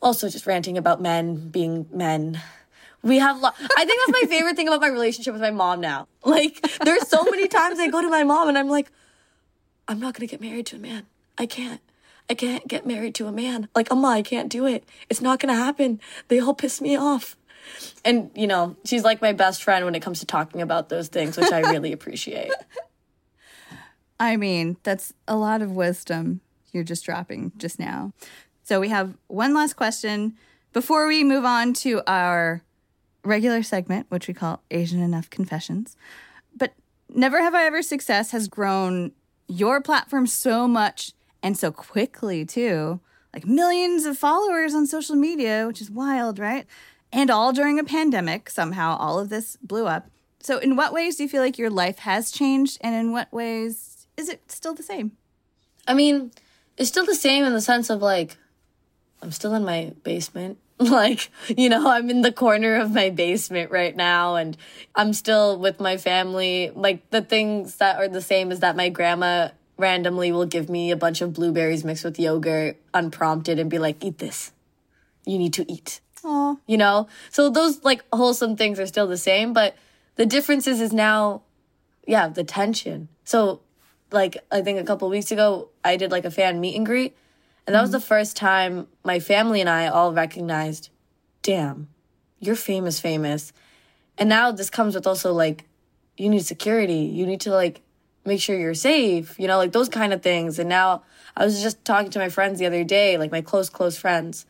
also 0.03 0.29
just 0.29 0.45
ranting 0.49 0.77
about 0.77 1.01
men 1.01 1.51
being 1.51 1.87
men. 1.93 2.41
We 3.05 3.21
have, 3.21 3.41
lo- 3.41 3.51
I 3.77 3.85
think 3.85 4.01
that's 4.01 4.23
my 4.23 4.29
favorite 4.29 4.57
thing 4.57 4.67
about 4.67 4.81
my 4.81 4.89
relationship 4.89 5.33
with 5.33 5.41
my 5.41 5.53
mom 5.53 5.81
now. 5.81 6.09
Like, 6.25 6.61
there's 6.85 7.07
so 7.09 7.23
many 7.23 7.47
times 7.47 7.79
I 7.79 7.89
go 7.89 8.03
to 8.03 8.11
my 8.11 8.25
mom 8.25 8.49
and 8.49 8.59
I'm 8.59 8.69
like, 8.69 8.91
I'm 9.87 10.01
not 10.01 10.15
gonna 10.15 10.27
get 10.27 10.41
married 10.41 10.67
to 10.67 10.77
a 10.77 10.79
man. 10.81 11.07
I 11.39 11.47
can't. 11.47 11.81
I 12.31 12.35
can't 12.35 12.67
get 12.69 12.87
married 12.87 13.15
to 13.17 13.27
a 13.27 13.33
man. 13.33 13.69
Like, 13.75 13.91
Amma, 13.91 14.09
I 14.09 14.23
can't 14.23 14.51
do 14.51 14.67
it. 14.67 14.85
It's 15.09 15.21
not 15.21 15.41
gonna 15.41 15.55
happen. 15.55 16.01
They 16.29 16.41
all 16.41 16.55
piss 16.55 16.81
me 16.81 16.97
off. 16.97 17.37
And, 18.05 18.31
you 18.35 18.47
know, 18.47 18.77
she's 18.85 19.05
like 19.05 19.21
my 19.21 19.33
best 19.33 19.63
friend 19.63 19.85
when 19.85 19.95
it 19.95 20.01
comes 20.01 20.21
to 20.21 20.27
talking 20.27 20.63
about 20.63 20.89
those 20.89 21.09
things, 21.09 21.37
which 21.37 21.53
I 21.53 21.61
really 21.61 21.93
appreciate. 21.99 22.53
I 24.21 24.37
mean, 24.37 24.77
that's 24.83 25.13
a 25.27 25.37
lot 25.37 25.63
of 25.63 25.73
wisdom 25.73 26.41
you're 26.73 26.85
just 26.85 27.05
dropping 27.05 27.53
just 27.57 27.79
now. 27.79 28.13
So 28.65 28.81
we 28.81 28.89
have 28.89 29.17
one 29.29 29.55
last 29.55 29.75
question 29.75 30.37
before 30.73 31.07
we 31.07 31.25
move 31.25 31.45
on 31.45 31.73
to 31.75 32.03
our 32.07 32.63
regular 33.25 33.63
segment, 33.63 34.07
which 34.11 34.29
we 34.29 34.35
call 34.35 34.63
Asian 34.71 35.01
Enough 35.01 35.31
Confessions. 35.31 35.97
But 36.57 36.75
Never 37.09 37.41
Have 37.41 37.55
I 37.55 37.65
Ever 37.65 37.83
Success 37.83 38.33
has 38.33 38.49
grown 38.49 39.13
your 39.47 39.81
platform 39.81 40.27
so 40.27 40.69
much 40.69 41.13
and 41.49 41.57
so 41.57 41.73
quickly, 41.73 42.45
too. 42.45 43.01
Like 43.33 43.47
millions 43.47 44.05
of 44.05 44.19
followers 44.19 44.75
on 44.75 44.87
social 44.87 45.17
media, 45.17 45.65
which 45.67 45.81
is 45.81 45.91
wild, 45.91 46.39
right? 46.39 46.67
And 47.11 47.31
all 47.31 47.55
during 47.55 47.79
a 47.79 47.85
pandemic. 47.85 48.51
Somehow 48.51 48.99
all 48.99 49.19
of 49.19 49.31
this 49.31 49.57
blew 49.63 49.87
up. 49.87 50.11
So, 50.41 50.59
in 50.59 50.77
what 50.77 50.93
ways 50.93 51.17
do 51.17 51.23
you 51.23 51.29
feel 51.31 51.41
like 51.41 51.57
your 51.57 51.71
life 51.71 52.01
has 52.01 52.31
changed? 52.31 52.77
And 52.83 52.95
in 52.95 53.13
what 53.13 53.33
ways 53.33 54.07
is 54.19 54.29
it 54.29 54.53
still 54.53 54.75
the 54.75 54.83
same? 54.83 55.13
I 55.87 55.95
mean, 55.95 56.33
it's 56.77 56.91
still 56.91 57.07
the 57.07 57.15
same 57.15 57.47
in 57.47 57.55
the 57.55 57.63
sense 57.63 57.89
of 57.89 58.03
like, 58.03 58.37
I'm 59.23 59.33
still 59.33 59.55
in 59.55 59.65
my 59.65 59.95
basement. 60.05 60.59
Like, 60.81 61.31
you 61.49 61.69
know, 61.69 61.91
I'm 61.91 62.09
in 62.09 62.21
the 62.21 62.31
corner 62.31 62.77
of 62.77 62.93
my 62.93 63.11
basement 63.11 63.73
right 63.73 63.97
now 63.97 64.37
and 64.37 64.57
I'm 64.95 65.13
still 65.13 65.59
with 65.59 65.81
my 65.81 65.97
family. 65.97 66.71
Like, 66.73 67.11
the 67.11 67.21
things 67.21 67.77
that 67.77 67.97
are 67.97 68.07
the 68.07 68.23
same 68.23 68.53
is 68.53 68.61
that 68.61 68.77
my 68.77 68.89
grandma 68.89 69.49
randomly 69.79 70.33
will 70.33 70.45
give 70.45 70.69
me 70.69 70.91
a 70.91 70.97
bunch 70.97 71.21
of 71.21 71.33
blueberries 71.33 71.85
mixed 71.85 72.05
with 72.05 72.19
yogurt 72.19 72.77
unprompted 72.93 73.59
and 73.59 73.71
be 73.71 73.79
like, 73.79 74.05
eat 74.05 74.19
this. 74.19 74.53
You 75.25 75.39
need 75.39 75.55
to 75.55 75.71
eat. 75.71 76.01
Oh, 76.25 76.59
You 76.67 76.77
know? 76.77 77.09
So 77.31 77.49
those 77.49 77.83
like 77.85 78.05
wholesome 78.13 78.57
things 78.57 78.81
are 78.81 78.87
still 78.87 79.07
the 79.07 79.17
same, 79.17 79.53
but 79.53 79.77
the 80.17 80.27
difference 80.27 80.67
is, 80.67 80.81
is 80.81 80.93
now, 80.93 81.43
yeah, 82.07 82.29
the 82.29 82.45
tension. 82.45 83.09
So, 83.25 83.61
like, 84.11 84.39
I 84.51 84.63
think 84.63 84.81
a 84.81 84.85
couple 84.85 85.09
weeks 85.09 85.31
ago, 85.31 85.69
I 85.85 85.97
did 85.97 86.11
like 86.11 86.25
a 86.25 86.31
fan 86.31 86.61
meet 86.61 86.77
and 86.77 86.85
greet. 86.85 87.17
And 87.67 87.75
that 87.75 87.83
was 87.83 87.93
the 87.93 87.99
mm-hmm. 87.99 88.07
first 88.07 88.37
time 88.37 88.89
my 89.05 89.21
family 89.21 89.61
and 89.61 89.71
I 89.71 89.87
all 89.87 90.13
recognized, 90.13 90.89
damn, 91.43 91.89
you're 92.41 92.57
famous, 92.57 92.99
famous. 92.99 93.53
And 94.17 94.29
now 94.29 94.51
this 94.51 94.71
comes 94.71 94.95
with 94.95 95.07
also 95.07 95.33
like, 95.33 95.67
you 96.17 96.29
need 96.29 96.45
security. 96.45 97.01
You 97.01 97.27
need 97.27 97.41
to 97.43 97.51
like 97.51 97.83
make 98.25 98.41
sure 98.41 98.59
you're 98.59 98.75
safe, 98.75 99.39
you 99.39 99.47
know, 99.47 99.57
like 99.57 99.73
those 99.73 99.89
kind 99.89 100.13
of 100.13 100.23
things. 100.23 100.59
And 100.59 100.69
now 100.69 101.03
I 101.37 101.45
was 101.45 101.63
just 101.63 101.85
talking 101.85 102.11
to 102.11 102.19
my 102.19 102.29
friends 102.29 102.59
the 102.59 102.67
other 102.67 102.85
day, 102.85 103.17
like 103.19 103.33
my 103.33 103.41
close, 103.41 103.71
close 103.71 103.97
friends. 103.97 104.47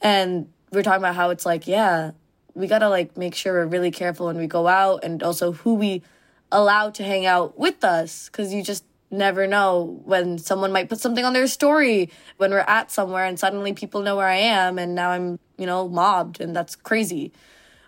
And 0.00 0.48
we 0.70 0.80
are 0.80 0.82
talking 0.82 1.02
about 1.02 1.14
how 1.14 1.30
it's 1.30 1.46
like, 1.46 1.66
yeah, 1.66 2.12
we 2.54 2.66
gotta 2.66 2.88
like 2.88 3.16
make 3.16 3.34
sure 3.34 3.54
we're 3.54 3.66
really 3.66 3.90
careful 3.90 4.26
when 4.26 4.36
we 4.36 4.46
go 4.46 4.66
out 4.66 5.04
and 5.04 5.22
also 5.22 5.52
who 5.52 5.74
we 5.74 6.02
allow 6.50 6.90
to 6.90 7.04
hang 7.04 7.26
out 7.26 7.58
with 7.58 7.84
us. 7.84 8.28
Cause 8.30 8.52
you 8.52 8.62
just 8.62 8.84
never 9.10 9.46
know 9.46 10.00
when 10.04 10.38
someone 10.38 10.72
might 10.72 10.88
put 10.88 11.00
something 11.00 11.24
on 11.24 11.32
their 11.32 11.46
story 11.46 12.10
when 12.36 12.50
we're 12.50 12.58
at 12.58 12.90
somewhere 12.90 13.24
and 13.24 13.38
suddenly 13.38 13.72
people 13.72 14.02
know 14.02 14.16
where 14.16 14.28
I 14.28 14.36
am 14.36 14.78
and 14.78 14.94
now 14.94 15.10
I'm, 15.10 15.38
you 15.56 15.66
know, 15.66 15.88
mobbed 15.88 16.40
and 16.40 16.54
that's 16.54 16.76
crazy. 16.76 17.32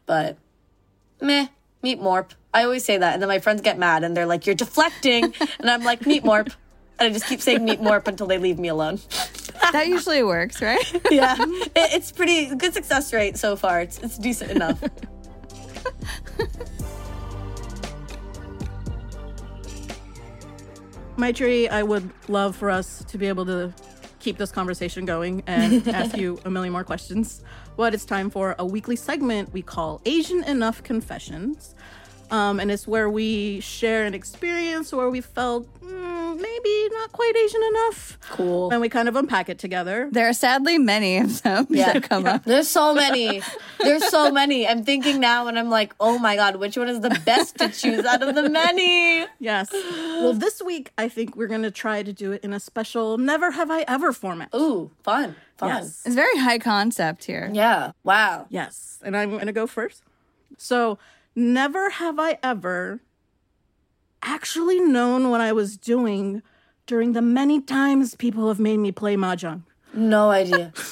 But 0.07 0.39
meh, 1.20 1.49
meet 1.83 2.01
Morp. 2.01 2.31
I 2.53 2.64
always 2.64 2.85
say 2.85 2.97
that 2.99 3.14
and 3.14 3.22
then 3.22 3.28
my 3.28 3.39
friends 3.39 3.61
get 3.61 3.78
mad 3.78 4.03
and 4.05 4.16
they're 4.16 4.26
like, 4.26 4.47
You're 4.47 4.55
deflecting 4.55 5.35
and 5.59 5.70
I'm 5.70 5.85
like, 5.85 6.07
meet 6.07 6.24
Morp. 6.24 6.55
And 6.99 7.09
I 7.09 7.12
just 7.12 7.26
keep 7.26 7.41
saying 7.41 7.64
meet 7.64 7.81
Morp 7.81 8.07
until 8.09 8.26
they 8.26 8.39
leave 8.39 8.59
me 8.59 8.68
alone. 8.68 9.01
that 9.72 9.87
usually 9.87 10.22
works, 10.22 10.61
right? 10.61 10.85
yeah. 11.11 11.37
It, 11.39 11.72
it's 11.74 12.12
pretty 12.12 12.55
good 12.55 12.74
success 12.74 13.12
rate 13.12 13.39
so 13.39 13.57
far. 13.57 13.81
It's 13.81 13.99
it's 13.99 14.18
decent 14.18 14.51
enough. 14.51 14.83
Maitreyi, 21.16 21.70
I 21.70 21.83
would 21.83 22.11
love 22.28 22.57
for 22.57 22.70
us 22.70 23.05
to 23.09 23.18
be 23.18 23.26
able 23.26 23.45
to 23.47 23.74
keep 24.21 24.39
this 24.39 24.53
conversation 24.53 25.05
going 25.05 25.43
and 25.47 25.87
ask 25.89 26.16
you 26.16 26.39
a 26.45 26.51
million 26.51 26.73
more 26.73 26.85
questions. 26.85 27.43
But 27.77 27.95
it's 27.95 28.05
time 28.05 28.31
for 28.31 28.55
a 28.59 28.64
weekly 28.64 28.97
segment 28.97 29.53
we 29.53 29.62
call 29.62 30.01
Asian 30.05 30.45
Enough 30.45 30.83
Confessions. 30.83 31.75
Um, 32.31 32.61
and 32.61 32.70
it's 32.70 32.87
where 32.87 33.11
we 33.11 33.61
share 33.61 34.05
an 34.05 34.14
experience 34.14 34.93
where 34.93 35.11
we 35.11 35.20
felt 35.20 35.66
mm, 35.81 36.41
maybe 36.41 36.89
not 36.95 37.11
quite 37.11 37.33
Asian 37.37 37.62
enough. 37.64 38.18
Cool. 38.31 38.70
And 38.70 38.81
we 38.81 38.89
kind 38.89 39.09
of 39.09 39.16
unpack 39.16 39.49
it 39.49 39.59
together. 39.59 40.09
There 40.12 40.28
are 40.28 40.33
sadly 40.33 40.78
many 40.78 41.18
of 41.18 41.43
them 41.43 41.66
Yeah. 41.70 41.93
that 41.93 42.09
come 42.09 42.26
up. 42.26 42.45
There's 42.45 42.68
so 42.68 42.95
many. 42.95 43.43
There's 43.81 44.07
so 44.09 44.31
many. 44.31 44.66
I'm 44.68 44.85
thinking 44.85 45.18
now 45.18 45.49
and 45.49 45.59
I'm 45.59 45.70
like, 45.70 45.93
oh 45.99 46.18
my 46.20 46.37
God, 46.37 46.57
which 46.57 46.76
one 46.76 46.89
is 46.89 47.01
the 47.01 47.11
best 47.24 47.59
to 47.59 47.68
choose 47.68 48.05
out 48.05 48.22
of 48.22 48.35
the 48.37 48.49
many? 48.49 49.26
Yes. 49.41 49.68
Well, 49.72 50.33
this 50.35 50.62
week 50.62 50.93
I 50.97 51.09
think 51.09 51.35
we're 51.37 51.49
going 51.49 51.62
to 51.62 51.70
try 51.72 52.03
to 52.05 52.12
do 52.12 52.31
it 52.33 52.45
in 52.45 52.53
a 52.53 52.61
special 52.61 53.18
Never 53.18 53.51
Have 53.51 53.70
I 53.72 53.85
Ever 53.89 54.12
format. 54.12 54.51
Ooh, 54.55 54.93
fun. 55.03 55.35
Fun. 55.57 55.68
Yes. 55.70 56.03
It's 56.07 56.14
very 56.14 56.39
high 56.39 56.59
concept 56.59 57.24
here. 57.24 57.51
Yeah. 57.53 57.91
Wow. 58.05 58.47
Yes. 58.51 59.01
And 59.03 59.16
I'm 59.16 59.31
going 59.31 59.47
to 59.47 59.53
go 59.53 59.66
first. 59.66 60.03
So, 60.59 60.99
never 61.35 61.91
have 61.91 62.18
I 62.18 62.39
ever 62.43 63.01
actually 64.22 64.81
known 64.81 65.31
what 65.31 65.41
I 65.41 65.53
was 65.53 65.76
doing 65.76 66.43
during 66.87 67.12
the 67.12 67.22
many 67.22 67.61
times 67.61 68.14
people 68.14 68.49
have 68.49 68.61
made 68.61 68.78
me 68.78 68.93
play 68.93 69.16
mahjong. 69.16 69.62
No 69.95 70.31
idea. 70.31 70.72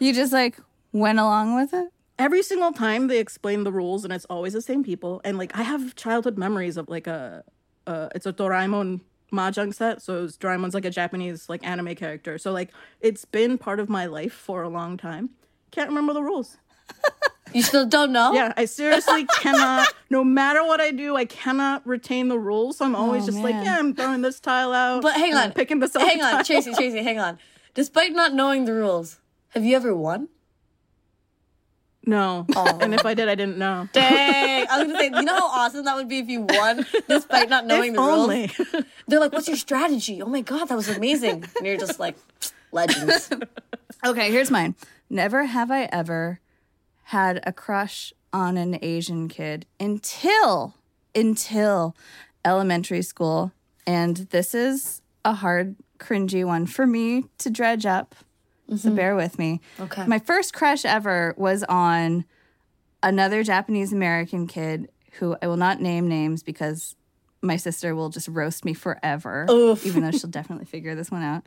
You 0.00 0.14
just 0.14 0.32
like 0.32 0.58
went 0.92 1.18
along 1.18 1.54
with 1.54 1.74
it? 1.74 1.92
Every 2.18 2.42
single 2.42 2.72
time 2.72 3.06
they 3.06 3.18
explain 3.18 3.64
the 3.64 3.72
rules, 3.72 4.02
and 4.02 4.12
it's 4.12 4.24
always 4.26 4.54
the 4.54 4.62
same 4.62 4.82
people. 4.82 5.20
And 5.24 5.36
like, 5.36 5.54
I 5.56 5.62
have 5.62 5.94
childhood 5.94 6.38
memories 6.38 6.78
of 6.78 6.88
like 6.88 7.06
a, 7.06 7.44
uh, 7.86 8.08
it's 8.14 8.24
a 8.24 8.32
Doraemon 8.32 9.00
mahjong 9.30 9.74
set. 9.74 10.00
So 10.00 10.18
it 10.18 10.22
was, 10.22 10.38
Doraemon's 10.38 10.72
like 10.72 10.86
a 10.86 10.90
Japanese 10.90 11.50
like 11.50 11.66
anime 11.66 11.94
character. 11.94 12.38
So 12.38 12.50
like, 12.50 12.70
it's 13.02 13.26
been 13.26 13.58
part 13.58 13.78
of 13.78 13.90
my 13.90 14.06
life 14.06 14.32
for 14.32 14.62
a 14.62 14.70
long 14.70 14.96
time. 14.96 15.30
Can't 15.70 15.90
remember 15.90 16.14
the 16.14 16.22
rules. 16.22 16.56
You 17.52 17.62
still 17.62 17.86
don't 17.86 18.12
know? 18.12 18.32
Yeah, 18.32 18.52
I 18.56 18.64
seriously 18.64 19.26
cannot. 19.40 19.88
No 20.08 20.24
matter 20.24 20.64
what 20.64 20.80
I 20.80 20.90
do, 20.90 21.16
I 21.16 21.24
cannot 21.24 21.86
retain 21.86 22.28
the 22.28 22.38
rules. 22.38 22.78
So 22.78 22.84
I'm 22.84 22.94
oh, 22.94 22.98
always 22.98 23.24
Oh, 23.24 23.26
just 23.26 23.38
like, 23.38 23.54
yeah, 23.54 23.78
I'm 23.78 23.94
throwing 23.94 24.22
this 24.22 24.40
tile 24.40 24.72
out. 24.72 25.02
But 25.02 25.14
hang 25.14 25.30
and 25.30 25.38
I'm 25.38 25.46
on. 25.48 25.52
picking 25.52 25.78
this 25.78 25.94
up. 25.96 26.02
Hang 26.02 26.22
on, 26.22 26.44
Tracy, 26.44 26.72
Tracy, 26.72 27.02
hang 27.02 27.18
on. 27.18 27.38
Despite 27.74 28.12
not 28.12 28.34
knowing 28.34 28.64
the 28.64 28.72
rules, 28.72 29.20
have 29.50 29.64
you 29.64 29.76
ever 29.76 29.94
won? 29.94 30.28
No, 32.06 32.46
oh. 32.56 32.78
and 32.80 32.94
if 32.94 33.04
I 33.04 33.14
did, 33.14 33.28
I 33.28 33.34
didn't 33.34 33.58
know. 33.58 33.88
Dang. 33.92 34.66
I 34.68 34.78
was 34.78 34.86
gonna 34.86 34.98
say, 34.98 35.06
you 35.14 35.22
know 35.22 35.36
how 35.36 35.48
awesome 35.48 35.84
that 35.84 35.94
would 35.96 36.08
be 36.08 36.18
if 36.18 36.28
you 36.28 36.40
won 36.48 36.86
despite 37.08 37.50
not 37.50 37.66
knowing 37.66 37.90
If 37.90 37.96
the 37.96 38.02
rules? 38.02 38.18
only. 38.20 38.50
They're 39.06 39.20
like, 39.20 39.32
what's 39.32 39.48
your 39.48 39.56
strategy? 39.58 40.22
Oh 40.22 40.26
my 40.26 40.40
god, 40.40 40.68
that 40.68 40.76
was 40.76 40.88
amazing. 40.88 41.44
And 41.56 41.66
you're 41.66 41.76
just 41.76 42.00
like, 42.00 42.16
legends. 42.72 43.30
Okay, 44.04 44.30
here's 44.32 44.50
mine. 44.50 44.74
Never 45.10 45.44
have 45.44 45.70
I 45.70 45.84
ever 45.92 46.40
had 47.10 47.40
a 47.44 47.52
crush 47.52 48.12
on 48.32 48.56
an 48.56 48.78
Asian 48.82 49.26
kid 49.26 49.66
until 49.80 50.76
until 51.12 51.96
elementary 52.44 53.02
school. 53.02 53.50
And 53.84 54.16
this 54.30 54.54
is 54.54 55.02
a 55.24 55.34
hard, 55.34 55.74
cringy 55.98 56.44
one 56.44 56.66
for 56.66 56.86
me 56.86 57.24
to 57.38 57.50
dredge 57.50 57.84
up. 57.84 58.14
So 58.68 58.76
mm-hmm. 58.76 58.94
bear 58.94 59.16
with 59.16 59.40
me. 59.40 59.60
Okay. 59.80 60.06
My 60.06 60.20
first 60.20 60.54
crush 60.54 60.84
ever 60.84 61.34
was 61.36 61.64
on 61.64 62.26
another 63.02 63.42
Japanese 63.42 63.92
American 63.92 64.46
kid 64.46 64.88
who 65.14 65.36
I 65.42 65.48
will 65.48 65.56
not 65.56 65.80
name 65.80 66.06
names 66.06 66.44
because 66.44 66.94
my 67.42 67.56
sister 67.56 67.96
will 67.96 68.10
just 68.10 68.28
roast 68.28 68.64
me 68.64 68.72
forever, 68.72 69.46
even 69.84 70.02
though 70.02 70.12
she'll 70.12 70.30
definitely 70.30 70.66
figure 70.66 70.94
this 70.94 71.10
one 71.10 71.22
out. 71.24 71.42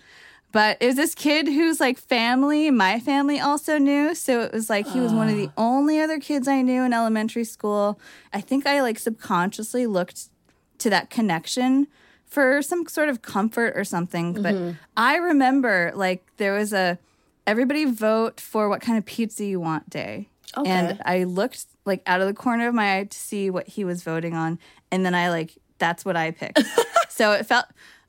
But 0.54 0.78
it 0.80 0.86
was 0.86 0.96
this 0.96 1.16
kid 1.16 1.48
whose 1.48 1.80
like 1.80 1.98
family, 1.98 2.70
my 2.70 3.00
family 3.00 3.40
also 3.40 3.80
knew. 3.80 4.14
So 4.14 4.42
it 4.42 4.54
was 4.54 4.70
like 4.70 4.88
he 4.88 5.00
was 5.00 5.12
one 5.12 5.28
of 5.28 5.36
the 5.36 5.50
only 5.58 6.00
other 6.00 6.20
kids 6.20 6.48
I 6.48 6.62
knew 6.62 6.84
in 6.84 6.94
elementary 6.94 7.44
school. 7.44 8.00
I 8.32 8.40
think 8.40 8.66
I 8.66 8.82
like 8.82 9.00
subconsciously 9.00 9.88
looked 9.88 10.30
to 10.78 10.92
that 10.92 11.10
connection 11.10 11.88
for 12.28 12.62
some 12.62 12.86
sort 12.88 13.10
of 13.10 13.24
comfort 13.24 13.74
or 13.76 13.84
something. 13.84 14.34
But 14.34 14.54
mm-hmm. 14.54 14.72
I 14.96 15.16
remember 15.18 15.92
like 15.96 16.24
there 16.38 16.54
was 16.54 16.72
a 16.72 17.00
everybody 17.48 17.86
vote 17.86 18.40
for 18.40 18.70
what 18.70 18.80
kind 18.80 18.98
of 18.98 19.06
pizza 19.06 19.44
you 19.44 19.60
want 19.60 19.90
day. 19.90 20.30
And 20.66 21.02
I 21.04 21.24
looked 21.24 21.66
like 21.84 22.04
out 22.06 22.22
of 22.22 22.28
the 22.28 22.34
corner 22.34 22.68
of 22.68 22.76
my 22.76 23.00
eye 23.00 23.04
to 23.06 23.18
see 23.18 23.50
what 23.50 23.68
he 23.68 23.84
was 23.84 24.04
voting 24.04 24.36
on. 24.36 24.60
And 24.92 25.04
then 25.04 25.16
I 25.16 25.30
like, 25.30 25.58
that's 25.80 26.06
what 26.06 26.16
I 26.16 26.30
picked. 26.30 26.62
so 27.10 27.32
it 27.32 27.48
felt, 27.48 27.66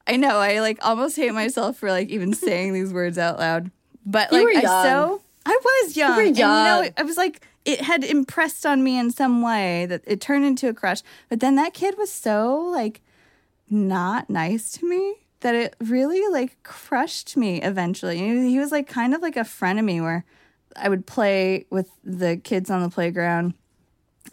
I 0.07 0.17
know, 0.17 0.39
I 0.39 0.61
like 0.61 0.79
almost 0.83 1.17
hate 1.17 1.33
myself 1.33 1.79
for 1.79 1.91
like 1.91 2.09
even 2.09 2.35
saying 2.35 2.73
these 2.73 2.93
words 2.93 3.19
out 3.19 3.39
loud. 3.39 3.71
But 4.05 4.33
You 4.33 4.47
like, 4.47 4.59
I 4.59 4.61
young. 4.61 4.85
so, 4.85 5.23
I 5.47 5.59
was 5.63 5.97
young. 5.97 6.17
were 6.17 6.23
And 6.23 6.37
you 6.37 6.45
know, 6.45 6.83
young. 6.83 6.91
I 6.97 7.03
was 7.03 7.17
like, 7.17 7.47
it 7.65 7.81
had 7.81 8.05
impressed 8.05 8.67
on 8.67 8.85
me 8.85 8.99
in 8.99 9.11
some 9.11 9.41
way 9.41 9.87
that 9.87 10.03
it 10.07 10.21
turned 10.21 10.45
into 10.45 10.69
a 10.69 10.75
crush. 10.75 11.03
But 11.29 11.41
then 11.41 11.55
that 11.57 11.73
kid 11.73 11.97
was 11.97 12.13
so 12.13 12.57
like 12.57 13.01
not 13.71 14.29
nice 14.29 14.73
to 14.73 14.89
me 14.89 15.15
that 15.41 15.55
it 15.55 15.75
really 15.81 16.27
like 16.31 16.63
crushed 16.63 17.37
me 17.37 17.63
eventually. 17.63 18.19
He 18.19 18.51
he 18.51 18.59
was 18.59 18.71
like 18.73 18.87
kind 18.87 19.15
of 19.15 19.23
like 19.23 19.37
a 19.37 19.45
friend 19.45 19.79
of 19.79 19.85
me 19.85 20.01
where 20.01 20.25
I 20.77 20.89
would 20.89 21.07
play 21.07 21.67
with 21.71 21.89
the 22.03 22.37
kids 22.37 22.71
on 22.71 22.83
the 22.83 22.91
playground 22.91 23.55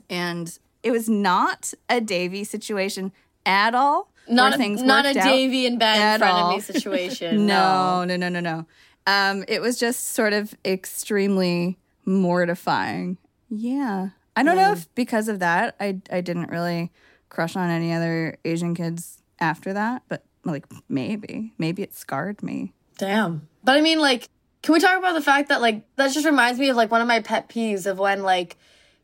and 0.10 0.58
it 0.84 0.92
was 0.92 1.08
not 1.08 1.74
a 1.90 2.02
Devi 2.02 2.44
situation 2.44 3.12
at 3.46 3.76
all. 3.76 4.10
Not 4.28 4.54
a, 4.54 4.58
things 4.58 4.82
not 4.82 5.06
a 5.06 5.14
Devi 5.14 5.66
and 5.66 5.80
Ben 5.80 6.20
friend 6.20 6.34
all. 6.34 6.50
of 6.52 6.56
me 6.56 6.62
situation. 6.62 7.46
No, 7.48 8.04
no, 8.06 8.16
no, 8.16 8.30
no, 8.30 8.40
no. 8.40 8.66
Um, 9.08 9.44
it 9.48 9.62
was 9.62 9.80
just 9.80 10.10
sort 10.14 10.34
of 10.34 10.56
extremely 10.64 11.78
mortifying. 12.06 13.18
Yeah. 13.50 14.10
I 14.36 14.44
don't 14.44 14.56
know 14.56 14.72
if 14.72 14.94
because 14.96 15.28
of 15.28 15.40
that 15.40 15.76
I 15.80 16.00
I 16.10 16.22
didn't 16.22 16.50
really 16.50 16.92
crush 17.30 17.56
on 17.56 17.70
any 17.70 17.94
other 17.94 18.38
Asian 18.46 18.76
kids 18.76 19.22
after 19.40 19.74
that, 19.74 20.04
but 20.08 20.24
like 20.46 20.66
maybe. 20.88 21.54
Maybe 21.58 21.82
it 21.84 21.94
scarred 21.96 22.42
me. 22.42 22.74
Damn. 22.98 23.48
But 23.64 23.78
I 23.78 23.82
mean, 23.82 24.00
like, 24.00 24.30
can 24.62 24.74
we 24.74 24.80
talk 24.80 24.98
about 24.98 25.14
the 25.14 25.22
fact 25.22 25.50
that, 25.50 25.60
like, 25.62 25.84
that 25.96 26.12
just 26.14 26.26
reminds 26.26 26.60
me 26.60 26.70
of, 26.70 26.76
like, 26.78 26.92
one 26.92 27.02
of 27.02 27.08
my 27.08 27.20
pet 27.20 27.50
peeves 27.50 27.88
of 27.88 27.98
when, 27.98 28.22
like, 28.22 28.58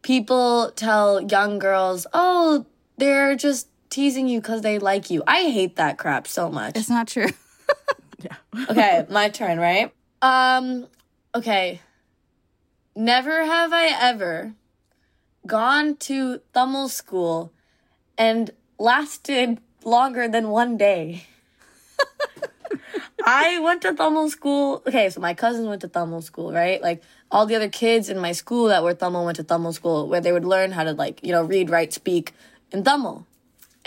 people 0.04 0.72
tell 0.76 1.20
young 1.22 1.58
girls, 1.58 2.06
oh, 2.14 2.66
they're 2.98 3.36
just 3.36 3.68
teasing 3.90 4.28
you 4.28 4.42
because 4.42 4.62
they 4.62 4.80
like 4.80 5.10
you. 5.10 5.24
I 5.28 5.44
hate 5.50 5.76
that 5.78 5.98
crap 5.98 6.28
so 6.28 6.50
much. 6.50 6.76
It's 6.76 6.90
not 6.90 7.08
true. 7.08 7.30
yeah. 8.20 8.36
Okay, 8.70 9.06
my 9.10 9.30
turn, 9.30 9.60
right? 9.60 9.92
Um, 10.22 10.88
okay. 11.36 11.82
Never 12.96 13.46
have 13.46 13.74
I 13.74 13.88
ever 13.88 14.54
gone 15.46 15.96
to 15.98 16.42
Tamil 16.54 16.90
school 16.90 17.54
and 18.18 18.52
lasted 18.80 19.60
longer 19.84 20.28
than 20.28 20.50
one 20.50 20.78
day. 20.78 21.26
I 23.26 23.60
went 23.60 23.82
to 23.84 23.94
Tamil 23.94 24.30
school. 24.30 24.82
Okay, 24.88 25.10
so 25.10 25.22
my 25.22 25.34
cousins 25.34 25.68
went 25.68 25.82
to 25.82 25.88
Tamil 25.88 26.22
school, 26.22 26.52
right? 26.52 26.82
Like 26.82 27.04
all 27.32 27.46
the 27.46 27.56
other 27.56 27.70
kids 27.70 28.10
in 28.10 28.20
my 28.20 28.32
school 28.32 28.68
that 28.68 28.84
were 28.84 28.94
Tamil 28.94 29.26
went 29.26 29.38
to 29.38 29.44
Tamil 29.44 29.74
school 29.74 30.08
where 30.08 30.22
they 30.22 30.32
would 30.32 30.46
learn 30.46 30.72
how 30.72 30.84
to 30.84 30.94
like, 30.94 31.24
you 31.24 31.32
know, 31.32 31.44
read, 31.44 31.70
write, 31.70 31.94
speak 31.94 32.34
in 32.72 32.84
Tamil. 32.84 33.26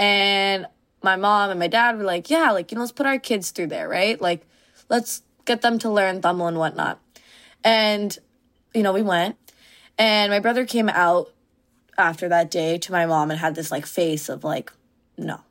And 0.00 0.66
my 1.02 1.16
mom 1.16 1.50
and 1.50 1.60
my 1.60 1.68
dad 1.68 1.98
were 1.98 2.04
like, 2.04 2.30
yeah, 2.30 2.50
like, 2.52 2.72
you 2.72 2.76
know, 2.76 2.80
let's 2.80 2.90
put 2.90 3.06
our 3.06 3.18
kids 3.18 3.50
through 3.50 3.66
there, 3.66 3.86
right? 3.86 4.18
Like, 4.18 4.46
let's 4.88 5.22
get 5.44 5.60
them 5.60 5.78
to 5.80 5.90
learn 5.90 6.22
Tamil 6.22 6.46
and 6.46 6.58
whatnot. 6.58 6.98
And, 7.62 8.16
you 8.74 8.82
know, 8.82 8.94
we 8.94 9.02
went. 9.02 9.36
And 9.98 10.32
my 10.32 10.40
brother 10.40 10.64
came 10.64 10.88
out 10.88 11.30
after 11.98 12.30
that 12.30 12.50
day 12.50 12.78
to 12.78 12.92
my 12.92 13.04
mom 13.04 13.30
and 13.30 13.38
had 13.38 13.54
this 13.54 13.70
like 13.70 13.84
face 13.84 14.30
of 14.30 14.42
like, 14.42 14.72
no, 15.18 15.42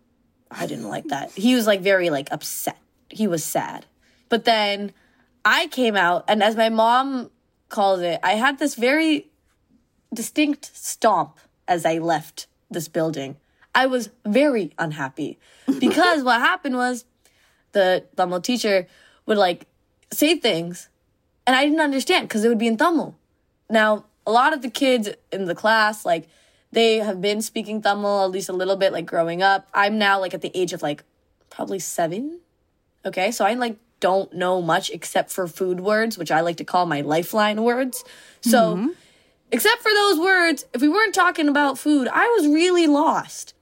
I 0.50 0.66
didn't 0.66 0.89
like 0.89 1.06
that. 1.10 1.32
He 1.36 1.54
was 1.54 1.68
like 1.68 1.82
very 1.82 2.10
like 2.10 2.30
upset. 2.32 2.80
He 3.10 3.28
was 3.28 3.43
sad. 3.43 3.86
But 4.30 4.45
then 4.45 4.93
I 5.45 5.68
came 5.68 5.95
out, 5.95 6.26
and 6.28 6.43
as 6.43 6.56
my 6.56 6.70
mom 6.70 7.30
calls 7.70 8.02
it, 8.02 8.20
I 8.24 8.34
had 8.34 8.60
this 8.60 8.76
very 8.76 9.28
distinct 10.14 10.76
stomp 10.76 11.38
as 11.68 11.86
I 11.86 12.00
left 12.00 12.47
this 12.70 12.88
building. 12.88 13.38
I 13.80 13.86
was 13.86 14.09
very 14.25 14.73
unhappy 14.77 15.39
because 15.80 16.23
what 16.23 16.39
happened 16.41 16.75
was 16.75 17.05
the 17.71 18.05
Tamil 18.17 18.41
teacher 18.41 18.88
would 19.25 19.38
like 19.38 19.67
say 20.11 20.36
things 20.36 20.89
and 21.47 21.55
I 21.55 21.63
didn't 21.63 21.80
understand 21.80 22.27
because 22.27 22.43
it 22.43 22.49
would 22.49 22.59
be 22.59 22.67
in 22.67 22.77
Tamil. 22.77 23.15
Now, 23.69 24.05
a 24.27 24.32
lot 24.32 24.53
of 24.53 24.61
the 24.61 24.69
kids 24.69 25.09
in 25.32 25.45
the 25.45 25.55
class, 25.55 26.05
like, 26.05 26.27
they 26.71 26.97
have 26.97 27.21
been 27.21 27.41
speaking 27.41 27.82
Tamil 27.82 28.23
at 28.23 28.30
least 28.30 28.49
a 28.49 28.53
little 28.53 28.75
bit, 28.75 28.93
like, 28.93 29.07
growing 29.07 29.41
up. 29.41 29.67
I'm 29.73 29.97
now, 29.97 30.19
like, 30.19 30.36
at 30.36 30.41
the 30.41 30.51
age 30.53 30.73
of, 30.73 30.84
like, 30.84 31.03
probably 31.49 31.80
seven. 31.80 32.41
Okay, 33.03 33.32
so 33.32 33.45
I, 33.45 33.55
like, 33.55 33.77
don't 33.99 34.32
know 34.34 34.61
much 34.61 34.91
except 34.91 35.32
for 35.32 35.47
food 35.47 35.80
words, 35.80 36.19
which 36.19 36.30
I 36.30 36.41
like 36.41 36.57
to 36.57 36.63
call 36.63 36.86
my 36.86 37.01
lifeline 37.01 37.63
words. 37.63 38.03
So, 38.41 38.75
mm-hmm. 38.75 38.89
except 39.51 39.82
for 39.82 39.91
those 39.91 40.19
words, 40.19 40.65
if 40.75 40.82
we 40.82 40.89
weren't 40.89 41.15
talking 41.15 41.49
about 41.49 41.80
food, 41.80 42.07
I 42.07 42.27
was 42.38 42.47
really 42.47 42.86
lost. 42.86 43.55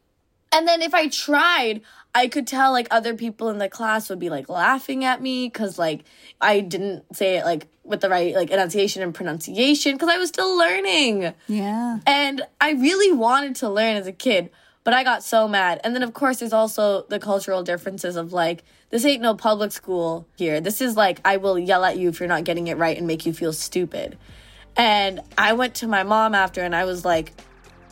And 0.57 0.67
then 0.67 0.81
if 0.81 0.95
I 0.95 1.07
tried, 1.07 1.81
I 2.15 2.27
could 2.27 2.47
tell 2.47 2.71
like 2.71 2.87
other 2.89 3.13
people 3.13 3.49
in 3.49 3.59
the 3.59 3.69
class 3.69 4.09
would 4.09 4.17
be 4.17 4.31
like 4.31 4.49
laughing 4.49 5.05
at 5.05 5.21
me 5.21 5.45
because 5.45 5.77
like 5.77 6.03
I 6.41 6.61
didn't 6.61 7.15
say 7.15 7.37
it 7.37 7.45
like 7.45 7.67
with 7.83 8.01
the 8.01 8.09
right 8.09 8.33
like 8.33 8.49
enunciation 8.49 9.03
and 9.03 9.13
pronunciation 9.13 9.93
because 9.93 10.09
I 10.09 10.17
was 10.17 10.29
still 10.29 10.57
learning. 10.57 11.31
Yeah. 11.45 11.99
And 12.07 12.41
I 12.59 12.71
really 12.71 13.15
wanted 13.15 13.57
to 13.57 13.69
learn 13.69 13.97
as 13.97 14.07
a 14.07 14.11
kid, 14.11 14.49
but 14.83 14.95
I 14.95 15.03
got 15.03 15.23
so 15.23 15.47
mad. 15.47 15.79
And 15.83 15.93
then 15.93 16.01
of 16.01 16.15
course 16.15 16.39
there's 16.39 16.53
also 16.53 17.03
the 17.03 17.19
cultural 17.19 17.61
differences 17.61 18.15
of 18.15 18.33
like 18.33 18.63
this 18.89 19.05
ain't 19.05 19.21
no 19.21 19.35
public 19.35 19.71
school 19.71 20.27
here. 20.37 20.59
This 20.59 20.81
is 20.81 20.97
like 20.97 21.21
I 21.23 21.37
will 21.37 21.59
yell 21.59 21.85
at 21.85 21.99
you 21.99 22.09
if 22.09 22.19
you're 22.19 22.27
not 22.27 22.45
getting 22.45 22.65
it 22.65 22.77
right 22.77 22.97
and 22.97 23.05
make 23.05 23.27
you 23.27 23.33
feel 23.33 23.53
stupid. 23.53 24.17
And 24.75 25.19
I 25.37 25.53
went 25.53 25.75
to 25.75 25.87
my 25.87 26.01
mom 26.01 26.33
after 26.33 26.61
and 26.63 26.75
I 26.75 26.85
was 26.85 27.05
like, 27.05 27.31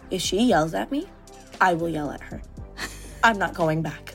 if 0.10 0.24
she 0.24 0.46
yells 0.46 0.74
at 0.74 0.90
me, 0.90 1.06
I 1.62 1.76
will 1.76 1.90
yell 1.90 2.10
at 2.10 2.22
her. 2.22 2.42
I'm 3.26 3.40
not 3.40 3.56
going 3.56 3.82
back. 3.82 4.14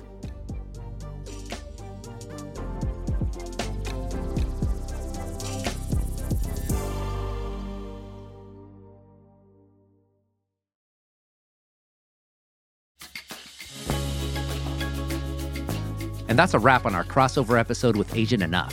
And 16.28 16.38
that's 16.38 16.54
a 16.54 16.60
wrap 16.60 16.86
on 16.86 16.94
our 16.94 17.02
crossover 17.02 17.58
episode 17.58 17.96
with 17.96 18.14
Asian 18.14 18.42
Enough. 18.42 18.72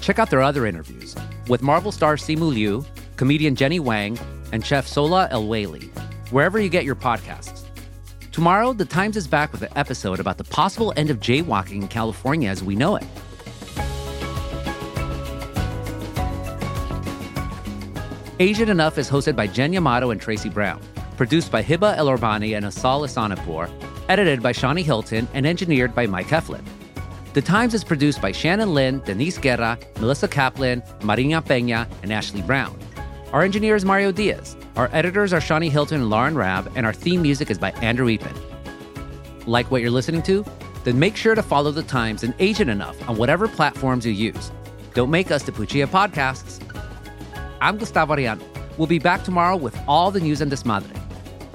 Check 0.00 0.18
out 0.18 0.30
their 0.30 0.40
other 0.40 0.64
interviews 0.64 1.14
with 1.48 1.60
Marvel 1.60 1.92
star 1.92 2.16
Simu 2.16 2.48
Liu, 2.48 2.82
comedian 3.16 3.54
Jenny 3.54 3.80
Wang, 3.80 4.18
and 4.52 4.64
chef 4.64 4.86
Sohla 4.86 5.30
El-Waylly, 5.30 5.90
wherever 6.30 6.58
you 6.58 6.70
get 6.70 6.86
your 6.86 6.96
podcasts. 6.96 7.55
Tomorrow, 8.36 8.74
The 8.74 8.84
Times 8.84 9.16
is 9.16 9.26
back 9.26 9.50
with 9.50 9.62
an 9.62 9.70
episode 9.76 10.20
about 10.20 10.36
the 10.36 10.44
possible 10.44 10.92
end 10.94 11.08
of 11.08 11.20
jaywalking 11.20 11.80
in 11.80 11.88
California 11.88 12.50
as 12.50 12.62
we 12.62 12.76
know 12.76 12.96
it. 12.96 13.04
Asian 18.38 18.68
Enough 18.68 18.98
is 18.98 19.08
hosted 19.08 19.36
by 19.36 19.46
Jen 19.46 19.72
Yamato 19.72 20.10
and 20.10 20.20
Tracy 20.20 20.50
Brown, 20.50 20.82
produced 21.16 21.50
by 21.50 21.62
Heba 21.62 21.96
Elorbany 21.96 22.54
and 22.54 22.66
Asal 22.66 23.06
Ehsanipour, 23.06 23.70
edited 24.10 24.42
by 24.42 24.52
Shani 24.52 24.84
Hilton, 24.84 25.26
and 25.32 25.46
engineered 25.46 25.94
by 25.94 26.06
Mike 26.06 26.26
Heflin. 26.26 26.62
The 27.32 27.40
Times 27.40 27.72
is 27.72 27.84
produced 27.84 28.20
by 28.20 28.32
Shannon 28.32 28.74
Lin, 28.74 29.00
Denise 29.06 29.38
Guerra, 29.38 29.78
Melissa 29.98 30.28
Kaplan, 30.28 30.82
Marina 31.02 31.40
Peña, 31.40 31.88
and 32.02 32.12
Ashley 32.12 32.42
Brown. 32.42 32.78
Our 33.36 33.42
engineer 33.42 33.76
is 33.76 33.84
Mario 33.84 34.12
Diaz. 34.12 34.56
Our 34.76 34.88
editors 34.94 35.34
are 35.34 35.40
Shani 35.40 35.70
Hilton 35.70 36.00
and 36.00 36.08
Lauren 36.08 36.36
Raab, 36.36 36.72
and 36.74 36.86
our 36.86 36.94
theme 36.94 37.20
music 37.20 37.50
is 37.50 37.58
by 37.58 37.72
Andrew 37.82 38.06
Eapen. 38.06 38.34
Like 39.46 39.70
what 39.70 39.82
you're 39.82 39.90
listening 39.90 40.22
to? 40.22 40.42
Then 40.84 40.98
make 40.98 41.16
sure 41.16 41.34
to 41.34 41.42
follow 41.42 41.70
The 41.70 41.82
Times 41.82 42.24
and 42.24 42.32
Asian 42.38 42.70
Enough 42.70 42.96
on 43.06 43.18
whatever 43.18 43.46
platforms 43.46 44.06
you 44.06 44.12
use. 44.12 44.50
Don't 44.94 45.10
make 45.10 45.30
us 45.30 45.42
the 45.42 45.52
Puchia 45.52 45.86
podcasts. 45.86 46.62
I'm 47.60 47.76
Gustavo 47.76 48.16
Arellano. 48.16 48.42
We'll 48.78 48.86
be 48.86 48.98
back 48.98 49.22
tomorrow 49.22 49.56
with 49.56 49.78
all 49.86 50.10
the 50.10 50.20
news 50.20 50.40
and 50.40 50.50
desmadre. 50.50 50.98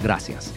Gracias. 0.02 0.54